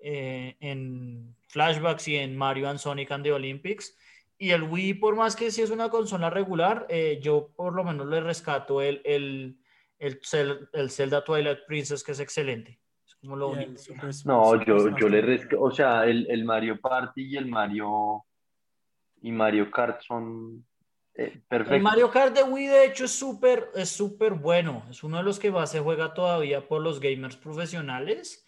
eh, 0.00 0.56
en 0.60 1.36
flashbacks 1.48 2.08
y 2.08 2.16
en 2.16 2.36
Mario 2.36 2.68
and 2.68 2.78
Sonic 2.78 3.10
and 3.12 3.24
the 3.24 3.32
Olympics. 3.32 3.96
Y 4.40 4.50
el 4.52 4.62
Wii, 4.62 4.94
por 4.94 5.16
más 5.16 5.34
que 5.34 5.50
sí 5.50 5.62
es 5.62 5.70
una 5.70 5.90
consola 5.90 6.30
regular, 6.30 6.86
eh, 6.88 7.18
yo 7.20 7.50
por 7.56 7.74
lo 7.74 7.82
menos 7.82 8.06
le 8.06 8.20
rescato 8.20 8.80
el, 8.80 9.02
el, 9.04 9.58
el, 9.98 10.20
el 10.72 10.90
Zelda 10.90 11.24
Twilight 11.24 11.66
Princess, 11.66 12.04
que 12.04 12.12
es 12.12 12.20
excelente. 12.20 12.78
Es 13.04 13.16
como 13.16 13.34
lo 13.34 13.52
el 13.54 13.66
único. 13.70 13.78
Super- 13.82 14.14
No, 14.26 14.44
Super 14.52 14.66
yo, 14.66 14.96
yo 14.96 15.08
le 15.08 15.20
rescato, 15.22 15.60
o 15.60 15.70
sea, 15.72 16.04
el, 16.06 16.30
el 16.30 16.44
Mario 16.44 16.80
Party 16.80 17.22
y 17.22 17.36
el 17.36 17.46
Mario 17.46 18.24
y 19.22 19.32
Mario 19.32 19.68
Kart 19.72 20.02
son 20.02 20.64
eh, 21.14 21.32
El 21.34 21.42
perfectos. 21.42 21.82
Mario 21.82 22.08
Kart 22.08 22.32
de 22.36 22.44
Wii, 22.44 22.66
de 22.68 22.84
hecho, 22.86 23.06
es 23.06 23.10
súper 23.18 23.72
es 23.74 23.88
súper 23.88 24.34
bueno. 24.34 24.84
Es 24.88 25.02
uno 25.02 25.16
de 25.16 25.24
los 25.24 25.40
que 25.40 25.50
más 25.50 25.72
se 25.72 25.80
juega 25.80 26.14
todavía 26.14 26.68
por 26.68 26.80
los 26.80 27.00
gamers 27.00 27.36
profesionales. 27.36 28.44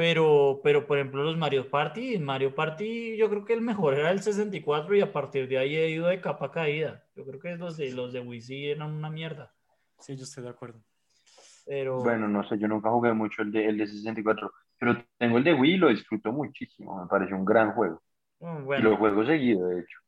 Pero, 0.00 0.60
pero 0.64 0.86
por 0.86 0.98
ejemplo, 0.98 1.22
los 1.22 1.36
Mario 1.36 1.70
Party, 1.70 2.18
Mario 2.18 2.54
Party, 2.54 3.16
yo 3.18 3.28
creo 3.28 3.44
que 3.44 3.52
el 3.52 3.60
mejor 3.60 3.94
era 3.94 4.10
el 4.10 4.22
64 4.22 4.96
y 4.96 5.00
a 5.02 5.12
partir 5.12 5.46
de 5.48 5.58
ahí 5.58 5.76
he 5.76 5.90
ido 5.90 6.06
de 6.08 6.20
capa 6.22 6.50
caída. 6.50 7.04
Yo 7.14 7.26
creo 7.26 7.38
que 7.40 7.56
los 7.56 7.76
de, 7.76 7.92
los 7.92 8.12
de 8.12 8.20
Wii 8.20 8.40
sí 8.40 8.66
eran 8.70 8.92
una 8.92 9.10
mierda. 9.10 9.54
Sí, 9.98 10.16
yo 10.16 10.24
estoy 10.24 10.44
de 10.44 10.50
acuerdo. 10.50 10.82
Pero 11.66 11.96
Bueno, 11.96 12.28
no 12.28 12.42
sé, 12.48 12.58
yo 12.58 12.68
nunca 12.68 12.90
jugué 12.90 13.12
mucho 13.12 13.42
el 13.42 13.52
de, 13.52 13.66
el 13.68 13.76
de 13.78 13.86
64, 13.86 14.52
pero 14.78 14.96
tengo 15.18 15.38
el 15.38 15.44
de 15.44 15.54
Wii 15.54 15.74
y 15.74 15.76
lo 15.76 15.88
disfruto 15.88 16.32
muchísimo. 16.32 17.00
Me 17.02 17.08
parece 17.08 17.34
un 17.34 17.44
gran 17.44 17.72
juego. 17.72 18.02
mm, 18.40 18.64
Y 18.74 18.82
bueno, 18.82 18.82
lo 18.82 18.96
juego 18.98 19.26
seguido, 19.26 19.68
de 19.68 19.80
hecho. 19.82 19.98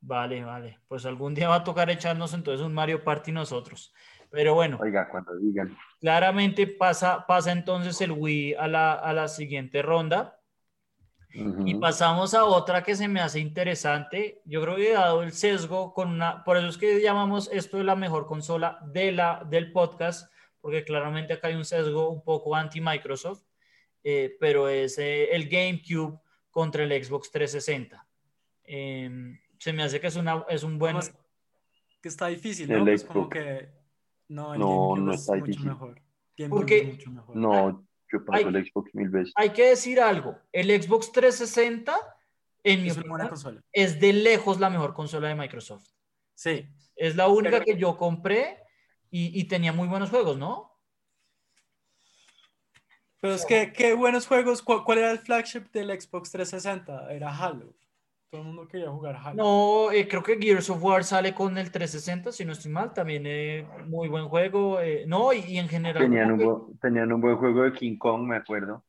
Vale, 0.00 0.44
vale. 0.44 0.78
Pues 0.88 1.06
algún 1.06 1.34
día 1.34 1.48
va 1.48 1.56
a 1.56 1.64
tocar 1.64 1.90
echarnos 1.90 2.34
entonces 2.34 2.64
un 2.64 2.74
Mario 2.74 3.04
Party 3.04 3.32
nosotros. 3.32 3.92
Pero 4.30 4.54
bueno. 4.54 4.78
Oiga, 4.80 5.08
cuando 5.08 5.36
digan. 5.36 5.76
Claramente 6.00 6.66
pasa, 6.66 7.24
pasa 7.26 7.52
entonces 7.52 8.00
el 8.00 8.12
Wii 8.12 8.54
a 8.54 8.68
la, 8.68 8.92
a 8.92 9.12
la 9.12 9.28
siguiente 9.28 9.82
ronda 9.82 10.38
y 11.30 11.74
pasamos 11.74 12.32
a 12.32 12.44
otra 12.44 12.82
que 12.82 12.96
se 12.96 13.06
me 13.06 13.20
hace 13.20 13.38
interesante. 13.38 14.40
Yo 14.44 14.62
creo 14.62 14.76
que 14.76 14.92
dado 14.92 15.22
el 15.22 15.32
sesgo 15.32 15.92
con 15.92 16.10
una, 16.10 16.42
por 16.42 16.56
eso 16.56 16.68
es 16.68 16.78
que 16.78 17.00
llamamos 17.02 17.50
esto 17.52 17.76
de 17.76 17.84
la 17.84 17.96
mejor 17.96 18.26
consola 18.26 18.78
de 18.86 19.12
la, 19.12 19.46
del 19.48 19.70
podcast, 19.70 20.32
porque 20.60 20.84
claramente 20.84 21.34
acá 21.34 21.48
hay 21.48 21.54
un 21.54 21.66
sesgo 21.66 22.08
un 22.08 22.24
poco 22.24 22.56
anti-Microsoft, 22.56 23.42
eh, 24.02 24.36
pero 24.40 24.68
es 24.68 24.98
eh, 24.98 25.34
el 25.34 25.48
GameCube 25.48 26.18
contra 26.50 26.82
el 26.82 27.04
Xbox 27.04 27.30
360. 27.30 28.06
Eh, 28.64 29.38
se 29.58 29.72
me 29.72 29.82
hace 29.82 30.00
que 30.00 30.06
es, 30.06 30.16
una, 30.16 30.44
es 30.48 30.62
un 30.62 30.78
buen... 30.78 30.96
Además, 30.96 31.14
que 32.00 32.08
está 32.08 32.28
difícil, 32.28 32.70
El 32.70 32.78
¿no? 32.78 32.84
Pues 32.84 33.04
como 33.04 33.20
Xbox. 33.24 33.34
que 33.36 33.68
no, 34.28 34.54
el 34.54 34.60
No, 34.60 35.12
es 35.12 35.20
está 35.20 35.32
mucho 35.34 35.44
difícil. 35.46 35.66
mejor. 35.68 36.00
Porque- 36.48 36.78
es 36.78 36.86
mucho 36.94 37.10
mejor. 37.10 37.36
No, 37.36 37.86
yo 38.12 38.24
paso 38.24 38.46
Ay. 38.48 38.54
el 38.54 38.66
Xbox 38.70 38.94
mil 38.94 39.08
veces. 39.08 39.32
Hay 39.36 39.50
que 39.50 39.70
decir 39.70 40.00
algo, 40.00 40.38
el 40.52 40.68
Xbox 40.82 41.10
360, 41.12 41.96
en 42.62 42.82
mi 42.82 42.88
es 42.90 42.98
opinión, 42.98 43.28
consola. 43.28 43.62
es 43.72 43.98
de 44.00 44.12
lejos 44.12 44.60
la 44.60 44.70
mejor 44.70 44.94
consola 44.94 45.28
de 45.28 45.34
Microsoft. 45.34 45.88
Sí. 46.34 46.68
Es 46.94 47.16
la 47.16 47.26
única 47.28 47.58
Pero- 47.58 47.64
que 47.64 47.76
yo 47.76 47.96
compré 47.96 48.62
y, 49.10 49.38
y 49.40 49.44
tenía 49.44 49.72
muy 49.72 49.88
buenos 49.88 50.10
juegos, 50.10 50.38
¿no? 50.38 50.72
Pero 53.20 53.34
es 53.34 53.44
que, 53.44 53.72
qué 53.72 53.94
buenos 53.94 54.26
juegos. 54.28 54.62
¿Cuál, 54.62 54.84
cuál 54.84 54.98
era 54.98 55.10
el 55.10 55.18
flagship 55.18 55.70
del 55.72 55.88
Xbox 56.00 56.30
360? 56.30 57.12
Era 57.12 57.36
Halo. 57.36 57.74
Todo 58.30 58.42
el 58.42 58.46
mundo 58.48 58.68
quería 58.68 58.90
jugar 58.90 59.16
Halo. 59.16 59.36
No, 59.36 59.90
eh, 59.90 60.06
creo 60.06 60.22
que 60.22 60.36
Gears 60.38 60.68
of 60.68 60.82
War 60.84 61.02
sale 61.02 61.32
con 61.34 61.56
el 61.56 61.70
360, 61.70 62.30
si 62.30 62.44
no 62.44 62.52
estoy 62.52 62.70
mal, 62.70 62.92
también 62.92 63.22
eh, 63.26 63.66
muy 63.86 64.08
buen 64.08 64.28
juego. 64.28 64.80
eh, 64.80 65.04
no, 65.06 65.32
y, 65.32 65.38
y 65.48 65.56
en 65.58 65.66
general, 65.68 66.02
Tenían 66.04 66.32
un, 66.32 66.38
que- 66.38 66.78
tenían 66.82 67.10
un 67.10 67.22
buen 67.22 67.36
juego 67.38 67.62
de 67.62 67.72
King 67.72 67.96
Kong, 67.96 68.22
me 68.26 68.36
acuerdo. 68.36 68.84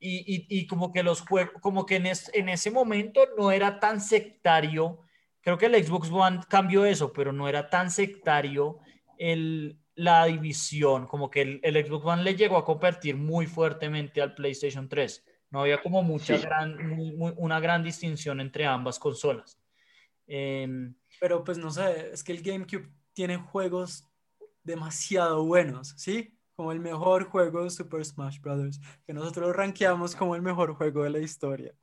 y, 0.00 0.18
y- 0.34 0.46
y 0.48 0.66
como 0.66 0.92
que 0.92 1.04
los 1.04 1.20
juegos, 1.20 1.52
como 1.60 1.86
que 1.86 1.96
en, 1.96 2.06
es- 2.06 2.30
en 2.34 2.48
ese 2.48 2.70
momento 2.72 3.20
no 3.38 3.52
era 3.52 3.78
tan 3.78 4.00
sectario. 4.00 5.00
Creo 5.40 5.56
que 5.56 5.66
el 5.66 5.84
Xbox 5.84 6.10
One 6.10 6.40
cambió 6.48 6.84
eso, 6.84 7.12
pero 7.12 7.32
no 7.32 7.48
era 7.48 7.70
tan 7.70 7.90
sectario 7.92 8.78
el, 9.18 9.78
la 9.94 10.24
división, 10.24 11.06
como 11.06 11.30
que 11.30 11.42
el, 11.42 11.60
el 11.62 11.86
Xbox 11.86 12.04
One 12.06 12.24
le 12.24 12.34
llegó 12.34 12.56
a 12.56 12.64
competir 12.64 13.16
muy 13.16 13.46
fuertemente 13.46 14.20
al 14.20 14.34
PlayStation 14.34 14.88
3. 14.88 15.24
No 15.50 15.62
había 15.62 15.82
como 15.82 16.02
mucha 16.02 16.36
Sí. 16.36 16.42
gran, 16.44 16.88
muy- 16.88 17.12
muy- 17.12 17.34
una 17.36 17.58
gran 17.60 17.82
distinción 17.82 18.40
entre 18.40 18.66
ambas 18.66 18.98
consolas. 18.98 19.58
Em, 20.26 20.94
Pero 21.20 21.42
pues 21.44 21.58
no 21.58 21.70
sé, 21.70 22.10
es 22.12 22.22
que 22.22 22.32
el 22.32 22.42
GameCube 22.42 22.88
tiene 23.12 23.36
juegos 23.36 24.08
demasiado 24.62 25.44
buenos, 25.44 25.88
¿sí? 25.96 26.36
Como 26.54 26.72
el 26.72 26.78
mejor 26.80 27.24
juego 27.24 27.64
de 27.64 27.70
Super 27.70 28.04
Smash 28.04 28.38
Bros. 28.40 28.78
Que 29.06 29.12
nosotros 29.12 29.48
lo 29.48 29.52
rankeamos 29.52 30.14
como 30.14 30.36
el 30.36 30.42
mejor 30.42 30.74
juego 30.74 31.02
de 31.02 31.10
la 31.10 31.18
historia. 31.18 31.74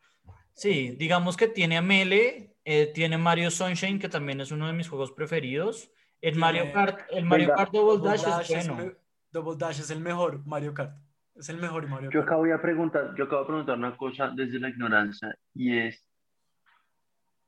Sí, 0.53 0.91
digamos 0.97 1.35
que 1.35 1.47
tiene 1.47 1.77
a 1.77 1.81
Melee, 1.81 2.55
eh, 2.63 2.87
tiene 2.93 3.17
Mario 3.17 3.51
Sunshine, 3.51 3.99
que 3.99 4.09
también 4.09 4.39
es 4.41 4.51
uno 4.51 4.67
de 4.67 4.73
mis 4.73 4.87
juegos 4.89 5.11
preferidos. 5.11 5.91
El 6.21 6.31
Tiene- 6.33 6.39
Mario 6.39 6.73
Kart, 6.73 7.01
el 7.11 7.25
Mario 7.25 7.53
Kart 7.55 7.71
Double 7.71 7.97
Double 7.97 8.09
Dash, 8.11 8.23
Dash 8.25 8.51
es 8.51 8.57
es 8.57 8.67
bueno. 8.69 8.85
me- 8.85 8.95
Double 9.31 9.55
Dash 9.57 9.79
es 9.81 9.89
el 9.91 9.99
mejor 9.99 10.43
Mario 10.47 10.73
Kart. 10.73 10.95
Es 11.37 11.49
el 11.49 11.57
mejor 11.57 11.87
Mario 11.87 12.09
Yo 12.11 12.21
acabo 12.21 12.43
de 12.45 12.57
preguntar, 12.59 13.13
yo 13.17 13.25
acabo 13.25 13.41
de 13.41 13.47
preguntar 13.47 13.77
una 13.77 13.95
cosa 13.97 14.31
desde 14.35 14.59
la 14.59 14.69
ignorancia 14.69 15.37
y 15.53 15.77
es, 15.77 16.03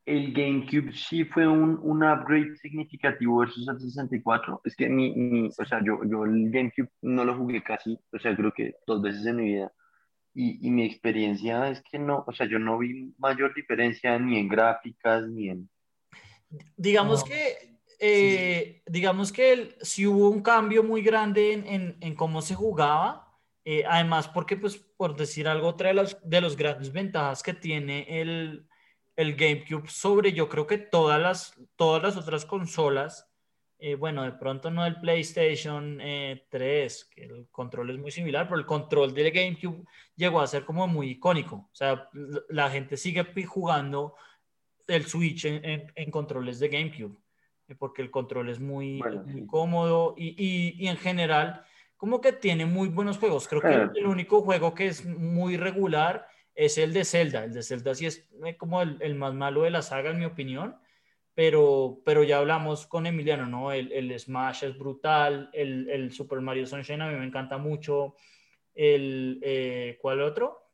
¿el 0.05 0.33
GameCube 0.33 0.91
sí 0.93 1.25
fue 1.25 1.47
un, 1.47 1.79
un 1.81 2.03
upgrade 2.03 2.55
significativo 2.57 3.39
versus 3.39 3.67
el 3.67 3.79
64? 3.79 4.61
Es 4.63 4.75
que 4.75 4.89
mi, 4.89 5.13
mi- 5.15 5.47
o 5.49 5.65
sea, 5.65 5.79
yo, 5.83 5.99
yo 6.05 6.25
el 6.25 6.49
GameCube 6.51 6.89
no 7.01 7.25
lo 7.25 7.35
jugué 7.35 7.63
casi, 7.63 7.99
o 8.11 8.19
sea, 8.19 8.35
creo 8.35 8.51
que 8.51 8.75
dos 8.87 9.01
veces 9.01 9.25
en 9.25 9.35
mi 9.37 9.45
vida. 9.53 9.71
Y, 10.33 10.65
y 10.65 10.71
mi 10.71 10.83
experiencia 10.85 11.69
es 11.69 11.81
que 11.91 11.97
no, 11.99 12.23
o 12.27 12.31
sea, 12.31 12.47
yo 12.47 12.59
no 12.59 12.77
vi 12.77 13.13
mayor 13.17 13.53
diferencia 13.55 14.17
ni 14.19 14.37
en 14.37 14.47
gráficas 14.47 15.27
ni 15.27 15.49
en... 15.49 15.69
Digamos 16.77 17.21
No. 17.21 17.25
que, 17.25 17.77
eh, 17.99 18.81
digamos 18.87 19.31
que 19.31 19.53
el- 19.53 19.75
si 19.81 20.05
hubo 20.07 20.29
un 20.29 20.41
cambio 20.41 20.83
muy 20.83 21.01
grande 21.01 21.53
en, 21.53 21.67
en- 21.67 21.97
en 22.01 22.15
cómo 22.15 22.41
se 22.41 22.55
jugaba, 22.55 23.27
Eh, 23.65 23.83
además, 23.87 24.27
porque, 24.27 24.57
pues, 24.57 24.77
por 24.77 25.15
decir 25.15 25.47
algo, 25.47 25.67
otra 25.67 25.89
de 25.89 25.95
las, 25.95 26.17
de 26.23 26.41
los 26.41 26.55
grandes 26.55 26.91
ventajas 26.91 27.43
que 27.43 27.53
tiene 27.53 28.21
el, 28.21 28.67
el 29.15 29.35
GameCube 29.35 29.89
sobre, 29.89 30.33
yo 30.33 30.47
creo 30.47 30.65
que 30.65 30.77
todas 30.77 31.19
las, 31.19 31.53
todas 31.75 32.01
las 32.01 32.17
otras 32.17 32.45
consolas, 32.45 33.29
eh, 33.77 33.95
bueno, 33.95 34.23
de 34.23 34.31
pronto 34.31 34.71
no 34.71 34.85
el 34.85 34.99
PlayStation 34.99 35.97
3, 35.97 36.01
eh, 36.01 37.05
que 37.13 37.23
el 37.25 37.47
control 37.49 37.89
es 37.91 37.97
muy 37.97 38.11
similar, 38.11 38.47
pero 38.47 38.59
el 38.59 38.65
control 38.65 39.13
del 39.13 39.31
GameCube 39.31 39.85
llegó 40.15 40.41
a 40.41 40.47
ser 40.47 40.65
como 40.65 40.87
muy 40.87 41.11
icónico. 41.11 41.55
O 41.71 41.75
sea, 41.75 42.09
la 42.49 42.69
gente 42.69 42.97
sigue 42.97 43.25
jugando 43.45 44.15
el 44.87 45.05
Switch 45.05 45.45
en, 45.45 46.11
controles 46.11 46.59
de 46.59 46.69
GameCube, 46.69 47.17
eh, 47.67 47.75
porque 47.75 48.01
el 48.01 48.11
control 48.11 48.49
es 48.49 48.59
muy, 48.59 49.01
cómodo 49.47 50.15
y, 50.17 50.29
y, 50.29 50.75
y, 50.83 50.87
en 50.87 50.97
general 50.97 51.65
como 51.99 52.19
que 52.19 52.33
tiene 52.33 52.65
muy 52.65 52.89
buenos 52.89 53.19
juegos. 53.19 53.47
Creo 53.47 53.61
que 53.61 53.99
el 53.99 54.07
único 54.07 54.41
juego 54.41 54.73
que 54.73 54.87
es 54.87 55.05
muy 55.05 55.57
regular 55.57 56.25
es 56.55 56.79
el 56.79 56.93
de 56.93 57.05
Zelda. 57.05 57.43
El 57.43 57.53
de 57.53 57.61
Zelda 57.61 57.93
sí 57.93 58.07
es 58.07 58.27
como 58.57 58.81
el, 58.81 58.97
el 59.01 59.13
más 59.13 59.35
malo 59.35 59.61
de 59.61 59.69
la 59.69 59.83
saga, 59.83 60.09
en 60.09 60.17
mi 60.17 60.25
opinión 60.25 60.75
pero, 61.39 62.01
pero 62.03 62.21
ya 62.25 62.39
hablamos 62.39 62.85
con 62.85 63.05
Emiliano, 63.05 63.45
¿no? 63.45 63.71
El, 63.71 63.93
el 63.93 64.19
Smash 64.19 64.65
es 64.65 64.77
brutal, 64.77 65.49
el, 65.53 65.89
el, 65.89 66.11
Super 66.11 66.41
Mario 66.41 66.65
Sunshine 66.65 67.01
a 67.01 67.07
mí 67.07 67.17
me 67.17 67.25
encanta 67.25 67.57
mucho, 67.57 68.17
el, 68.75 69.39
eh, 69.41 69.97
¿cuál 70.01 70.21
otro? 70.21 70.69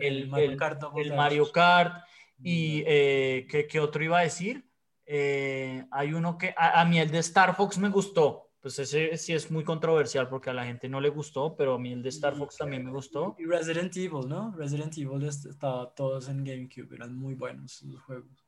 el, 0.00 0.26
Mario 0.26 0.56
Kart. 0.56 0.82
El 0.96 1.14
Mario 1.14 1.52
Kart, 1.52 2.02
y 2.42 2.82
eh, 2.86 3.46
¿qué, 3.50 3.66
¿qué, 3.66 3.78
otro 3.78 4.02
iba 4.02 4.20
a 4.20 4.22
decir? 4.22 4.64
Eh, 5.04 5.84
hay 5.90 6.14
uno 6.14 6.38
que, 6.38 6.54
a, 6.56 6.82
mí 6.86 6.98
el 6.98 7.10
de 7.10 7.18
Star 7.18 7.54
Fox 7.54 7.76
me 7.76 7.90
gustó, 7.90 8.49
pues 8.60 8.78
ese 8.78 9.16
sí 9.16 9.32
es 9.32 9.50
muy 9.50 9.64
controversial 9.64 10.28
porque 10.28 10.50
a 10.50 10.54
la 10.54 10.66
gente 10.66 10.88
no 10.88 11.00
le 11.00 11.08
gustó, 11.08 11.56
pero 11.56 11.74
a 11.74 11.78
mí 11.78 11.92
el 11.92 12.02
de 12.02 12.10
Star 12.10 12.36
Fox 12.36 12.58
también 12.58 12.84
me 12.84 12.90
gustó. 12.90 13.34
Y 13.38 13.46
Resident 13.46 13.96
Evil, 13.96 14.28
¿no? 14.28 14.52
Resident 14.56 14.96
Evil 14.98 15.24
estaba 15.24 15.94
todos 15.94 16.28
en 16.28 16.44
GameCube, 16.44 16.94
eran 16.94 17.14
muy 17.14 17.34
buenos 17.34 17.82
los 17.82 18.00
juegos. 18.02 18.44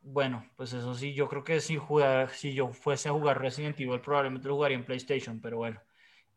Bueno, 0.00 0.44
pues 0.56 0.72
eso 0.72 0.94
sí, 0.94 1.14
yo 1.14 1.28
creo 1.28 1.44
que 1.44 1.60
si, 1.60 1.76
jugar, 1.76 2.30
si 2.30 2.54
yo 2.54 2.68
fuese 2.68 3.08
a 3.08 3.12
jugar 3.12 3.40
Resident 3.40 3.78
Evil 3.80 4.00
probablemente 4.00 4.48
lo 4.48 4.54
jugaría 4.54 4.76
en 4.76 4.84
PlayStation, 4.84 5.40
pero 5.40 5.58
bueno. 5.58 5.80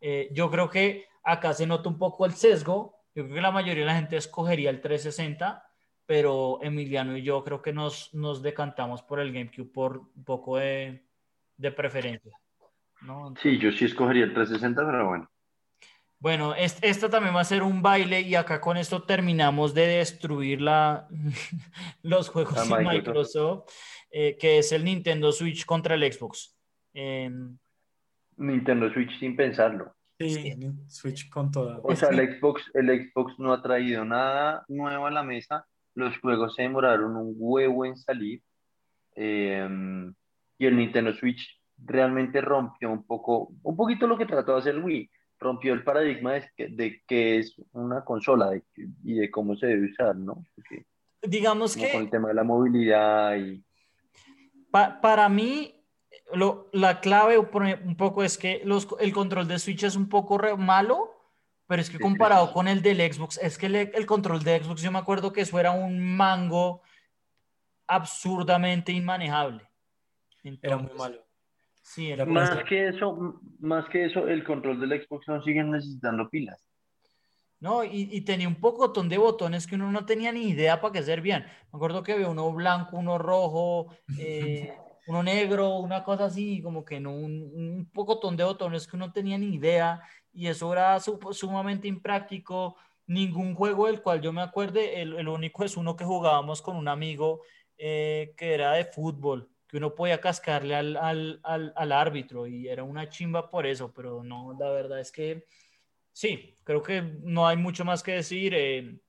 Eh, 0.00 0.28
yo 0.32 0.50
creo 0.50 0.68
que 0.68 1.06
acá 1.24 1.52
se 1.52 1.66
nota 1.66 1.88
un 1.88 1.98
poco 1.98 2.26
el 2.26 2.34
sesgo. 2.34 3.04
Yo 3.14 3.24
creo 3.24 3.36
que 3.36 3.40
la 3.40 3.50
mayoría 3.50 3.82
de 3.82 3.86
la 3.86 3.96
gente 3.96 4.16
escogería 4.16 4.70
el 4.70 4.80
360, 4.80 5.64
pero 6.06 6.60
Emiliano 6.62 7.16
y 7.16 7.22
yo 7.22 7.42
creo 7.44 7.62
que 7.62 7.72
nos, 7.72 8.12
nos 8.14 8.42
decantamos 8.42 9.02
por 9.02 9.20
el 9.20 9.32
GameCube 9.32 9.72
por 9.72 9.98
un 10.14 10.24
poco 10.24 10.58
de, 10.58 11.04
de 11.56 11.72
preferencia. 11.72 12.38
¿No? 13.02 13.34
sí, 13.42 13.58
yo 13.58 13.72
sí 13.72 13.84
escogería 13.84 14.24
el 14.24 14.34
360, 14.34 14.86
pero 14.86 15.08
bueno. 15.08 15.30
Bueno, 16.18 16.54
esta 16.54 17.10
también 17.10 17.36
va 17.36 17.42
a 17.42 17.44
ser 17.44 17.62
un 17.62 17.82
baile 17.82 18.22
y 18.22 18.34
acá 18.34 18.60
con 18.60 18.78
esto 18.78 19.02
terminamos 19.02 19.74
de 19.74 19.86
destruir 19.86 20.62
la, 20.62 21.06
los 22.02 22.30
juegos 22.30 22.68
de 22.68 22.84
Microsoft, 22.84 23.70
eh, 24.10 24.36
que 24.38 24.58
es 24.58 24.72
el 24.72 24.84
Nintendo 24.84 25.30
Switch 25.30 25.66
contra 25.66 25.94
el 25.94 26.10
Xbox. 26.10 26.56
Em, 26.94 27.58
Nintendo 28.38 28.90
Switch 28.90 29.18
sin 29.18 29.36
pensarlo. 29.36 29.94
Sí, 30.18 30.56
Switch 30.88 31.28
con 31.28 31.50
todo. 31.50 31.80
O 31.82 31.94
sea, 31.94 32.08
el 32.08 32.38
Xbox, 32.38 32.62
el 32.72 32.88
Xbox 32.88 33.38
no 33.38 33.52
ha 33.52 33.60
traído 33.60 34.04
nada 34.04 34.64
nuevo 34.68 35.06
a 35.06 35.10
la 35.10 35.22
mesa. 35.22 35.66
Los 35.94 36.18
juegos 36.18 36.54
se 36.54 36.62
demoraron 36.62 37.14
un 37.16 37.34
huevo 37.36 37.84
en 37.84 37.96
salir. 37.96 38.42
Em, 39.14 40.14
y 40.58 40.66
el 40.66 40.76
Nintendo 40.76 41.12
Switch 41.12 41.55
realmente 41.78 42.40
rompió 42.40 42.90
un 42.90 43.04
poco, 43.04 43.52
un 43.62 43.76
poquito 43.76 44.06
lo 44.06 44.16
que 44.16 44.26
trató 44.26 44.52
de 44.52 44.58
hacer 44.58 44.78
Wii 44.78 45.10
rompió 45.38 45.74
el 45.74 45.84
paradigma 45.84 46.32
de 46.32 46.50
que, 46.56 46.68
de 46.68 47.02
que 47.06 47.38
es 47.38 47.54
una 47.72 48.04
consola 48.04 48.52
y 49.04 49.14
de 49.14 49.30
cómo 49.30 49.54
se 49.56 49.66
debe 49.66 49.90
usar, 49.90 50.16
¿no? 50.16 50.44
Digamos 51.22 51.76
que... 51.76 51.92
Con 51.92 52.02
el 52.02 52.10
tema 52.10 52.28
de 52.28 52.34
la 52.34 52.44
movilidad 52.44 53.36
y... 53.36 53.62
para 54.70 55.28
mí, 55.28 55.84
lo, 56.32 56.68
la 56.72 57.00
clave 57.00 57.38
un 57.38 57.96
poco 57.96 58.22
es 58.22 58.38
que 58.38 58.62
los, 58.64 58.88
el 59.00 59.12
control 59.12 59.48
de 59.48 59.58
Switch 59.58 59.84
es 59.84 59.96
un 59.96 60.08
poco 60.08 60.38
malo, 60.56 61.12
pero 61.66 61.82
es 61.82 61.90
que 61.90 61.98
comparado 61.98 62.52
con 62.52 62.68
el 62.68 62.80
del 62.80 63.00
Xbox, 63.12 63.38
es 63.38 63.58
que 63.58 63.66
el, 63.66 64.06
control 64.06 64.42
de 64.42 64.62
Xbox, 64.62 64.82
yo 64.82 64.92
me 64.92 64.98
acuerdo 64.98 65.32
que 65.32 65.42
eso 65.42 65.58
era 65.58 65.72
un 65.72 66.16
mango 66.16 66.82
absurdamente 67.86 68.92
inmanejable. 68.92 69.68
era 70.62 70.76
muy 70.76 70.92
malo. 70.94 71.25
Sí, 71.86 72.12
más 72.26 72.64
que 72.64 72.88
eso, 72.88 73.40
más 73.60 73.88
que 73.88 74.06
eso, 74.06 74.26
el 74.26 74.42
control 74.42 74.80
del 74.80 75.00
Xbox 75.00 75.28
no 75.28 75.40
siguen 75.42 75.70
necesitando 75.70 76.28
pilas. 76.28 76.60
No, 77.60 77.84
y, 77.84 78.08
y, 78.10 78.20
tenía 78.22 78.48
un 78.48 78.56
pocotón 78.56 79.08
de 79.08 79.18
botones 79.18 79.68
que 79.68 79.76
uno 79.76 79.90
no 79.92 80.04
tenía 80.04 80.32
ni 80.32 80.48
idea 80.48 80.80
para 80.80 80.92
qué 80.92 81.02
servían. 81.02 81.44
Me 81.44 81.76
acuerdo 81.76 82.02
que 82.02 82.12
había 82.12 82.28
uno 82.28 82.52
blanco, 82.52 82.96
uno 82.96 83.18
rojo, 83.18 83.94
eh, 84.18 84.74
uno 85.06 85.22
negro, 85.22 85.76
una 85.76 86.02
cosa 86.02 86.24
así, 86.24 86.60
como 86.60 86.84
que 86.84 86.98
no, 86.98 87.14
un, 87.14 87.52
un 87.54 87.88
pocotón 87.94 88.36
de 88.36 88.42
botones 88.42 88.86
que 88.88 88.96
uno 88.96 89.12
tenía 89.12 89.38
ni 89.38 89.54
idea, 89.54 90.02
y 90.32 90.48
eso 90.48 90.72
era 90.72 90.98
sumamente 90.98 91.86
impráctico. 91.86 92.76
Ningún 93.06 93.54
juego 93.54 93.86
del 93.86 94.02
cual 94.02 94.20
yo 94.20 94.32
me 94.32 94.42
acuerde, 94.42 95.00
el, 95.00 95.14
el 95.14 95.28
único 95.28 95.62
es 95.62 95.76
uno 95.76 95.94
que 95.94 96.04
jugábamos 96.04 96.60
con 96.60 96.76
un 96.76 96.88
amigo 96.88 97.42
eh, 97.78 98.34
que 98.36 98.54
era 98.54 98.72
de 98.72 98.86
fútbol 98.86 99.48
que 99.68 99.76
uno 99.78 99.94
podía 99.94 100.20
cascarle 100.20 100.74
al, 100.74 100.96
al, 100.96 101.40
al, 101.42 101.72
al, 101.76 101.92
árbitro 101.92 102.46
y 102.46 102.68
era 102.68 102.84
una 102.84 103.08
chimba 103.08 103.50
por 103.50 103.66
eso, 103.66 103.92
pero 103.92 104.22
no, 104.22 104.56
la 104.58 104.70
verdad 104.70 105.00
es 105.00 105.10
que 105.10 105.46
sí, 106.12 106.54
creo 106.64 106.82
que 106.82 107.02
no 107.02 107.46
hay 107.46 107.56
mucho 107.56 107.84
más 107.84 108.02
que 108.02 108.12
decir. 108.12 108.54
Eh, 108.54 109.00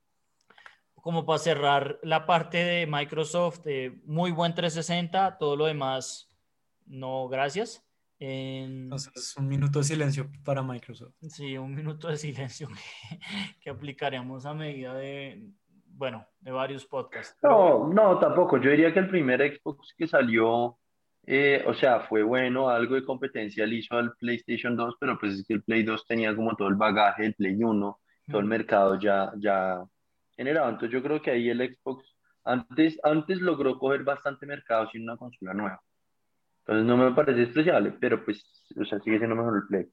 como 0.95 1.25
para 1.25 1.39
cerrar 1.39 1.99
la 2.03 2.25
parte 2.25 2.57
de 2.57 2.85
Microsoft, 2.85 3.61
eh, 3.65 3.97
muy 4.03 4.31
buen 4.31 4.53
360, 4.53 5.37
todo 5.37 5.55
lo 5.55 5.65
demás, 5.65 6.29
no, 6.85 7.29
gracias. 7.29 7.81
Entonces, 8.19 9.33
un 9.37 9.47
minuto 9.47 9.79
de 9.79 9.85
silencio 9.85 10.29
para 10.43 10.61
Microsoft. 10.63 11.13
Sí, 11.29 11.57
un 11.57 11.73
minuto 11.73 12.09
de 12.09 12.17
silencio 12.17 12.67
que, 13.09 13.19
que 13.61 13.69
aplicaremos 13.69 14.45
a 14.45 14.53
medida 14.53 14.95
de, 14.95 15.49
bueno, 15.97 16.27
de 16.39 16.51
varios 16.51 16.85
podcasts. 16.85 17.35
No, 17.41 17.87
no, 17.87 18.19
tampoco. 18.19 18.57
Yo 18.57 18.69
diría 18.69 18.93
que 18.93 18.99
el 18.99 19.09
primer 19.09 19.41
Xbox 19.41 19.95
que 19.97 20.07
salió, 20.07 20.77
eh, 21.25 21.63
o 21.65 21.73
sea, 21.73 22.01
fue 22.01 22.21
bueno, 22.21 22.69
algo 22.69 22.93
de 22.93 23.03
competencia 23.03 23.65
le 23.65 23.77
hizo 23.77 23.95
al 23.95 24.13
PlayStation 24.13 24.75
2, 24.75 24.95
pero 24.99 25.17
pues 25.19 25.33
es 25.33 25.45
que 25.47 25.55
el 25.55 25.63
Play 25.63 25.81
2 25.81 26.05
tenía 26.05 26.35
como 26.35 26.55
todo 26.55 26.67
el 26.67 26.75
bagaje 26.75 27.23
del 27.23 27.33
Play 27.33 27.63
1, 27.63 27.99
todo 28.27 28.39
el 28.39 28.45
mercado 28.45 28.99
ya, 28.99 29.31
ya 29.37 29.83
generado. 30.35 30.69
Entonces 30.69 30.91
yo 30.91 31.01
creo 31.01 31.19
que 31.19 31.31
ahí 31.31 31.49
el 31.49 31.75
Xbox 31.75 32.15
antes, 32.43 32.99
antes 33.03 33.41
logró 33.41 33.79
coger 33.79 34.03
bastante 34.03 34.45
mercado 34.45 34.87
sin 34.91 35.01
una 35.01 35.17
consola 35.17 35.55
nueva. 35.55 35.81
Entonces 36.59 36.85
no 36.85 36.95
me 36.97 37.11
parece 37.15 37.41
especial, 37.41 37.97
pero 37.99 38.23
pues, 38.23 38.65
o 38.79 38.85
sea, 38.85 38.99
sigue 38.99 39.17
siendo 39.17 39.35
mejor 39.35 39.57
el 39.57 39.67
Play. 39.67 39.87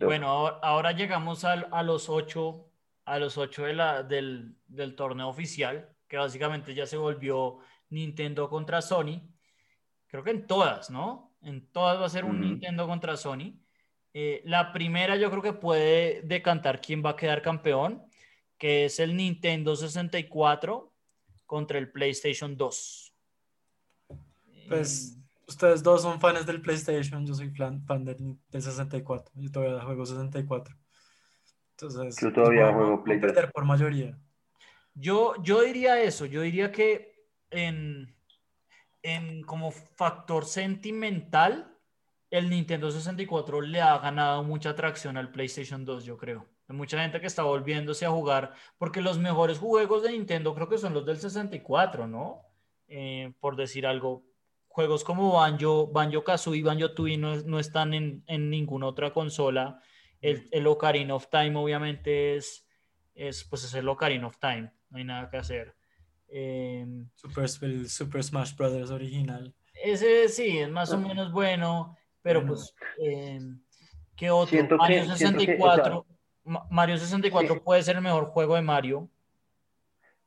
Bueno, 0.00 0.28
ahora 0.28 0.92
llegamos 0.92 1.46
a, 1.46 1.52
a 1.52 1.82
los 1.82 2.10
ocho 2.10 2.66
a 3.06 3.18
los 3.18 3.38
ocho 3.38 3.64
de 3.64 3.72
la, 3.72 4.02
del, 4.02 4.56
del 4.66 4.94
torneo 4.94 5.28
oficial, 5.28 5.88
que 6.08 6.16
básicamente 6.16 6.74
ya 6.74 6.86
se 6.86 6.96
volvió 6.96 7.58
Nintendo 7.88 8.50
contra 8.50 8.82
Sony. 8.82 9.22
Creo 10.08 10.24
que 10.24 10.30
en 10.30 10.46
todas, 10.46 10.90
¿no? 10.90 11.36
En 11.40 11.68
todas 11.68 12.00
va 12.00 12.06
a 12.06 12.10
ser 12.10 12.24
un 12.24 12.40
Nintendo 12.40 12.86
contra 12.86 13.16
Sony. 13.16 13.54
Eh, 14.12 14.42
la 14.44 14.72
primera 14.72 15.16
yo 15.16 15.30
creo 15.30 15.42
que 15.42 15.52
puede 15.52 16.22
decantar 16.22 16.80
quién 16.80 17.02
va 17.04 17.10
a 17.10 17.16
quedar 17.16 17.42
campeón, 17.42 18.02
que 18.58 18.86
es 18.86 18.98
el 18.98 19.16
Nintendo 19.16 19.76
64 19.76 20.92
contra 21.44 21.78
el 21.78 21.92
PlayStation 21.92 22.56
2. 22.56 23.14
Pues 24.68 25.16
ustedes 25.46 25.80
dos 25.82 26.02
son 26.02 26.20
fans 26.20 26.44
del 26.44 26.60
PlayStation, 26.60 27.24
yo 27.24 27.34
soy 27.34 27.50
fan, 27.50 28.04
del, 28.04 28.36
del 28.48 28.62
64, 28.62 29.32
yo 29.36 29.52
todavía 29.52 29.80
juego 29.82 30.04
64. 30.04 30.76
Entonces, 31.78 32.16
yo 32.22 32.32
todavía 32.32 32.72
juego 32.72 33.04
Play 33.04 33.20
por 33.52 33.64
mayoría. 33.66 34.18
Yo, 34.94 35.34
yo 35.42 35.60
diría 35.60 36.00
eso, 36.00 36.24
yo 36.24 36.40
diría 36.40 36.72
que 36.72 37.26
en, 37.50 38.16
en 39.02 39.42
como 39.42 39.70
factor 39.70 40.46
sentimental, 40.46 41.76
el 42.30 42.48
Nintendo 42.48 42.90
64 42.90 43.60
le 43.60 43.82
ha 43.82 43.98
ganado 43.98 44.42
mucha 44.42 44.70
atracción 44.70 45.18
al 45.18 45.30
PlayStation 45.30 45.84
2, 45.84 46.04
yo 46.04 46.16
creo. 46.16 46.46
Hay 46.66 46.74
mucha 46.74 46.98
gente 47.00 47.20
que 47.20 47.26
está 47.26 47.42
volviéndose 47.42 48.06
a 48.06 48.10
jugar, 48.10 48.54
porque 48.78 49.02
los 49.02 49.18
mejores 49.18 49.58
juegos 49.58 50.02
de 50.02 50.12
Nintendo 50.12 50.54
creo 50.54 50.70
que 50.70 50.78
son 50.78 50.94
los 50.94 51.04
del 51.04 51.18
64, 51.18 52.06
¿no? 52.06 52.40
Eh, 52.88 53.34
por 53.38 53.54
decir 53.54 53.86
algo. 53.86 54.24
Juegos 54.68 55.04
como 55.04 55.34
Banjo, 55.34 55.88
Banjo 55.88 56.24
Kazooie 56.24 56.60
y 56.60 56.62
Banjo 56.62 56.92
Tooie 56.92 57.18
no, 57.18 57.36
no 57.42 57.58
están 57.58 57.92
en, 57.92 58.24
en 58.26 58.48
ninguna 58.48 58.86
otra 58.86 59.12
consola. 59.12 59.80
El, 60.20 60.48
el 60.50 60.66
Ocarina 60.66 61.14
of 61.14 61.28
Time 61.28 61.56
obviamente 61.56 62.36
es, 62.36 62.66
es, 63.14 63.44
pues 63.44 63.64
es 63.64 63.74
el 63.74 63.88
Ocarina 63.88 64.26
of 64.26 64.38
Time, 64.38 64.72
no 64.90 64.98
hay 64.98 65.04
nada 65.04 65.30
que 65.30 65.36
hacer. 65.36 65.74
Em, 66.28 67.08
Super, 67.14 67.44
el 67.62 67.88
Super 67.88 68.22
Smash 68.24 68.56
Brothers 68.56 68.90
original. 68.90 69.54
Ese 69.74 70.28
sí, 70.28 70.58
es 70.58 70.70
más 70.70 70.92
o 70.92 70.98
menos 70.98 71.30
bueno, 71.32 71.96
pero 72.22 72.44
pues, 72.44 72.74
eh, 73.00 73.38
¿qué 74.16 74.30
otro? 74.30 74.50
Siento 74.50 74.76
Mario 74.76 75.04
64. 75.04 76.06
Ma- 76.44 76.66
Mario 76.70 76.96
64 76.96 77.54
Sí. 77.54 77.60
puede 77.64 77.82
ser 77.82 77.96
el 77.96 78.02
mejor 78.02 78.26
juego 78.26 78.56
de 78.56 78.62
Mario. 78.62 79.08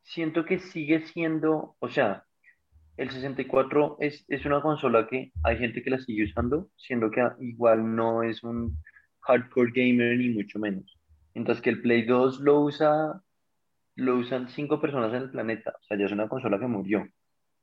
Siento 0.03 0.45
que 0.45 0.59
sigue 0.59 1.05
siendo, 1.07 1.75
o 1.79 1.89
sea, 1.89 2.25
el 2.97 3.09
64 3.11 3.97
es, 3.99 4.25
es 4.27 4.45
una 4.45 4.61
consola 4.61 5.07
que 5.07 5.31
hay 5.43 5.57
gente 5.57 5.81
que 5.83 5.89
la 5.89 5.99
sigue 5.99 6.25
usando, 6.25 6.69
siendo 6.77 7.11
que 7.11 7.21
igual 7.41 7.95
no 7.95 8.23
es 8.23 8.43
un 8.43 8.77
hardcore 9.29 9.71
gamer 9.73 10.17
ni 10.17 10.29
mucho 10.29 10.57
menos. 10.59 10.97
Mientras 11.35 11.61
que 11.61 11.69
el 11.69 11.81
Play 11.81 12.03
2 12.05 12.39
lo 12.39 12.61
usa, 12.61 13.21
lo 13.95 14.15
usan 14.15 14.49
cinco 14.49 14.81
personas 14.81 15.13
en 15.13 15.21
el 15.23 15.31
planeta, 15.31 15.71
o 15.79 15.83
sea, 15.83 15.97
ya 15.97 16.05
es 16.05 16.11
una 16.11 16.27
consola 16.27 16.59
que 16.59 16.65
murió. 16.67 17.07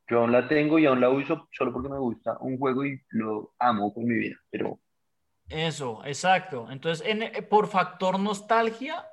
Yo 0.09 0.19
aún 0.21 0.31
la 0.31 0.47
tengo 0.47 0.79
y 0.79 0.85
aún 0.85 1.01
la 1.01 1.09
uso 1.09 1.49
solo 1.51 1.73
porque 1.73 1.89
me 1.89 1.99
gusta 1.99 2.37
un 2.39 2.57
juego 2.57 2.85
y 2.85 3.01
lo 3.09 3.53
amo 3.59 3.93
con 3.93 4.05
mi 4.05 4.15
vida, 4.15 4.37
pero 4.49 4.79
Eso, 5.49 6.01
exacto. 6.05 6.67
Entonces, 6.71 7.05
en- 7.07 7.23
eh, 7.23 7.41
por 7.41 7.67
factor 7.67 8.19
nostalgia, 8.19 9.05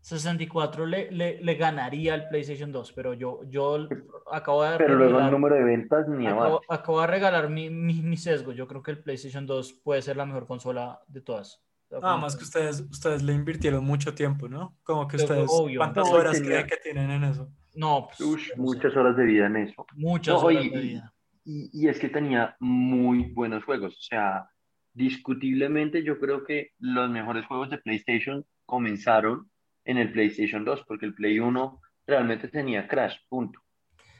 64 0.00 0.84
le, 0.86 1.10
le, 1.12 1.40
le 1.42 1.54
ganaría 1.54 2.14
al 2.14 2.28
PlayStation 2.28 2.72
2, 2.72 2.92
pero 2.92 3.14
yo, 3.14 3.40
yo 3.48 3.88
acabo 4.32 4.64
de 4.64 4.78
pero 4.78 4.96
luego 4.96 5.20
el 5.20 5.30
número 5.30 5.54
de 5.54 5.62
ventas 5.64 6.08
ni 6.08 6.26
acabo, 6.26 6.60
acabo 6.68 7.00
de 7.00 7.06
regalar 7.06 7.48
mi, 7.48 7.70
mi, 7.70 8.02
mi 8.02 8.16
sesgo. 8.16 8.52
Yo 8.52 8.66
creo 8.66 8.82
que 8.82 8.90
el 8.90 9.02
PlayStation 9.02 9.46
2 9.46 9.72
puede 9.84 10.02
ser 10.02 10.16
la 10.16 10.26
mejor 10.26 10.46
consola 10.46 11.00
de 11.06 11.20
todas. 11.20 11.62
Nada 12.00 12.16
más 12.16 12.36
que 12.36 12.44
ustedes, 12.44 12.80
ustedes 12.90 13.22
le 13.22 13.32
invirtieron 13.34 13.84
mucho 13.84 14.14
tiempo, 14.14 14.48
¿no? 14.48 14.76
Como 14.82 15.06
que 15.06 15.16
Pero 15.18 15.28
ustedes, 15.28 15.50
obvio. 15.52 15.78
¿cuántas 15.78 16.08
No, 16.08 16.16
horas 16.16 16.32
tenía- 16.34 16.48
creen 16.50 16.66
que 16.66 16.76
tienen 16.76 17.10
en 17.10 17.24
eso? 17.24 17.48
No, 17.74 18.08
pues, 18.18 18.52
muchas 18.56 18.94
horas 18.96 19.16
de 19.16 19.24
vida 19.24 19.46
en 19.46 19.56
eso. 19.56 19.86
Muchas 19.94 20.34
No, 20.34 20.46
horas 20.46 20.64
y- 20.64 20.70
de 20.70 20.80
vida. 20.80 21.14
Y, 21.44 21.70
y 21.72 21.88
es 21.88 21.98
que 21.98 22.08
tenía 22.08 22.56
muy 22.60 23.32
buenos 23.32 23.64
juegos. 23.64 23.94
O 23.98 24.02
sea, 24.02 24.48
discutiblemente 24.94 26.02
yo 26.02 26.18
creo 26.18 26.44
que 26.44 26.70
los 26.78 27.10
mejores 27.10 27.44
juegos 27.46 27.70
de 27.70 27.78
PlayStation 27.78 28.44
comenzaron 28.66 29.50
en 29.84 29.98
el 29.98 30.12
PlayStation 30.12 30.64
2, 30.64 30.84
porque 30.86 31.06
el 31.06 31.14
Play 31.14 31.40
1 31.40 31.80
realmente 32.06 32.48
tenía 32.48 32.86
Crash, 32.88 33.16
punto. 33.28 33.60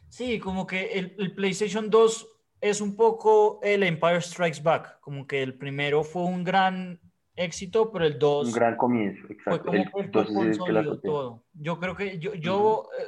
Sí, 0.08 0.38
como 0.38 0.66
que 0.66 0.92
el, 0.98 1.14
el 1.18 1.34
PlayStation 1.34 1.88
2 1.88 2.28
es 2.60 2.80
un 2.80 2.96
poco 2.96 3.60
el 3.62 3.82
Empire 3.82 4.20
Strikes 4.20 4.60
Back, 4.62 5.00
como 5.00 5.26
que 5.26 5.42
el 5.42 5.54
primero 5.54 6.04
fue 6.04 6.22
un 6.24 6.44
gran 6.44 7.00
éxito, 7.36 7.90
pero 7.90 8.04
el 8.06 8.18
2 8.18 8.48
Un 8.48 8.52
gran 8.52 8.76
comienzo, 8.76 9.26
fue 9.26 9.34
exacto. 9.36 9.64
como 9.64 9.78
El 9.78 9.84
que 9.90 10.08
2 10.08 10.30
es 10.30 10.36
el 10.36 10.64
que 10.64 10.72
la 10.72 10.84
consolidó 10.84 11.00
todo. 11.00 11.44
Yo 11.54 11.78
creo 11.78 11.96
que 11.96 12.18
yo, 12.18 12.34
yo 12.34 12.88
eh, 12.98 13.04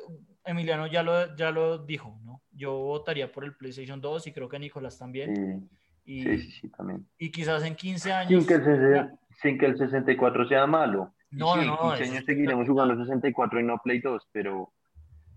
Emiliano 0.47 0.87
ya 0.87 1.03
lo, 1.03 1.35
ya 1.37 1.51
lo 1.51 1.79
dijo, 1.79 2.19
¿no? 2.25 2.43
Yo 2.53 2.73
votaría 2.73 3.31
por 3.33 3.45
el 3.45 3.55
PlayStation 3.57 4.01
2 4.01 4.27
y 4.29 4.33
creo 4.33 4.49
que 4.49 4.59
Nicolás 4.59 4.99
también. 4.99 5.35
Sí, 5.35 5.69
Y, 6.07 6.23
sí, 6.23 6.39
sí, 6.39 6.51
sí, 6.61 6.69
también. 6.71 7.07
y 7.19 7.31
quizás 7.31 7.65
en 7.65 7.75
15 7.75 8.13
años... 8.13 8.45
Sin 8.45 8.47
que, 8.47 8.55
el, 8.55 9.11
sin 9.43 9.59
que 9.59 9.67
el 9.67 9.79
64 9.79 10.49
sea 10.49 10.67
malo. 10.67 11.15
No, 11.31 11.55
sí, 11.55 11.61
no, 11.61 11.63
en 11.63 11.67
no, 11.69 11.89
15 11.89 12.03
es 12.03 12.11
años 12.11 12.25
seguiremos 12.27 12.69
jugando 12.69 12.97
64 13.05 13.61
y 13.61 13.63
no 13.65 13.79
Play 13.83 14.01
2, 14.01 14.29
pero, 14.33 14.73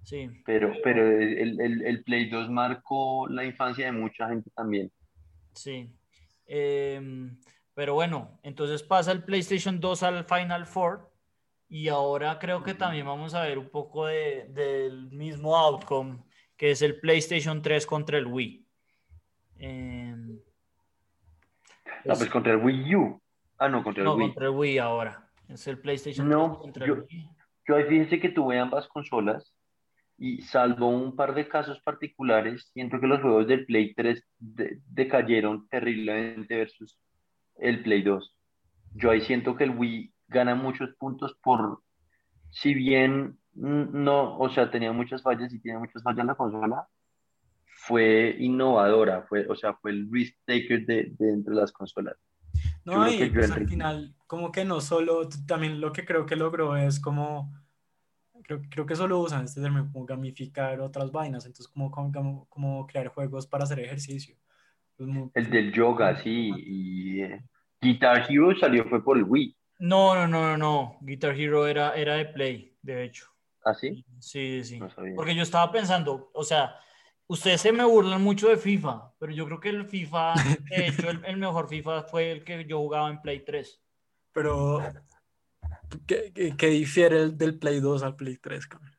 Sí, 0.04 0.30
pero, 0.46 0.72
pero 0.84 1.06
el, 1.06 1.60
el, 1.60 1.82
el 1.86 2.04
Play 2.04 2.30
2 2.30 2.50
marcó 2.50 3.28
la 3.28 3.44
infancia 3.44 3.88
de 3.88 3.92
mucha 3.92 4.30
gente 4.30 4.50
también. 4.56 4.92
sí. 5.54 5.90
Em, 6.50 7.38
pero 7.78 7.94
bueno, 7.94 8.40
entonces 8.42 8.82
pasa 8.82 9.12
el 9.12 9.24
PlayStation 9.24 9.80
2 9.80 10.02
al 10.02 10.24
Final 10.26 10.66
Four 10.66 11.12
y 11.70 11.90
ahora 11.90 12.40
creo 12.40 12.64
que 12.64 12.74
también 12.74 13.06
vamos 13.06 13.36
a 13.36 13.44
ver 13.44 13.60
un 13.60 13.70
poco 13.70 14.08
de- 14.08 14.48
del 14.50 15.12
mismo 15.12 15.56
outcome, 15.56 16.24
que 16.58 16.72
es 16.72 16.82
el 16.82 17.00
PlayStation 17.00 17.62
3 17.62 17.86
contra 17.86 18.18
el 18.18 18.26
Wii. 18.26 18.66
Em, 19.60 20.40
Ah, 22.10 22.16
pues- 22.18 22.32
contra 22.32 22.54
el 22.54 22.66
Wii 22.66 22.96
U. 22.96 23.22
Ah, 23.60 23.70
no, 23.70 23.84
contra 23.84 24.02
el 24.02 24.06
no, 24.06 24.16
Wii. 24.16 24.26
contra 24.26 24.46
el 24.46 24.56
Wii 24.56 24.78
ahora. 24.80 25.30
Es 25.48 25.68
el 25.68 25.78
PlayStation 25.80 26.28
No, 26.28 26.48
3 26.54 26.58
contra 26.58 26.88
yo- 26.88 26.94
el 26.96 27.02
Wii. 27.02 27.30
Yo 27.68 27.76
ahí 27.76 27.84
fíjense 27.84 28.20
que 28.20 28.30
tuve 28.30 28.58
ambas 28.58 28.88
consolas 28.88 29.54
y 30.18 30.42
salvo 30.42 30.88
un 30.90 31.16
par 31.16 31.36
de 31.36 31.48
casos 31.48 31.80
particulares, 31.82 32.72
siento 32.74 33.00
que 33.00 33.06
los 33.06 33.22
juegos 33.22 33.46
del 33.46 33.68
Play 33.68 33.94
3 33.94 34.24
de- 34.40 34.80
decayeron 34.90 35.68
terriblemente 35.70 36.58
versus 36.58 36.98
el 37.60 37.84
Play 37.84 38.02
2. 38.04 38.36
Yo 38.94 39.12
ahí 39.12 39.22
siento 39.22 39.56
que 39.56 39.66
el 39.66 39.78
Wii 39.78 40.14
gana 40.28 40.56
muchos 40.56 40.90
puntos 41.00 41.38
por, 41.44 41.82
si 42.52 42.74
bien 42.74 43.40
no, 43.54 44.38
o 44.38 44.50
sea, 44.50 44.72
tenía 44.72 44.92
muchas 44.92 45.24
fallas 45.24 45.54
y 45.54 45.60
tiene 45.60 45.80
muchas 45.80 46.04
fallas 46.04 46.26
la 46.26 46.36
consola, 46.36 46.88
fue 47.88 48.36
innovadora, 48.40 49.24
fue, 49.30 49.48
o 49.48 49.56
sea, 49.56 49.74
fue 49.76 49.92
el 49.92 50.10
risk 50.12 50.36
taker 50.46 50.86
de, 50.86 51.14
de 51.18 51.34
entre 51.34 51.54
las 51.56 51.72
consolas. 51.72 52.16
No, 52.86 53.12
y 53.12 53.30
pues, 53.30 53.52
al 53.52 53.68
final, 53.68 54.16
como 54.28 54.52
que 54.52 54.66
no 54.66 54.82
solo, 54.82 55.28
también 55.48 55.82
lo 55.82 55.92
que 55.92 56.06
creo 56.06 56.26
que 56.26 56.36
logró 56.36 56.76
es 56.78 57.00
como, 57.00 57.54
creo, 58.44 58.62
creo 58.70 58.86
que 58.86 58.96
solo 58.96 59.20
usan 59.20 59.46
este 59.46 59.62
término, 59.62 59.90
como 59.92 60.06
gamificar 60.06 60.80
otras 60.82 61.12
vainas, 61.12 61.46
entonces 61.46 61.68
como, 61.68 61.92
como- 61.92 62.48
como 62.50 62.88
crear 62.88 63.08
juegos 63.10 63.48
para 63.48 63.64
hacer 63.66 63.80
ejercicio. 63.80 64.36
El 65.34 65.50
del 65.50 65.72
yoga, 65.72 66.22
sí, 66.22 66.52
y 66.56 67.22
eh, 67.22 67.42
Guitar 67.82 68.26
Hero 68.30 68.58
salió 68.60 68.86
fue 68.86 69.04
por 69.04 69.18
el 69.18 69.24
Wii, 69.24 69.56
No, 69.80 70.16
no, 70.16 70.28
no, 70.28 70.42
no, 70.42 70.58
no. 70.58 70.98
Guitar 71.02 71.40
Hero 71.40 71.68
era, 71.68 71.94
era 71.96 72.16
de 72.16 72.26
Play, 72.26 72.76
de 72.82 73.04
hecho. 73.04 73.28
¿así? 73.64 74.04
Sí, 74.20 74.64
sí. 74.64 74.80
No 74.80 74.90
sabía. 74.90 75.14
Porque 75.16 75.36
yo 75.36 75.44
estaba 75.44 75.72
pensando, 75.72 76.32
o 76.34 76.44
sea, 76.44 76.76
ustedes 77.28 77.62
se 77.62 77.72
me 77.72 77.84
burlan 77.84 78.24
mucho 78.24 78.48
de 78.48 78.58
FIFA, 78.58 79.14
pero 79.20 79.32
yo 79.34 79.46
creo 79.46 79.60
que 79.60 79.70
el 79.70 79.86
FIFA, 79.86 80.34
de 80.70 80.88
hecho, 80.88 81.10
el, 81.10 81.24
el 81.26 81.38
mejor 81.38 81.68
FIFA 81.70 82.04
fue 82.04 82.32
el 82.32 82.44
que 82.44 82.66
yo 82.66 82.80
jugaba 82.80 83.10
en 83.10 83.22
Play 83.22 83.44
3. 83.46 83.80
Pero, 84.34 84.82
¿qué, 86.08 86.32
qué- 86.34 86.56
qué 86.58 86.68
difiere 86.68 87.22
el 87.22 87.38
del 87.38 87.60
Play 87.60 87.80
2 87.80 88.02
al 88.04 88.16
Play 88.16 88.38
3? 88.38 88.66
cabrón? 88.68 88.92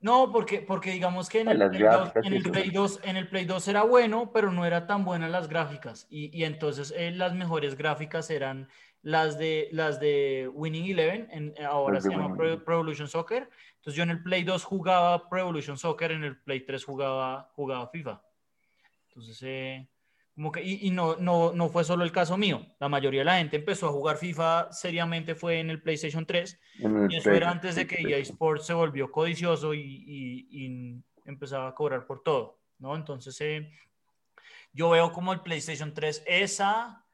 No, 0.00 0.30
porque, 0.30 0.60
porque 0.60 0.92
digamos 0.92 1.28
que 1.28 1.40
en 1.40 1.48
el, 1.48 1.58
Las 1.58 1.70
Play 1.70 1.82
2, 1.82 1.90
gráficas, 1.90 2.26
en 2.26 2.32
el 2.32 2.42
Play 2.42 2.64
sí. 2.64 2.70
2, 2.70 3.00
en 3.02 3.16
el 3.16 3.28
Play 3.28 3.44
2 3.44 3.68
era 3.68 3.82
bueno, 3.82 4.30
pero 4.32 4.52
no 4.52 4.64
era 4.64 4.86
tan 4.86 5.04
buenas 5.04 5.30
las 5.30 5.48
gráficas. 5.48 6.06
Y, 6.08 6.36
y 6.38 6.44
entonces 6.44 6.94
eh, 6.96 7.10
las 7.10 7.34
mejores 7.34 7.76
gráficas 7.76 8.30
eran 8.30 8.68
las 9.02 9.38
de, 9.38 9.68
las 9.72 9.98
de 10.00 10.50
Winning 10.52 10.92
Eleven, 10.92 11.28
en, 11.30 11.54
eh, 11.56 11.64
ahora 11.64 12.00
se 12.00 12.10
llama. 12.10 12.36
Pro 12.36 12.74
Evolution 12.74 13.08
Soccer. 13.08 13.48
Entonces 13.76 13.94
yo 13.94 14.02
en 14.02 14.10
el 14.10 14.22
Play 14.22 14.44
2 14.44 14.64
jugaba 14.64 15.28
Pro 15.28 15.40
Evolution 15.40 15.78
Soccer, 15.78 16.12
en 16.12 16.24
el 16.24 16.36
Play 16.38 16.60
3 16.60 16.84
jugaba, 16.84 17.50
jugaba 17.54 17.88
FIFA. 17.88 18.22
Entonces, 19.08 19.42
eh, 19.42 19.88
como 20.38 20.52
que, 20.52 20.62
y, 20.62 20.86
y 20.86 20.90
no, 20.92 21.16
no, 21.16 21.52
no 21.52 21.68
fue 21.68 21.82
solo 21.82 22.04
el 22.04 22.12
caso 22.12 22.36
mío. 22.36 22.64
La 22.78 22.88
mayoría 22.88 23.22
de 23.22 23.24
la 23.24 23.38
gente 23.38 23.56
empezó 23.56 23.88
a 23.88 23.90
jugar 23.90 24.18
FIFA 24.18 24.70
seriamente 24.70 25.34
fue 25.34 25.58
en 25.58 25.68
el 25.68 25.82
PlayStation 25.82 26.24
3. 26.24 26.60
En 26.78 26.96
el 26.96 27.10
Y 27.10 27.16
eso 27.16 27.32
era 27.32 27.50
antes 27.50 27.74
de 27.74 27.88
que 27.88 27.96
EA 28.08 28.18
Sports 28.18 28.66
se 28.66 28.72
volvió 28.72 29.10
codicioso 29.10 29.74
y, 29.74 29.80
y- 29.80 30.46
y 30.48 31.02
empezaba 31.24 31.66
a 31.66 31.74
cobrar 31.74 32.06
por 32.06 32.22
todo, 32.22 32.60
¿no? 32.78 32.94
Entonces, 32.94 33.36
eh, 33.40 33.68
yo 34.72 34.90
veo 34.90 35.10
como 35.10 35.32
el 35.32 35.40
PlayStation 35.40 35.92
3 35.92 36.22
esa, 36.24 37.04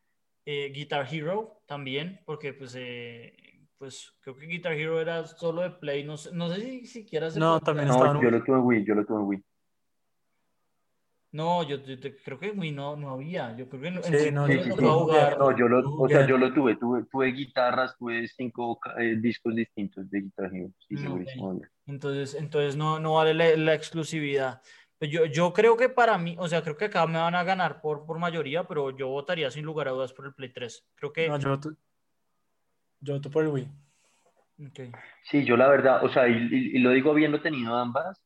eh, 0.44 0.70
Guitar 0.74 1.08
Hero 1.10 1.62
también, 1.66 2.20
porque 2.26 2.52
pues, 2.52 2.74
eh, 2.78 3.66
pues 3.78 4.12
creo 4.20 4.36
que 4.36 4.44
Guitar 4.44 4.74
Hero 4.74 5.00
era 5.00 5.26
solo 5.26 5.62
de 5.62 5.70
Play, 5.70 6.04
no 6.04 6.18
sé, 6.18 6.28
no 6.34 6.50
sé 6.50 6.60
si 6.60 6.84
siquiera 6.84 7.30
se 7.30 7.40
No, 7.40 7.58
también 7.58 7.88
estaba 7.88 8.12
No, 8.12 8.16
en 8.18 8.22
yo 8.22 8.30
lo 8.30 8.44
tuve 8.44 8.56
en 8.58 8.64
Wii, 8.64 8.84
yo 8.84 8.94
lo 8.94 9.06
tuve 9.06 9.16
en 9.16 9.24
Wii. 9.28 9.44
No, 11.34 11.64
yo, 11.64 11.78
yo 11.78 11.98
te- 11.98 12.16
creo 12.16 12.38
que 12.38 12.46
en 12.50 12.58
Wii 12.60 12.70
no, 12.70 12.94
no 12.94 13.10
había, 13.10 13.56
yo 13.56 13.68
creo 13.68 13.82
que 13.82 13.88
en, 13.88 14.02
Sí, 14.04 14.16
en 14.28 14.34
no, 14.34 14.46
Sí, 14.46 14.60
sí. 14.62 14.70
No, 14.70 15.58
yo 15.58 15.66
lo, 15.68 15.90
o 15.96 16.08
sea, 16.08 16.24
yo 16.28 16.38
lo 16.38 16.54
tuve, 16.54 16.76
tuve, 16.76 17.04
tuve 17.10 17.32
guitarras, 17.32 17.96
tuve 17.98 18.28
cinco 18.28 18.78
eh, 18.98 19.16
discos 19.18 19.52
distintos 19.52 20.08
de 20.08 20.20
Guitar 20.20 20.54
Hero. 20.54 20.70
Sí, 20.88 20.94
Mm, 20.94 21.42
obvio. 21.42 21.68
Entonces, 21.86 22.34
entonces 22.34 22.76
no, 22.76 23.00
no 23.00 23.14
vale 23.14 23.34
la, 23.34 23.56
la 23.56 23.74
exclusividad. 23.74 24.62
Pues 24.96 25.10
yo, 25.10 25.24
yo 25.26 25.52
creo 25.52 25.76
que 25.76 25.88
para 25.88 26.16
mí, 26.18 26.36
o 26.38 26.46
sea, 26.46 26.62
creo 26.62 26.76
que 26.76 26.84
acá 26.84 27.04
me 27.08 27.18
van 27.18 27.34
a 27.34 27.42
ganar 27.42 27.80
por, 27.80 28.06
por 28.06 28.20
mayoría, 28.20 28.62
pero 28.62 28.96
yo 28.96 29.08
votaría 29.08 29.50
sin 29.50 29.64
lugar 29.64 29.88
a 29.88 29.90
dudas 29.90 30.12
por 30.12 30.26
el 30.26 30.34
Play 30.34 30.52
3. 30.52 30.86
Creo 30.94 31.12
que... 31.12 31.28
No, 31.28 31.36
yo 31.40 31.48
voto, 31.50 31.72
yo 33.00 33.14
voto 33.14 33.28
por 33.30 33.42
el 33.42 33.48
Wii. 33.50 33.68
ok. 34.68 34.80
Sí, 35.24 35.44
yo 35.44 35.56
la 35.56 35.66
verdad, 35.66 36.04
o 36.04 36.08
sea, 36.10 36.28
y, 36.28 36.34
y- 36.34 36.76
y 36.76 36.78
lo 36.78 36.90
digo 36.90 37.10
habiendo 37.10 37.40
tenido 37.40 37.74
ambas, 37.76 38.23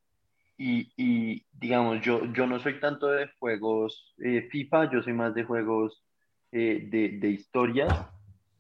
y, 0.59 0.93
y, 0.97 1.47
digamos, 1.53 2.01
yo, 2.03 2.25
yo 2.33 2.47
no 2.47 2.59
soy 2.59 2.81
tanto 2.81 3.07
de 3.07 3.29
juegos 3.39 4.15
eh, 4.19 4.49
FIFA, 4.51 4.91
yo 4.91 5.03
soy 5.03 5.13
más 5.13 5.33
de 5.35 5.45
juegos 5.45 6.03
eh, 6.51 6.89
de, 6.91 7.19
de 7.19 7.31
historias, 7.31 7.93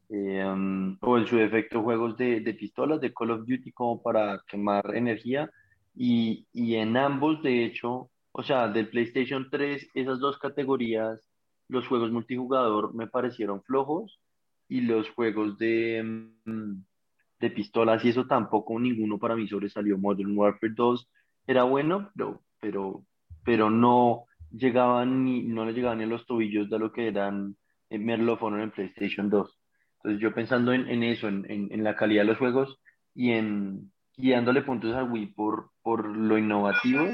eh, 0.08 0.44
um, 0.44 0.96
o 1.00 1.18
en 1.18 1.26
su 1.26 1.36
defecto 1.36 1.82
juegos 1.82 2.16
de, 2.16 2.40
de 2.40 2.54
pistolas, 2.54 3.00
de 3.00 3.12
Call 3.12 3.32
of 3.32 3.46
Duty 3.46 3.72
como 3.72 4.00
para 4.00 4.40
quemar 4.46 4.94
energía, 4.94 5.50
y, 5.94 6.46
y 6.52 6.76
en 6.76 6.96
ambos, 6.96 7.42
de 7.42 7.64
hecho, 7.64 8.10
o 8.30 8.42
sea, 8.44 8.68
del 8.68 8.88
PlayStation 8.88 9.48
3, 9.50 9.90
esas 9.94 10.20
dos 10.20 10.38
categorías, 10.38 11.20
los 11.68 11.88
juegos 11.88 12.12
multijugador 12.12 12.94
me 12.94 13.08
parecieron 13.08 13.62
flojos, 13.64 14.20
y 14.68 14.82
los 14.82 15.10
juegos 15.10 15.58
de... 15.58 16.30
mm, 16.44 16.82
de 17.40 17.50
pistolas 17.50 18.04
y 18.04 18.08
eso 18.08 18.26
tampoco 18.26 18.78
ninguno 18.78 19.18
para 19.18 19.36
mí 19.36 19.46
sobresalió. 19.46 19.96
Modern 19.96 20.36
Warfare 20.36 20.72
2 20.74 21.08
era 21.48 21.64
bueno, 21.64 22.12
pero, 22.14 22.42
pero, 22.60 23.04
pero 23.44 23.70
no 23.70 24.26
llegaban 24.52 25.24
ni, 25.24 25.42
no 25.42 25.64
le 25.64 25.72
llegaban 25.72 25.98
ni 25.98 26.04
a 26.04 26.06
los 26.06 26.26
tobillos 26.26 26.70
de 26.70 26.78
lo 26.78 26.92
que 26.92 27.08
eran 27.08 27.56
en 27.90 28.04
Medal 28.04 28.28
of 28.28 28.42
Honor 28.42 28.60
en 28.60 28.70
PlayStation 28.70 29.28
2. 29.28 29.58
Entonces 29.96 30.20
yo 30.20 30.32
pensando 30.32 30.72
en, 30.72 30.88
en 30.88 31.02
eso, 31.02 31.26
en, 31.26 31.50
en, 31.50 31.72
en 31.72 31.82
la 31.82 31.96
calidad 31.96 32.22
de 32.22 32.28
los 32.28 32.38
juegos 32.38 32.78
y 33.14 33.32
en 33.32 33.90
y 34.18 34.32
dándole 34.32 34.62
puntos 34.62 34.94
al 34.94 35.10
Wii 35.10 35.26
por, 35.28 35.70
por 35.80 36.04
lo 36.04 36.36
innovativo, 36.36 37.04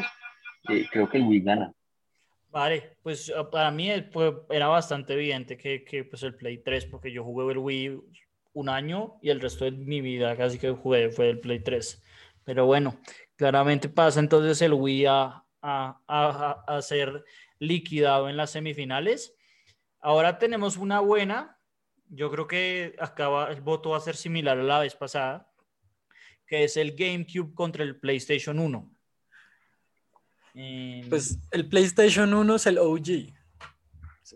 eh, 0.71 0.87
creo 0.91 1.09
que 1.09 1.19
el 1.19 1.25
Wii 1.25 1.41
gana. 1.41 1.73
Vale, 2.51 2.97
pues 3.03 3.33
ah, 3.37 3.51
para 3.51 3.71
mí 3.71 3.91
eh, 3.91 4.03
pues, 4.03 4.33
era 4.49 4.69
bastante 4.69 5.13
evidente 5.13 5.57
que, 5.57 5.85
que 5.85 6.05
pues 6.05 6.23
el 6.23 6.35
Play 6.35 6.59
3, 6.59 6.87
porque 6.87 7.13
yo 7.13 7.23
jugué 7.23 7.53
el 7.53 7.59
Wii 7.59 8.01
un 8.55 8.69
año 8.69 9.17
y 9.21 9.29
el 9.29 9.41
resto 9.41 9.67
de 9.67 9.73
mi 9.73 10.01
vida 10.01 10.35
casi 10.37 10.59
que 10.59 10.71
jugué 10.71 11.11
fue 11.11 11.29
el 11.29 11.41
Play 11.41 11.61
3. 11.61 12.03
Pero 12.45 12.65
bueno, 12.65 12.97
claramente 13.37 13.89
pasa 13.89 14.21
entonces 14.21 14.61
el 14.63 14.73
Wii 14.75 15.07
a, 15.07 15.45
a, 15.63 16.01
a, 16.07 16.65
a 16.67 16.83
ser 16.83 17.25
liquidado 17.59 18.29
en 18.29 18.37
las 18.37 18.51
semifinales. 18.51 19.35
Ahora 20.01 20.39
tenemos 20.39 20.77
una 20.77 21.01
buena, 21.01 21.59
yo 22.09 22.31
creo 22.31 22.47
que 22.47 22.95
acaba, 22.99 23.51
el 23.51 23.61
voto 23.63 23.91
va 23.91 23.97
a 23.99 24.01
ser 24.01 24.17
similar 24.17 24.59
a 24.59 24.63
la 24.63 24.81
vez 24.81 24.95
pasada, 24.95 25.51
que 26.47 26.65
es 26.65 26.77
el 26.77 26.95
GameCube 26.95 27.55
contra 27.55 27.83
el 27.85 27.99
PlayStation 27.99 28.59
1. 28.59 28.91
Eh, 30.55 31.07
Pues 31.09 31.39
el 31.51 31.69
PlayStation 31.69 32.33
1 32.33 32.55
es 32.57 32.67
el 32.67 32.79
OG. 32.79 33.33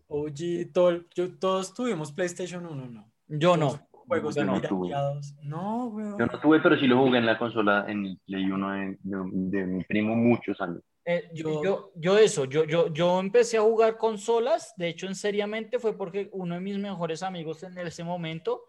OG, 0.09 0.73
todo, 0.73 1.05
yo- 1.15 1.39
todos 1.39 1.73
tuvimos 1.75 2.13
PlayStation 2.13 2.67
1, 2.67 2.87
¿no? 2.89 3.13
yo 3.29 3.57
no. 3.57 3.88
Juegos 4.09 4.35
Yo 4.35 4.45
no 4.45 4.55
pirateados. 4.55 5.35
No, 5.43 5.87
weón. 5.89 6.19
Yo 6.19 6.27
no 6.27 6.41
tuve, 6.41 6.61
pero 6.61 6.77
sí 6.79 6.87
lo 6.87 6.99
jugué 6.99 7.19
en 7.19 7.27
la 7.27 7.39
consola, 7.39 7.85
en 7.89 8.07
el 8.07 8.19
Play 8.27 8.45
1 8.51 8.71
de, 8.73 8.99
de- 9.03 9.59
de 9.59 9.67
mi 9.67 9.85
primo 9.85 10.17
muchos 10.17 10.61
años. 10.61 10.83
Eh, 11.05 11.31
Yo- 11.35 11.63
yo, 11.63 11.93
yo, 11.97 12.19
eso, 12.19 12.45
yo, 12.47 12.65
yo, 12.65 12.93
yo 12.93 13.21
empecé 13.21 13.57
a 13.59 13.63
jugar 13.63 13.97
consolas, 13.97 14.75
de 14.77 14.89
hecho 14.89 15.07
en 15.07 15.15
seriamente 15.15 15.79
fue 15.79 15.97
porque 15.97 16.29
uno 16.33 16.55
de 16.57 16.61
mis 16.61 16.79
mejores 16.79 17.23
amigos 17.23 17.63
en 17.63 17.79
ese 17.79 18.03
momento 18.05 18.63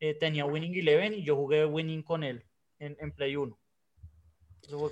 eh, 0.00 0.14
tenía 0.14 0.44
Winning 0.44 0.74
Eleven 0.74 1.14
y 1.14 1.22
yo 1.24 1.36
jugué 1.36 1.64
Winning 1.64 2.02
con 2.02 2.22
él 2.24 2.44
en, 2.78 2.96
en 3.00 3.12
Play 3.12 3.36
1. 3.36 3.58
Eso 4.62 4.78
fue- 4.78 4.90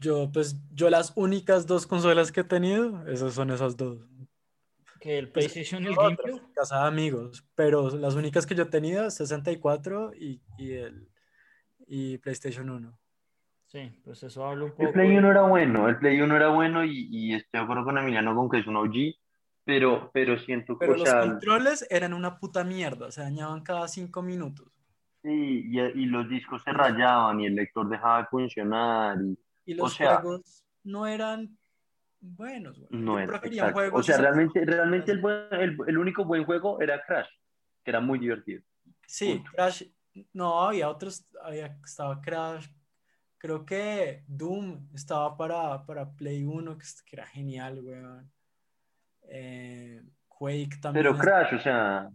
Yo, 0.00 0.30
pues, 0.32 0.56
yo 0.72 0.88
las 0.90 1.12
únicas 1.16 1.66
dos 1.66 1.86
consolas 1.86 2.30
que 2.30 2.40
he 2.40 2.44
tenido, 2.44 3.06
esas 3.08 3.34
son 3.34 3.50
esas 3.50 3.76
dos. 3.76 3.98
Que 4.98 5.18
el 5.18 5.30
PlayStation 5.30 5.82
y 5.82 5.86
el 5.86 5.94
GameCube. 5.96 6.42
Casa 6.54 6.82
de 6.82 6.88
amigos, 6.88 7.46
pero 7.54 7.90
las 7.96 8.14
únicas 8.14 8.46
que 8.46 8.54
yo 8.54 8.64
he 8.64 8.66
tenido, 8.66 9.10
64 9.10 10.12
y, 10.14 10.40
y 10.58 10.72
el 10.72 11.08
y 11.86 12.18
PlayStation 12.18 12.68
1. 12.68 12.98
Sí, 13.66 14.00
pues 14.04 14.22
eso 14.22 14.44
habla 14.46 14.64
un 14.64 14.70
El 14.70 14.76
poco. 14.76 14.92
Play 14.92 15.10
de- 15.10 15.18
1 15.18 15.30
era 15.30 15.42
bueno, 15.42 15.88
el 15.88 15.98
Play 15.98 16.20
1 16.20 16.36
era 16.36 16.48
bueno 16.48 16.84
y, 16.84 17.08
y 17.10 17.34
estoy 17.34 17.60
de 17.60 17.64
acuerdo 17.64 17.84
con 17.84 17.98
Emiliano 17.98 18.34
con 18.34 18.48
que 18.48 18.58
es 18.58 18.66
un 18.66 18.76
OG, 18.76 18.94
pero, 19.64 20.10
pero 20.14 20.38
siento 20.38 20.78
que, 20.78 20.86
Pero 20.86 20.94
o 20.94 20.96
los 20.96 21.08
sea, 21.08 21.20
controles 21.20 21.86
eran 21.90 22.14
una 22.14 22.38
puta 22.38 22.64
mierda, 22.64 23.10
se 23.10 23.20
dañaban 23.20 23.62
cada 23.62 23.86
cinco 23.88 24.22
minutos. 24.22 24.68
sí, 25.22 25.64
y, 25.70 25.78
y 25.80 26.06
los 26.06 26.28
discos 26.30 26.62
se 26.62 26.72
rayaban 26.72 27.40
y 27.40 27.46
el 27.46 27.54
lector 27.56 27.88
dejaba 27.88 28.20
de 28.22 28.26
funcionar 28.28 29.18
y 29.22 29.38
Y 29.66 29.74
O 29.74 29.84
los 29.84 29.92
sea- 29.94 30.20
juegos 30.22 30.64
no 30.84 31.06
eran 31.06 31.57
buenos. 32.20 32.78
güey. 32.78 32.88
no 32.90 33.12
Yo 33.12 33.18
era, 33.18 33.36
exacto. 33.46 33.96
O 33.96 34.02
sea, 34.02 34.16
realmente, 34.18 34.64
realmente 34.64 35.12
el, 35.12 35.20
buen- 35.20 35.46
el, 35.52 35.76
el 35.86 35.98
único 35.98 36.24
buen 36.24 36.44
juego 36.44 36.80
era 36.80 37.02
Crash, 37.04 37.28
que 37.84 37.90
era 37.90 38.00
muy 38.00 38.18
divertido. 38.18 38.62
Sí, 39.06 39.34
punto. 39.34 39.50
Crash. 39.54 39.82
No, 40.32 40.60
había 40.62 40.88
otros. 40.88 41.26
Había, 41.42 41.78
estaba 41.84 42.20
Crash. 42.20 42.66
Creo 43.38 43.64
que 43.64 44.24
Doom 44.26 44.88
estaba 44.94 45.36
para, 45.36 45.86
para 45.86 46.10
Play 46.10 46.44
1, 46.44 46.76
que, 46.76 46.84
que 47.06 47.16
era 47.16 47.26
genial, 47.26 47.80
weón. 47.84 48.32
Eh, 49.30 50.02
Quake 50.26 50.78
también. 50.80 51.04
Pero 51.04 51.16
Crash, 51.18 51.54
o 51.54 51.60
sea, 51.60 52.10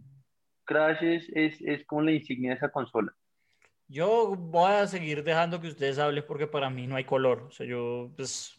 Crash 0.64 1.02
es, 1.02 1.28
es, 1.34 1.60
es 1.62 1.86
como 1.86 2.02
la 2.02 2.12
insignia 2.12 2.50
de 2.50 2.56
esa 2.56 2.70
consola. 2.70 3.14
Yo 3.86 4.34
voy 4.36 4.72
a 4.72 4.86
seguir 4.86 5.22
dejando 5.22 5.60
que 5.60 5.68
ustedes 5.68 5.98
hablen 5.98 6.24
porque 6.26 6.46
para 6.46 6.70
mí 6.70 6.86
no 6.86 6.96
hay 6.96 7.04
color. 7.04 7.42
O 7.48 7.50
sea, 7.50 7.66
yo, 7.66 8.10
pues, 8.16 8.58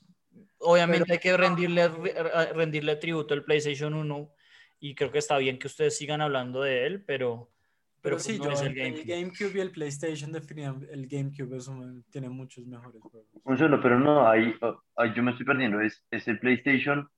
obviamente 0.60 1.14
hay 1.14 1.20
que 1.20 1.36
rendirle, 1.38 1.88
re- 1.88 2.54
rendirle 2.54 2.96
tributo 2.98 3.34
al 3.34 3.44
PlayStation 3.44 3.94
1 3.94 4.30
y 4.80 4.96
creo 4.96 5.12
que 5.12 5.20
está 5.20 5.38
bien 5.38 5.58
que 5.60 5.68
ustedes 5.68 5.98
sigan 5.98 6.22
hablando 6.22 6.62
de 6.62 6.86
él, 6.86 7.04
pero, 7.06 7.50
Pero 8.02 8.02
pero, 8.02 8.16
pues 8.18 8.24
sí, 8.24 8.38
no 8.38 8.46
yo, 8.46 8.52
es 8.52 8.62
el 8.62 8.76
GameCube. 8.76 9.06
GameCube 9.06 9.58
y 9.58 9.60
el 9.62 9.72
PlayStation 9.72 10.32
definitivamente. 10.32 10.94
El 10.94 11.08
GameCube 11.08 11.58
es 11.58 11.68
un- 11.68 12.04
tiene 12.12 12.30
muchos 12.30 12.66
mejores 12.68 13.02
juegos. 13.02 13.28
Un 13.44 13.58
solo, 13.58 13.82
pero 13.82 14.00
no, 14.00 14.28
ahí, 14.28 14.54
oh, 14.62 14.82
ahí 14.98 15.12
yo 15.16 15.24
me 15.24 15.32
estoy 15.32 15.46
perdiendo. 15.46 15.80
¿Es, 15.82 16.04
es 16.12 16.28
el 16.28 16.40
PlayStation? 16.40 17.10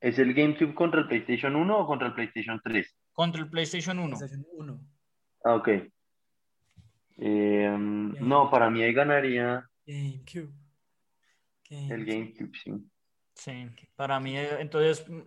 ¿Es 0.00 0.18
el 0.18 0.34
GameCube 0.34 0.74
contra 0.74 1.00
el 1.00 1.08
PlayStation 1.08 1.56
1 1.56 1.78
o 1.78 1.86
contra 1.86 2.08
el 2.08 2.14
PlayStation 2.14 2.60
3? 2.62 2.96
Contra 3.12 3.42
el 3.42 3.48
PlayStation 3.50 3.98
1. 3.98 4.16
PlayStation 4.16 4.46
1. 4.52 4.80
Ah, 5.44 5.54
ok. 5.56 5.68
Eh, 7.18 7.76
no, 7.78 8.50
para 8.50 8.68
mí 8.70 8.82
ahí 8.82 8.92
ganaría 8.92 9.68
GameCube. 9.86 10.52
El 11.70 12.04
GameCube, 12.04 12.52
sí. 12.62 12.72
Sí, 13.34 13.66
para 13.96 14.18
mí, 14.20 14.36
eh, 14.36 14.60
entonces, 14.60 15.08
mm, 15.08 15.20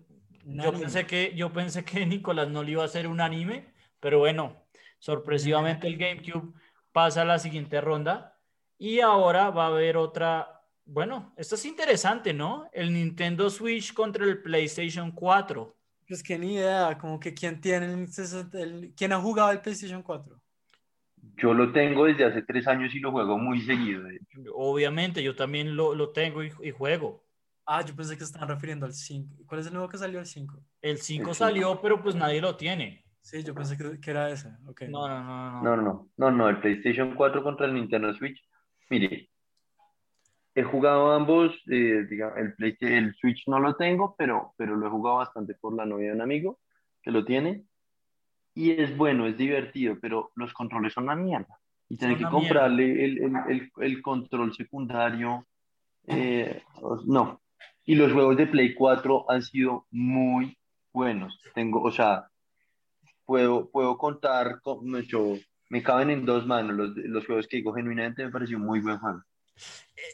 yo 0.62 0.72
pensé 0.72 1.06
que, 1.06 1.36
yo 1.36 1.52
pensé 1.54 1.84
que 1.86 2.06
Nicolás 2.06 2.50
no 2.50 2.64
le 2.64 2.72
iba 2.72 2.82
a 2.84 2.86
hacer 2.86 3.08
un 3.08 3.22
anime, 3.22 3.74
pero 4.00 4.20
bueno, 4.20 4.66
sorpresivamente 5.00 5.88
el 5.88 5.98
GameCube 5.98 6.54
pasa 6.92 7.22
a 7.22 7.26
la 7.26 7.40
siguiente 7.40 7.82
ronda 7.82 8.38
y 8.78 9.00
ahora 9.02 9.50
va 9.52 9.66
a 9.66 9.68
haber 9.68 9.98
otra, 9.98 10.64
bueno, 10.86 11.34
esto 11.38 11.56
es 11.56 11.66
interesante, 11.66 12.34
¿no? 12.34 12.68
El 12.74 12.94
Nintendo 12.94 13.50
Switch 13.50 13.94
contra 13.94 14.26
el 14.26 14.42
PlayStation 14.42 15.12
4. 15.12 15.76
Pues 16.08 16.24
que 16.24 16.40
ni 16.40 16.56
idea, 16.56 16.98
como 16.98 17.20
que 17.20 17.34
quién 17.36 17.62
tiene 17.62 17.86
el, 17.94 18.12
60 18.12 18.60
el- 18.60 18.94
quién 18.96 19.14
ha 19.14 19.20
jugado 19.22 19.52
el 19.52 19.62
PlayStation 19.62 20.02
4. 20.02 20.39
Yo 21.42 21.54
lo 21.54 21.72
tengo 21.72 22.06
desde 22.06 22.26
hace 22.26 22.42
tres 22.44 22.68
años 22.68 22.94
y 22.94 23.00
lo 23.00 23.12
juego 23.12 23.38
muy 23.38 23.62
seguido. 23.62 24.08
hecho. 24.10 24.42
Obviamente, 24.56 25.24
yo 25.24 25.36
también 25.36 25.76
lo, 25.76 25.96
lo 25.96 26.12
tengo 26.12 26.44
y, 26.44 26.52
y 26.64 26.72
juego. 26.72 27.24
Ah, 27.66 27.84
yo 27.86 27.96
pensé 27.96 28.18
que 28.18 28.24
estaban 28.24 28.50
refiriendo 28.50 28.86
al 28.86 28.94
5. 28.94 29.36
¿Cuál 29.46 29.62
es 29.62 29.68
el 29.68 29.74
nuevo 29.74 29.88
que 29.90 29.98
salió 29.98 30.20
el 30.20 30.26
5? 30.26 30.60
El 30.82 30.98
5 30.98 31.30
El 31.30 31.36
salió, 31.36 31.80
pero 31.82 32.02
pues 32.02 32.16
nadie 32.16 32.42
lo 32.42 32.56
tiene. 32.58 33.06
Sí, 33.22 33.44
yo 33.44 33.54
pensé 33.54 33.78
que, 33.78 34.00
que 34.00 34.12
era 34.12 34.30
ese. 34.32 34.50
Ok. 34.66 34.84
No, 34.90 35.08
no, 35.08 35.24
no, 35.24 35.52
no. 35.52 35.62
No, 35.64 35.76
no, 35.76 35.82
no, 35.84 36.10
no, 36.18 36.32
no, 36.32 36.50
el 36.50 36.60
PlayStation 36.60 37.14
4 37.16 37.44
contra 37.44 37.68
el 37.68 37.74
Nintendo 37.76 38.14
Switch. 38.14 38.42
Mire, 38.90 39.30
he 40.56 40.64
jugado 40.64 41.12
ambos, 41.12 41.54
eh, 41.70 42.06
diga- 42.10 42.34
el, 42.38 42.54
Play- 42.56 42.78
el 42.82 43.14
Switch 43.16 43.44
no 43.48 43.60
lo 43.60 43.76
tengo, 43.76 44.16
pero, 44.18 44.54
pero 44.58 44.76
lo 44.76 44.88
he 44.88 44.90
jugado 44.90 45.18
bastante 45.18 45.54
por 45.56 45.76
la 45.76 45.86
novia 45.86 46.08
de 46.10 46.16
un 46.16 46.22
amigo 46.22 46.60
que 47.04 47.12
lo 47.12 47.24
tiene. 47.24 47.66
Y 48.54 48.72
es 48.72 48.96
bueno, 48.98 49.26
es 49.28 49.38
divertido, 49.38 49.98
pero 50.02 50.32
los 50.36 50.54
controles 50.54 50.94
son 50.94 51.06
una 51.06 51.16
mierda. 51.16 51.60
Y 51.88 51.98
tener 51.98 52.18
que 52.18 52.24
comprarle 52.32 53.06
el, 53.06 53.18
el, 53.24 53.34
el, 53.50 53.72
el 53.82 54.02
control 54.02 54.54
secundario, 54.54 55.48
eh, 56.08 56.62
no. 57.06 57.42
Y 57.86 57.96
los 57.96 58.12
juegos 58.14 58.38
de 58.38 58.48
Play 58.48 58.74
4 58.76 59.26
han 59.30 59.42
sido 59.42 59.86
muy 59.92 60.56
buenos. 60.94 61.40
Tengo, 61.56 61.82
o 61.82 61.92
sea, 61.92 62.28
puedo, 63.26 63.70
puedo 63.70 63.98
contar, 63.98 64.62
con, 64.62 64.86
me, 64.86 65.04
yo- 65.04 65.36
me 65.70 65.82
caben 65.84 66.10
en 66.10 66.26
dos 66.26 66.46
manos 66.48 66.76
los, 66.76 66.96
los 66.96 67.26
juegos 67.26 67.48
que 67.48 67.58
digo 67.58 67.74
genuinamente 67.74 68.24
me 68.26 68.32
pareció 68.32 68.58
muy 68.60 68.80
buen 68.80 68.98
juego. 68.98 69.22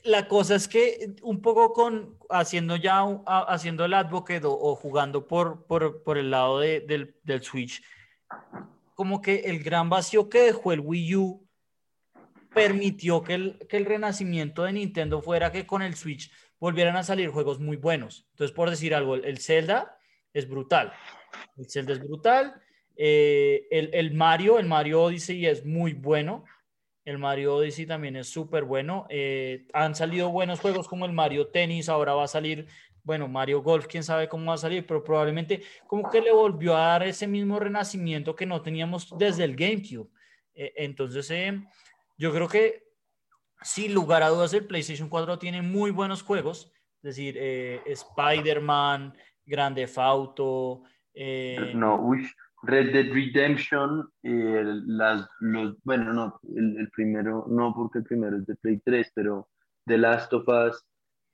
La 0.04 0.28
cosa 0.28 0.56
es 0.56 0.68
que 0.68 1.16
un 1.22 1.42
poco 1.42 1.72
con 1.72 2.18
haciendo 2.30 2.76
ya 2.76 3.04
haciendo 3.48 3.86
el 3.86 3.94
advocate 3.94 4.46
o, 4.46 4.52
o 4.52 4.76
jugando 4.76 5.28
por, 5.28 5.66
por, 5.66 6.04
por 6.04 6.18
el 6.18 6.32
lado 6.32 6.60
de- 6.60 6.82
del, 6.82 7.16
del 7.24 7.42
Switch, 7.42 7.82
como 8.96 9.22
que 9.22 9.42
el 9.46 9.64
gran 9.64 9.90
vacío 9.90 10.30
que 10.30 10.40
dejó 10.42 10.72
el 10.72 10.80
Wii 10.80 11.16
U 11.16 11.48
permitió 12.54 13.22
que 13.22 13.34
el, 13.34 13.60
que 13.68 13.78
el 13.78 13.86
renacimiento 13.86 14.64
de 14.64 14.74
Nintendo 14.74 15.22
fuera 15.22 15.52
que 15.52 15.68
con 15.68 15.82
el 15.82 15.96
Switch 15.96 16.32
volvieran 16.60 16.96
a 16.96 17.04
salir 17.04 17.30
juegos 17.30 17.60
muy 17.60 17.76
buenos. 17.76 18.26
Entonces, 18.32 18.56
por 18.56 18.70
decir 18.70 18.96
algo, 18.96 19.16
el, 19.16 19.26
el 19.26 19.40
Zelda 19.40 19.98
es 20.34 20.48
brutal. 20.48 20.94
El 21.58 21.70
Zelda 21.70 21.94
es 21.94 22.00
brutal. 22.00 22.62
eh, 22.96 23.68
el, 23.72 23.90
el 23.94 24.14
Mario, 24.14 24.58
el 24.58 24.68
Mario 24.68 25.04
Odyssey 25.04 25.46
es 25.46 25.66
muy 25.66 25.94
bueno. 25.94 26.46
El 27.04 27.20
Mario 27.20 27.56
Odyssey 27.56 27.86
también 27.86 28.16
es 28.16 28.30
súper 28.30 28.64
bueno. 28.64 29.06
Eh, 29.10 29.68
han 29.74 29.94
salido 29.94 30.30
buenos 30.30 30.60
juegos 30.60 30.88
como 30.88 31.06
el 31.06 31.14
Mario 31.14 31.48
Tennis, 31.48 31.88
ahora 31.90 32.16
va 32.16 32.24
a 32.24 32.28
salir, 32.28 32.68
bueno, 33.06 33.28
Mario 33.28 33.62
Golf, 33.62 33.86
quién 33.86 34.04
sabe 34.04 34.28
cómo 34.28 34.48
va 34.48 34.56
a 34.56 34.58
salir, 34.58 34.86
pero 34.86 35.04
probablemente 35.04 35.62
como 35.86 36.10
que 36.10 36.22
le 36.22 36.34
volvió 36.34 36.76
a 36.76 36.88
dar 36.88 37.04
ese 37.04 37.28
mismo 37.28 37.60
renacimiento 37.60 38.36
que 38.36 38.48
no 38.48 38.64
teníamos 38.64 39.16
desde 39.18 39.44
el 39.44 39.56
GameCube. 39.56 40.10
Eh, 40.56 40.74
entonces, 40.78 41.30
eh, 41.30 41.64
yo 42.18 42.34
creo 42.34 42.48
que 42.48 42.84
sin 43.62 43.94
lugar 43.94 44.24
a 44.24 44.30
dudas 44.30 44.54
el 44.56 44.66
PlayStation 44.66 45.08
4 45.08 45.38
tiene 45.38 45.62
muy 45.62 45.92
buenos 45.92 46.24
juegos, 46.24 46.72
es 46.98 47.16
decir, 47.16 47.36
eh, 47.38 47.82
Spider-Man, 47.86 49.16
Grande 49.46 49.82
Theft 49.82 50.00
Auto, 50.00 50.82
eh, 51.14 51.74
No, 51.76 52.02
uy, 52.02 52.28
Red 52.64 52.92
Dead 52.92 53.14
Redemption, 53.14 54.10
las, 54.24 55.30
los, 55.42 55.76
bueno, 55.84 56.12
no, 56.12 56.40
el, 56.56 56.80
el 56.80 56.90
primero, 56.90 57.46
no 57.48 57.72
porque 57.76 58.00
el 58.00 58.04
primero 58.06 58.38
es 58.38 58.48
de 58.48 58.56
Play 58.56 58.82
3, 58.84 59.12
pero 59.14 59.48
The 59.86 60.00
Last 60.00 60.34
of 60.34 60.48
Us, 60.48 60.84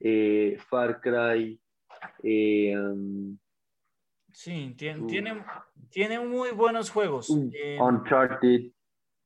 eh, 0.04 0.58
Far 0.68 1.00
Cry, 1.00 1.60
eh, 2.22 2.76
um, 2.76 3.38
Sí, 4.32 4.74
tiene, 4.78 5.06
tiene, 5.06 5.44
tiene 5.90 6.18
muy 6.18 6.50
buenos 6.52 6.90
juegos. 6.90 7.28
Eh, 7.52 7.78
Uncharted, 7.80 8.70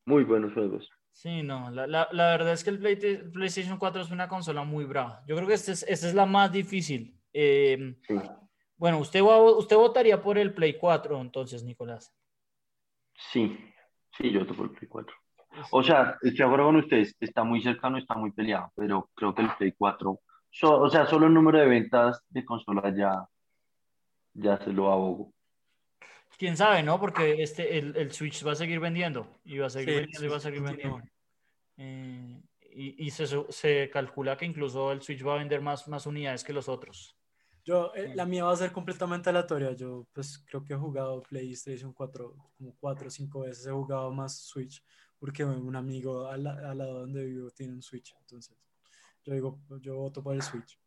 muy 0.05 0.25
buenos 0.25 0.53
juegos. 0.53 0.91
sí, 1.13 1.43
no, 1.45 1.71
la, 1.71 1.87
la- 1.87 2.09
la 2.13 2.27
verdad 2.31 2.53
es 2.53 2.65
que 2.65 2.71
el 2.71 2.79
Play- 2.81 2.97
PlayStation 3.33 3.79
4 3.79 4.03
es 4.03 4.11
una 4.11 4.29
consola 4.29 4.65
muy 4.65 4.85
brava. 4.85 5.23
Yo 5.27 5.37
creo 5.37 5.47
que 5.49 5.55
esta 5.55 5.73
es, 5.73 5.85
esta 5.89 6.09
es 6.09 6.15
la 6.15 6.27
más 6.27 6.51
difícil. 6.53 7.19
Eh, 7.33 7.97
Sí. 8.07 8.15
bueno, 8.77 8.99
usted, 8.99 9.23
va- 9.23 9.41
usted 9.57 9.77
votaría 9.77 10.21
por 10.21 10.37
el 10.39 10.53
Play 10.53 10.77
4, 10.77 11.21
entonces, 11.21 11.63
Nicolás. 11.63 12.13
Sí, 13.33 13.57
sí, 14.19 14.31
yo 14.33 14.45
toco 14.47 14.65
el 14.65 14.71
Play 14.71 14.89
4. 14.89 15.15
O 15.71 15.83
sea, 15.83 16.17
estoy 16.21 16.37
de 16.37 16.45
acuerdo 16.45 16.67
con 16.67 16.77
ustedes, 16.77 17.17
está 17.21 17.45
muy 17.45 17.63
cercano, 17.63 17.97
está 17.97 18.15
muy 18.15 18.31
peleado, 18.33 18.73
pero 18.75 19.09
creo 19.15 19.35
que 19.35 19.43
el 19.43 19.51
Play 19.57 19.73
4, 19.73 20.21
so- 20.51 20.81
o 20.81 20.91
sea, 20.91 21.07
solo 21.07 21.27
el 21.27 21.35
número 21.35 21.59
de 21.59 21.67
ventas 21.67 22.23
de 22.29 22.45
consolas 22.45 22.95
ya, 22.97 23.27
ya 24.35 24.59
se 24.59 24.73
lo 24.73 24.91
abogo. 24.93 25.33
Quién 26.39 26.57
sabe, 26.57 26.83
¿no? 26.83 27.01
Porque 27.01 27.43
este, 27.43 27.79
el, 27.79 27.97
el 27.97 28.13
Switch 28.13 28.47
va 28.47 28.53
a 28.53 28.57
seguir 28.57 28.79
vendiendo 28.79 29.27
y 29.45 29.59
va 29.59 29.67
a 29.67 29.71
seguir 29.71 29.89
Sí, 29.89 29.95
vendiendo 30.01 30.27
y 30.27 30.29
va 30.29 30.37
a 30.37 30.41
seguir 30.41 30.61
vendiendo. 30.63 31.01
Eh, 31.79 32.43
y 32.73 33.07
y 33.07 33.11
se, 33.11 33.27
se 33.51 33.89
calcula 33.91 34.37
que 34.37 34.45
incluso 34.45 34.93
el 34.93 35.01
Switch 35.01 35.27
va 35.27 35.35
a 35.35 35.39
vender 35.39 35.63
más, 35.63 35.89
más 35.89 36.05
unidades 36.05 36.45
que 36.45 36.53
los 36.53 36.69
otros. 36.69 37.17
Yo, 37.65 37.93
eh, 37.95 38.13
la 38.15 38.27
mía 38.27 38.45
va 38.45 38.53
a 38.53 38.57
ser 38.57 38.71
completamente 38.71 39.31
aleatoria. 39.31 39.73
Yo, 39.73 40.07
pues, 40.13 40.39
creo 40.47 40.63
que 40.63 40.75
he 40.75 40.77
jugado 40.77 41.23
PlayStation 41.23 41.93
4 41.93 42.37
como 42.57 42.77
4 42.79 43.09
o 43.09 43.11
5 43.11 43.41
veces. 43.41 43.67
He 43.67 43.73
jugado 43.73 44.13
más 44.13 44.39
Switch 44.39 44.85
porque 45.19 45.45
un 45.45 45.75
amigo 45.75 46.29
al, 46.29 46.47
al 46.47 46.79
lado 46.79 47.01
donde 47.01 47.25
vivo 47.25 47.51
tiene 47.51 47.73
un 47.73 47.83
Switch. 47.83 48.15
Entonces, 48.21 48.57
yo 49.27 49.35
digo, 49.35 49.59
yo 49.81 49.97
voto 49.97 50.23
por 50.23 50.35
el 50.35 50.43
Switch. 50.43 50.79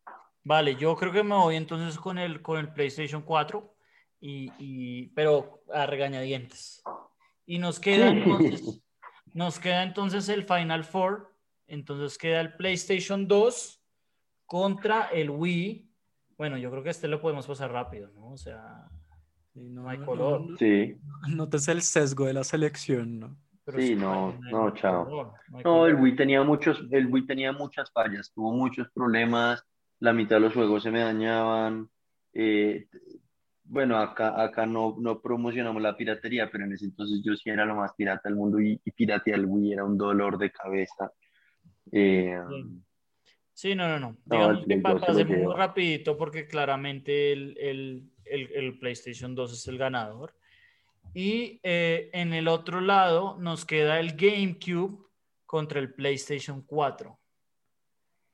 Vale, 0.43 0.75
yo 0.75 0.95
creo 0.95 1.11
que 1.11 1.23
me 1.23 1.35
voy 1.35 1.55
entonces 1.57 1.99
con 1.99 2.17
el, 2.17 2.41
con 2.41 2.57
el 2.57 2.71
PlayStation 2.73 3.21
4, 3.21 3.75
y, 4.21 4.51
y- 4.57 5.07
pero 5.09 5.61
a 5.73 5.85
regañadientes. 5.85 6.81
Y 7.45 7.57
nos 7.59 7.79
queda 7.79 8.09
entonces, 8.09 8.81
nos 9.33 9.59
queda 9.59 9.83
entonces 9.83 10.27
el 10.29 10.43
Final 10.45 10.83
Four, 10.85 11.35
entonces 11.67 12.17
queda 12.17 12.39
el 12.41 12.55
PlayStation 12.55 13.27
2 13.27 13.83
contra 14.45 15.07
el 15.09 15.29
Wii. 15.29 15.89
Bueno, 16.37 16.57
yo 16.57 16.71
creo 16.71 16.83
que 16.83 16.89
este 16.89 17.07
lo 17.07 17.21
podemos 17.21 17.45
pasar 17.45 17.71
rápido, 17.71 18.09
¿no? 18.11 18.29
O 18.31 18.37
sea, 18.37 18.87
no, 19.53 19.83
No 19.83 19.89
hay 19.89 19.97
no- 19.97 20.05
color. 20.05 20.41
no- 20.51 20.57
Sí, 20.57 20.95
notes 21.27 21.67
el 21.67 21.81
sesgo 21.81 22.25
de 22.25 22.33
la 22.33 22.43
selección, 22.45 23.19
¿no? 23.19 23.37
Pero 23.71 23.83
Sí, 23.83 23.95
no, 23.95 24.29
hay- 24.45 24.51
no, 24.51 24.73
chao. 24.73 25.05
color, 25.05 25.31
no 25.63 25.85
el. 25.87 25.95
Wii 25.95 26.15
tenía 26.15 26.43
muchos, 26.43 26.83
el 26.91 27.07
Wii 27.07 27.25
tenía 27.25 27.51
muchas 27.51 27.91
fallas, 27.91 28.31
tuvo 28.33 28.51
muchos 28.51 28.89
problemas, 28.91 29.63
la 29.99 30.13
mitad 30.13 30.37
de 30.37 30.41
los 30.41 30.53
juegos 30.53 30.83
se 30.83 30.91
me 30.91 30.99
dañaban. 31.01 31.89
eh, 32.33 32.87
bueno, 33.63 33.97
acá, 33.97 34.41
acá 34.41 34.65
no, 34.65 34.95
no 34.99 35.21
promocionamos 35.21 35.81
la 35.81 35.95
piratería, 35.95 36.49
pero 36.51 36.63
en 36.65 36.73
ese 36.73 36.85
entonces 36.85 37.21
yo 37.23 37.35
sí 37.35 37.49
era 37.51 37.65
lo 37.65 37.75
más 37.75 37.93
pirata 37.93 38.27
del 38.29 38.35
mundo 38.35 38.59
y, 38.59 38.79
y 38.83 38.91
piratear 38.91 39.37
el 39.39 39.45
Wii 39.45 39.73
era 39.73 39.83
un 39.85 39.97
dolor 39.97 40.37
de 40.39 40.51
cabeza. 40.51 41.11
Eh, 41.91 42.39
Sí. 42.49 42.81
Sí, 43.53 43.75
no, 43.75 43.89
no, 43.89 43.99
no. 43.99 44.17
Digamos 44.25 44.59
que 44.59 44.65
Play 44.67 44.79
pa- 44.81 44.91
2 44.93 45.01
se 45.01 45.07
lo 45.07 45.13
pasemos 45.13 45.37
muy 45.43 45.53
rapidito 45.55 46.17
porque 46.17 46.47
claramente 46.47 47.33
el, 47.33 47.57
el- 47.59 48.09
el- 48.25 48.51
el 48.53 48.79
PlayStation 48.79 49.35
2 49.35 49.51
es 49.53 49.67
el 49.67 49.77
ganador. 49.77 50.33
Y 51.13 51.59
eh, 51.63 52.09
en 52.13 52.33
el 52.33 52.47
otro 52.47 52.81
lado 52.81 53.37
nos 53.39 53.65
queda 53.65 53.99
el 53.99 54.15
GameCube 54.15 55.05
contra 55.45 55.79
el 55.79 55.93
PlayStation 55.93 56.61
4. 56.61 57.19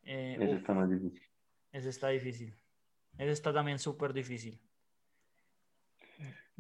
Eh, 0.04 0.38
uf, 0.40 0.60
está 0.60 0.74
más 0.74 0.90
difícil. 0.90 1.22
ese 1.72 1.90
está 1.90 2.10
difícil. 2.10 2.56
Ese 3.18 3.32
está 3.32 3.54
también 3.54 3.80
súper 3.80 4.14
difícil. 4.14 4.60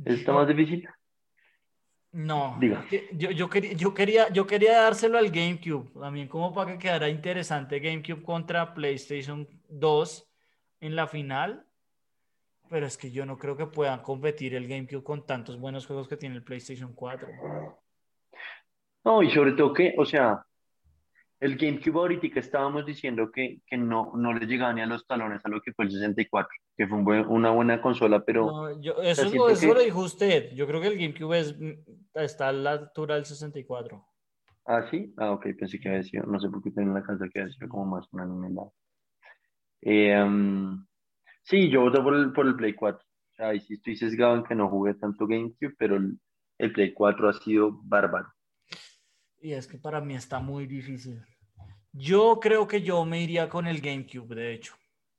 ¿Eso 0.03 0.15
está 0.15 0.33
más 0.33 0.47
difícil? 0.47 0.87
No, 2.11 2.57
Diga. 2.61 2.85
yo, 3.11 3.31
yo 3.31 3.49
quería, 3.49 3.73
yo, 3.73 3.93
quería, 3.93 4.29
yo 4.29 4.47
quería 4.47 4.81
dárselo 4.83 5.17
al 5.17 5.29
GameCube, 5.29 5.91
también 5.99 6.29
como 6.29 6.53
para 6.53 6.71
que 6.71 6.77
quedara 6.79 7.09
interesante 7.09 7.79
GameCube 7.79 8.23
contra 8.23 8.73
PlayStation 8.73 9.45
2 9.67 10.31
en 10.79 10.95
la 10.95 11.07
final, 11.07 11.67
pero 12.69 12.85
es 12.85 12.97
que 12.97 13.11
yo 13.11 13.25
no 13.25 13.37
creo 13.37 13.55
que 13.57 13.67
puedan 13.67 14.01
competir 14.01 14.55
el 14.55 14.67
GameCube 14.67 15.03
con 15.03 15.25
tantos 15.25 15.59
buenos 15.59 15.85
juegos 15.85 16.07
que 16.07 16.17
tiene 16.17 16.35
el 16.35 16.43
PlayStation 16.43 16.93
4. 16.93 17.27
No, 19.03 19.21
y 19.21 19.29
sobre 19.29 19.51
todo 19.53 19.73
que, 19.73 19.93
o 19.97 20.05
sea, 20.05 20.43
el 21.39 21.57
GameCube 21.57 21.97
ahorita 21.99 22.29
que 22.29 22.39
estábamos 22.39 22.85
diciendo 22.85 23.31
que, 23.31 23.61
que 23.67 23.77
no, 23.77 24.13
no 24.15 24.33
le 24.33 24.45
llegaba 24.47 24.73
ni 24.73 24.81
a 24.81 24.85
los 24.87 25.05
talones 25.05 25.45
a 25.45 25.49
lo 25.49 25.61
que 25.61 25.73
fue 25.73 25.85
el 25.85 25.91
64, 25.91 26.49
que 26.75 26.87
fue 26.87 26.97
un 26.97 27.05
buen- 27.05 27.27
una 27.27 27.51
buena 27.51 27.81
consola, 27.81 28.23
pero 28.25 28.45
No, 28.51 28.81
yo- 28.81 29.01
eso, 29.01 29.21
es 29.23 29.29
siento 29.29 29.47
lo, 29.47 29.49
eso 29.53 29.67
que- 29.67 29.73
lo 29.75 29.79
dijo 29.81 29.99
usted, 30.01 30.51
yo 30.53 30.65
creo 30.65 30.81
que 30.81 30.87
el 30.87 30.97
GameCube 30.97 31.39
es, 31.39 31.55
está 32.15 32.49
a 32.49 32.51
la 32.51 32.71
altura 32.71 33.15
del 33.15 33.25
64. 33.25 34.05
Ah, 34.65 34.87
sí. 34.89 35.13
Ah, 35.17 35.31
ok, 35.31 35.45
pensé 35.59 35.79
que 35.79 35.89
había 35.89 36.01
sido, 36.03 36.23
no 36.25 36.39
sé 36.39 36.49
por 36.49 36.63
qué 36.63 36.71
tenía 36.71 36.89
en 36.89 36.95
la 36.95 37.03
cabeza 37.03 37.29
que 37.31 37.41
había 37.41 37.53
sido 37.53 37.69
como 37.69 37.85
más 37.85 38.07
una 38.11 38.25
nimelada. 38.25 38.69
Eh, 39.81 40.19
um, 40.23 40.83
sí, 41.45 41.69
yo 41.69 41.81
voto 41.81 42.03
por 42.03 42.15
el, 42.15 42.33
por 42.33 42.45
el 42.45 42.55
Play 42.55 42.73
4. 42.73 42.99
O 42.99 43.35
sea, 43.35 43.47
ahí 43.49 43.59
sí 43.61 43.75
estoy 43.75 43.95
sesgado 43.95 44.35
en 44.35 44.43
que 44.43 44.55
no 44.55 44.69
jugué 44.69 44.93
tanto 44.93 45.25
GameCube, 45.25 45.75
pero 45.77 45.95
el, 45.95 46.19
el 46.57 46.71
Play 46.73 46.93
4 46.93 47.29
ha 47.29 47.33
sido 47.33 47.79
bárbaro. 47.83 48.27
Y 49.41 49.53
es 49.53 49.67
que 49.67 49.77
para 49.77 50.01
mí 50.01 50.15
está 50.15 50.39
muy 50.39 50.65
difícil. 50.65 51.23
Yo 51.91 52.39
creo 52.41 52.67
que 52.67 52.81
yo 52.81 53.05
me 53.05 53.21
iría 53.21 53.47
con 53.47 53.67
el 53.67 53.79
GameCube, 53.79 54.35
de 54.35 54.53
hecho. 54.53 54.75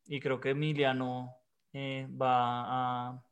Y 0.07 0.21
creo 0.21 0.41
que 0.41 0.51
Emiliano 0.51 1.33
eh, 1.73 2.07
va 2.11 3.11
a... 3.11 3.23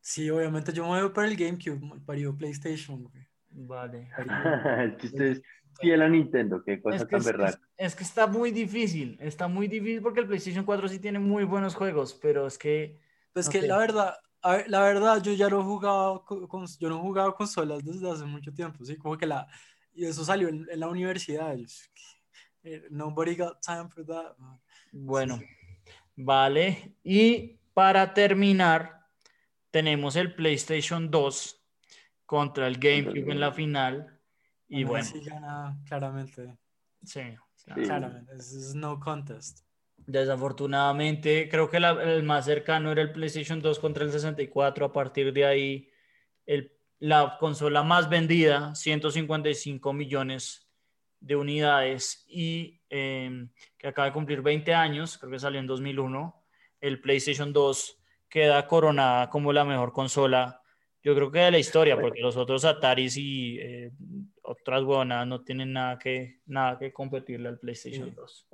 Sí, 0.00 0.30
obviamente 0.30 0.72
yo 0.72 0.84
me 0.84 1.02
voy 1.02 1.10
por 1.10 1.24
el 1.24 1.36
GameCube, 1.36 2.00
parió 2.04 2.36
PlayStation, 2.36 3.02
güey. 3.04 3.26
Vale. 3.50 4.08
Es 4.86 4.96
que 4.96 5.06
ustedes 5.06 5.42
fiel 5.80 6.02
a 6.02 6.08
Nintendo, 6.08 6.62
qué 6.64 6.80
cosa 6.80 6.96
Es 6.96 7.02
que, 7.04 7.10
tan 7.10 7.20
es, 7.20 7.26
berraca. 7.26 7.48
es- 7.76 7.86
es 7.86 7.94
que 7.96 8.04
está 8.04 8.26
muy 8.26 8.50
difícil. 8.50 9.16
Está 9.20 9.48
muy 9.48 9.68
difícil 9.68 10.02
porque 10.02 10.20
el 10.20 10.26
PlayStation 10.26 10.64
4 10.64 10.88
sí 10.88 10.98
tiene 10.98 11.18
muy 11.18 11.44
buenos 11.44 11.74
juegos, 11.74 12.14
pero 12.14 12.46
es 12.46 12.58
que... 12.58 12.98
Pues 13.32 13.46
No 13.46 13.52
que 13.52 13.60
sé. 13.62 13.66
la 13.68 13.78
verdad, 13.78 14.14
ver, 14.44 14.68
la 14.70 14.80
verdad, 14.82 15.22
yo 15.22 15.32
ya 15.32 15.48
no 15.48 15.60
he 15.60 15.64
jugado 15.64 16.24
con, 16.24 16.46
con- 16.46 16.66
yo 16.78 16.88
no 16.88 16.96
he 16.96 17.00
jugado 17.00 17.34
consolas 17.34 17.84
desde 17.84 18.10
hace 18.10 18.24
mucho 18.24 18.52
tiempo, 18.52 18.84
sí, 18.84 18.96
como 18.96 19.16
que 19.18 19.26
la, 19.26 19.46
y 19.92 20.04
eso 20.06 20.24
salió 20.24 20.48
en, 20.48 20.66
en 20.70 20.80
la 20.80 20.88
universidad. 20.88 21.54
eh, 22.62 22.82
Nobody 22.90 23.36
got 23.36 23.60
time 23.60 23.88
for 23.88 24.04
that. 24.06 24.34
Bueno, 24.92 25.38
vale. 26.16 26.94
Y 27.04 27.58
para 27.74 28.14
terminar, 28.14 29.06
tenemos 29.70 30.16
el 30.16 30.34
PlayStation 30.34 31.10
2 31.10 31.62
contra 32.24 32.66
el 32.66 32.78
GameCube 32.78 33.30
en 33.32 33.40
la 33.40 33.52
final. 33.52 34.15
Y 34.68 34.84
bueno, 34.84 35.06
gana 35.24 35.78
claramente, 35.86 36.58
sí. 37.02 37.20
claramente, 37.74 38.34
es, 38.34 38.52
es 38.52 38.74
no 38.74 38.98
contest. 39.00 39.60
Desafortunadamente, 40.06 41.48
creo 41.48 41.68
que 41.70 41.80
la- 41.80 41.90
el 42.02 42.22
más 42.22 42.44
cercano 42.44 42.92
era 42.92 43.02
el 43.02 43.12
PlayStation 43.12 43.60
2 43.60 43.78
contra 43.78 44.04
el 44.04 44.12
64. 44.12 44.86
A 44.86 44.92
partir 44.92 45.32
de 45.32 45.44
ahí, 45.44 45.88
el- 46.46 46.72
la 46.98 47.36
consola 47.38 47.82
más 47.82 48.08
vendida, 48.08 48.74
155 48.74 49.92
millones 49.92 50.68
de 51.20 51.36
unidades 51.36 52.24
y 52.28 52.80
eh, 52.90 53.48
que 53.78 53.88
acaba 53.88 54.06
de 54.06 54.12
cumplir 54.12 54.42
20 54.42 54.72
años, 54.74 55.18
creo 55.18 55.32
que 55.32 55.38
salió 55.40 55.58
en 55.58 55.66
2001. 55.66 56.44
El 56.80 57.00
PlayStation 57.00 57.52
2 57.52 57.98
queda 58.28 58.66
coronada 58.68 59.28
como 59.28 59.52
la 59.52 59.64
mejor 59.64 59.92
consola, 59.92 60.60
yo 61.06 61.14
creo 61.14 61.30
que 61.30 61.38
de 61.38 61.52
la 61.52 61.58
historia, 61.60 62.00
porque 62.00 62.20
los 62.20 62.36
otros 62.36 62.64
Ataris 62.64 63.16
y 63.16 63.58
eh, 63.60 63.92
otras 64.42 64.82
huevonadas 64.82 65.24
no 65.28 65.40
tienen 65.44 65.72
nada 65.72 66.00
que, 66.00 66.40
nada 66.46 66.76
que 66.80 66.92
competirle 66.92 67.48
al 67.48 67.60
PlayStation 67.60 68.08
Sí. 68.08 68.14
2. 68.16 68.48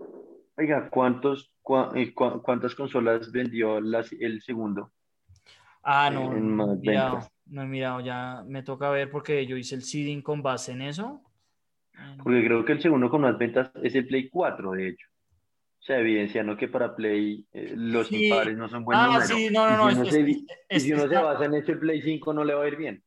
Oiga, 0.59 0.91
¿cuántos, 0.91 1.51
cua- 1.63 2.43
¿cuántas 2.43 2.75
consolas 2.75 3.33
vendió 3.33 3.81
las- 3.81 4.13
el 4.13 4.43
segundo? 4.43 4.93
Ah, 5.83 6.11
no, 6.13 6.31
no 6.35 6.75
he 6.75 6.77
mirado, 6.77 7.21
no 7.47 7.63
he 7.63 7.67
mirado, 7.67 8.01
ya 8.01 8.45
me 8.47 8.63
toca 8.63 8.91
ver 8.91 9.11
porque 9.11 9.47
yo 9.47 9.57
hice 9.57 9.75
el 9.75 9.83
seeding 9.83 10.21
con 10.21 10.43
base 10.43 10.73
en 10.73 10.83
eso. 10.83 11.23
Porque 12.23 12.45
creo 12.45 12.67
que 12.67 12.73
el 12.73 12.83
segundo 12.83 13.09
con 13.09 13.23
más 13.23 13.39
ventas 13.39 13.71
es 13.83 13.95
el 13.95 14.07
Play 14.07 14.29
4, 14.29 14.73
de 14.73 14.89
hecho. 14.89 15.07
Sea, 15.85 15.99
evidenciando 15.99 16.57
que 16.57 16.69
para 16.69 16.95
Play 16.95 17.45
eh, 17.53 17.73
los 17.77 18.07
Sí. 18.07 18.27
impares 18.27 18.57
no 18.57 18.69
son 18.69 18.85
buen 18.85 18.97
Ah, 18.97 19.07
número. 19.07 19.27
sí, 19.27 19.49
no, 19.51 19.69
no, 19.77 19.91
Y 19.91 19.95
si 19.95 19.99
uno 19.99 20.09
es- 20.09 20.15
se, 20.15 20.21
es- 20.21 20.29
y 20.29 20.47
es- 20.69 20.83
si 20.85 20.93
uno 20.93 21.01
se 21.03 21.07
está- 21.09 21.23
basa 21.23 21.45
en 21.47 21.55
eso, 21.55 21.73
el 21.73 21.79
Play 21.81 22.03
5 22.03 22.33
no 22.33 22.45
le 22.45 22.55
va 22.55 22.63
a 22.63 22.69
ir 22.69 22.77
bien. 22.77 23.03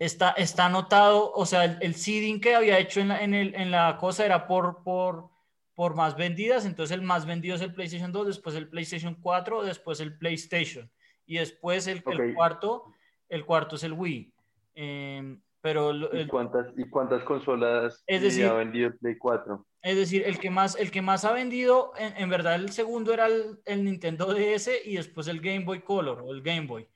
Está, 0.00 0.30
está 0.32 0.66
anotado, 0.66 1.30
o 1.32 1.46
sea, 1.46 1.64
el, 1.64 1.78
el 1.80 1.94
seeding 1.94 2.40
que 2.40 2.56
había 2.56 2.78
hecho 2.80 3.00
en 3.00 3.08
la, 3.08 3.22
en 3.22 3.34
el- 3.34 3.54
en 3.54 3.70
la 3.70 3.96
cosa 3.98 4.26
era 4.26 4.48
por, 4.48 4.82
por, 4.82 5.30
por 5.74 5.94
más 5.94 6.16
vendidas, 6.16 6.66
entonces 6.66 6.92
el 6.96 7.02
más 7.02 7.24
vendido 7.24 7.54
es 7.54 7.62
el 7.62 7.72
PlayStation 7.72 8.10
2, 8.10 8.26
después 8.26 8.56
el 8.56 8.68
PlayStation 8.68 9.14
4, 9.20 9.62
después 9.62 10.00
el 10.00 10.18
PlayStation 10.18 10.90
y 11.24 11.36
después 11.38 11.86
el, 11.86 12.02
el 12.04 12.30
Ok. 12.30 12.34
cuarto, 12.34 12.84
el 13.28 13.44
cuarto 13.44 13.76
es 13.76 13.84
el 13.84 13.92
Wii. 13.92 14.32
Eh, 14.74 15.36
pero 15.60 15.92
¿Y 16.14 16.26
cuántas, 16.28 16.66
y 16.76 16.88
cuántas 16.88 17.22
consolas 17.24 18.02
Es 18.06 18.20
eh, 18.22 18.24
decir- 18.24 18.46
ha 18.46 18.54
vendido 18.54 18.88
el 18.88 18.98
Play 18.98 19.16
4? 19.18 19.66
Es 19.82 19.96
decir, 19.96 20.22
el 20.26 20.38
que 20.38 20.50
más, 20.50 20.76
el 20.76 20.90
que 20.90 21.02
más 21.02 21.24
ha 21.24 21.32
vendido, 21.32 21.92
en, 21.98 22.16
en 22.16 22.28
verdad 22.28 22.56
el 22.56 22.70
segundo 22.72 23.12
era 23.12 23.26
el, 23.26 23.60
el 23.64 23.84
Nintendo 23.84 24.26
DS 24.34 24.70
y 24.84 24.96
después 24.96 25.28
el 25.28 25.40
Game 25.40 25.64
Boy 25.64 25.80
Color 25.82 26.22
o 26.22 26.32
el 26.32 26.42
Game 26.42 26.66
Boy. 26.66 26.88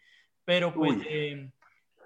pero 0.45 0.73
pues 0.75 0.99
eh, 1.09 1.51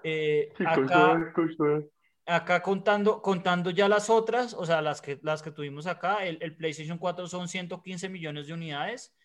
eh, 0.03 0.53
Sí, 0.57 0.63
acá, 0.65 1.33
consola. 1.33 1.81
acá 2.27 2.61
contando, 2.61 3.21
contando 3.21 3.71
ya 3.71 3.89
las 3.89 4.09
otras, 4.11 4.53
o 4.53 4.65
sea, 4.65 4.81
las 4.81 5.01
que, 5.01 5.19
las 5.23 5.41
que 5.41 5.51
tuvimos 5.51 5.87
acá, 5.87 6.23
el, 6.25 6.37
el 6.41 6.55
PlayStation 6.55 6.97
4 6.99 7.27
son 7.27 7.47
115 7.47 8.07
millones 8.09 8.47
de 8.47 8.53
unidades, 8.53 9.15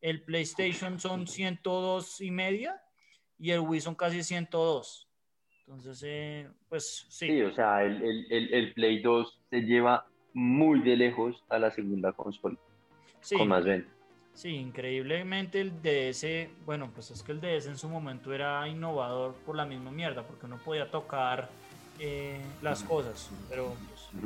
el 0.00 0.24
PlayStation 0.24 0.98
son 0.98 1.26
102 1.26 2.20
y 2.22 2.30
media 2.30 2.82
y 3.38 3.50
el 3.50 3.60
Wii 3.60 3.80
son 3.82 3.94
casi 3.94 4.22
102. 4.22 5.08
Entonces, 5.66 6.02
eh, 6.04 6.48
pues 6.68 7.06
sí. 7.08 7.26
Sí, 7.28 7.42
o 7.42 7.54
sea, 7.54 7.84
el, 7.84 8.26
el, 8.30 8.54
el, 8.54 8.72
Play 8.74 9.00
2 9.00 9.40
se 9.50 9.60
lleva 9.60 10.06
muy 10.34 10.80
de 10.80 10.96
lejos 10.96 11.42
a 11.48 11.58
la 11.58 11.70
segunda 11.70 12.12
consola, 12.12 12.56
sí. 13.20 13.36
con 13.36 13.48
más 13.48 13.64
venta. 13.64 13.90
Sí, 14.34 14.56
increíblemente 14.56 15.60
el 15.60 15.82
DS, 15.82 16.48
bueno, 16.64 16.90
pues 16.94 17.10
es 17.10 17.22
que 17.22 17.32
el 17.32 17.40
DS 17.40 17.66
en 17.66 17.76
su 17.76 17.88
momento 17.88 18.32
era 18.32 18.66
innovador 18.66 19.34
por 19.46 19.56
la 19.56 19.66
misma 19.66 19.90
mierda, 19.90 20.26
porque 20.26 20.46
uno 20.46 20.58
podía 20.58 20.90
tocar 20.90 21.50
eh, 21.98 22.40
las 22.62 22.82
cosas, 22.82 23.30
pero 23.48 23.74
pues, 23.88 24.24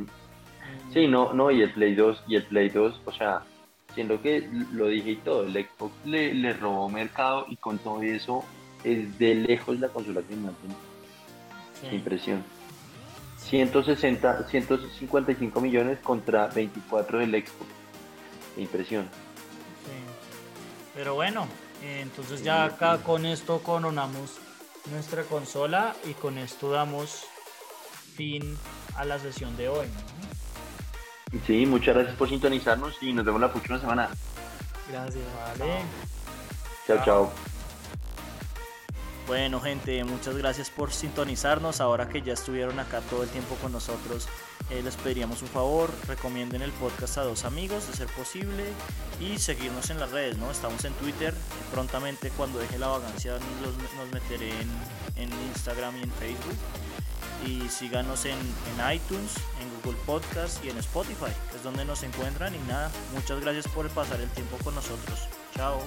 Sí, 0.93 1.07
no, 1.07 1.32
no, 1.32 1.51
y 1.51 1.62
el 1.62 1.72
Play 1.72 1.95
2, 1.95 2.24
y 2.28 2.37
el 2.37 2.45
Play 2.45 2.68
2, 2.68 3.03
o 3.05 3.12
sea, 3.12 3.43
siendo 3.95 4.20
que 4.20 4.49
lo 4.72 4.89
dije 4.89 5.11
y 5.11 5.16
todo, 5.16 5.45
el 5.45 5.53
Xbox 5.53 5.93
le, 6.05 6.34
le 6.34 6.53
robó 6.53 6.89
mercado 6.89 7.47
y 7.49 7.57
con 7.57 7.78
todo 7.78 8.03
eso 8.03 8.45
es 8.84 9.18
de 9.18 9.34
lejos 9.34 9.78
la 9.80 9.89
consola 9.89 10.22
que 10.22 10.37
más. 10.37 10.53
Sí, 11.81 11.89
impresión. 11.95 12.45
160, 13.39 14.49
155 14.49 15.61
millones 15.61 15.99
contra 16.01 16.49
24 16.49 17.18
del. 17.20 17.45
Qué 17.45 18.62
impresión. 18.62 19.05
sí. 19.85 19.93
Pero 20.95 21.14
bueno, 21.14 21.47
eh, 21.83 22.01
entonces 22.03 22.43
ya 22.43 22.64
acá 22.64 22.99
con 22.99 23.27
esto 23.27 23.62
coronamos 23.62 24.39
nuestra 24.91 25.24
consola 25.24 25.95
y 26.05 26.14
con 26.14 26.39
esto 26.39 26.70
damos 26.70 27.27
fin 28.14 28.57
a 28.97 29.05
la 29.05 29.18
sesión 29.18 29.57
de 29.57 29.68
hoy. 29.68 29.87
¿no? 29.87 30.27
Sí, 31.47 31.66
muchas 31.66 31.95
gracias 31.95 32.16
por 32.16 32.29
sintonizarnos 32.29 32.97
y 33.03 33.12
nos 33.12 33.24
vemos 33.24 33.41
la 33.41 33.53
próxima 33.53 33.79
semana. 33.79 34.09
Gracias. 34.89 35.24
Vale. 35.59 35.83
Chao, 36.87 37.05
chao. 37.05 37.56
Bueno, 39.27 39.61
gente, 39.61 40.05
muchas 40.05 40.37
gracias 40.37 40.70
por 40.70 40.93
sintonizarnos. 40.93 41.81
Ahora 41.81 42.09
que 42.09 42.22
ya 42.22 42.33
estuvieron 42.33 42.79
acá 42.79 43.01
todo 43.01 43.24
el 43.24 43.29
tiempo 43.29 43.57
con 43.57 43.72
nosotros, 43.72 44.29
eh, 44.70 44.83
les 44.85 44.95
pediríamos 44.95 45.43
un 45.43 45.49
favor, 45.49 45.91
recomienden 46.07 46.62
el 46.62 46.70
podcast 46.72 47.18
a 47.18 47.22
dos 47.22 47.45
amigos, 47.45 47.89
de 47.89 47.95
ser 47.95 48.07
posible, 48.09 48.64
y 49.20 49.39
seguirnos 49.39 49.91
en 49.91 49.99
las 49.99 50.12
redes, 50.12 50.39
¿no? 50.39 50.51
Estamos 50.51 50.85
en 50.85 50.93
Twitter, 50.95 51.35
prontamente 51.72 52.31
cuando 52.31 52.61
deje 52.61 52.79
la 52.79 52.87
vagancia 52.87 53.37
nos, 53.62 54.12
meteré 54.12 54.53
en, 55.16 55.31
Instagram 55.49 55.97
y 55.97 56.03
en 56.03 56.12
Facebook. 56.12 56.57
Y 57.45 57.68
síganos 57.68 58.24
en, 58.27 58.39
en 58.39 58.95
iTunes, 58.95 59.33
en 59.61 59.83
Google 59.83 59.99
Podcast 60.07 60.64
y 60.64 60.70
en 60.70 60.79
Spotify, 60.79 61.33
que 61.51 61.57
es 61.57 61.62
donde 61.64 61.85
nos 61.85 62.05
encuentran. 62.05 62.55
Y 62.55 62.59
nada, 62.68 62.93
muchas 63.12 63.41
gracias 63.41 63.66
por 63.68 63.89
pasar 63.91 64.20
el 64.20 64.31
tiempo 64.31 64.57
con 64.62 64.74
nosotros. 64.77 65.18
Chao. 65.55 65.81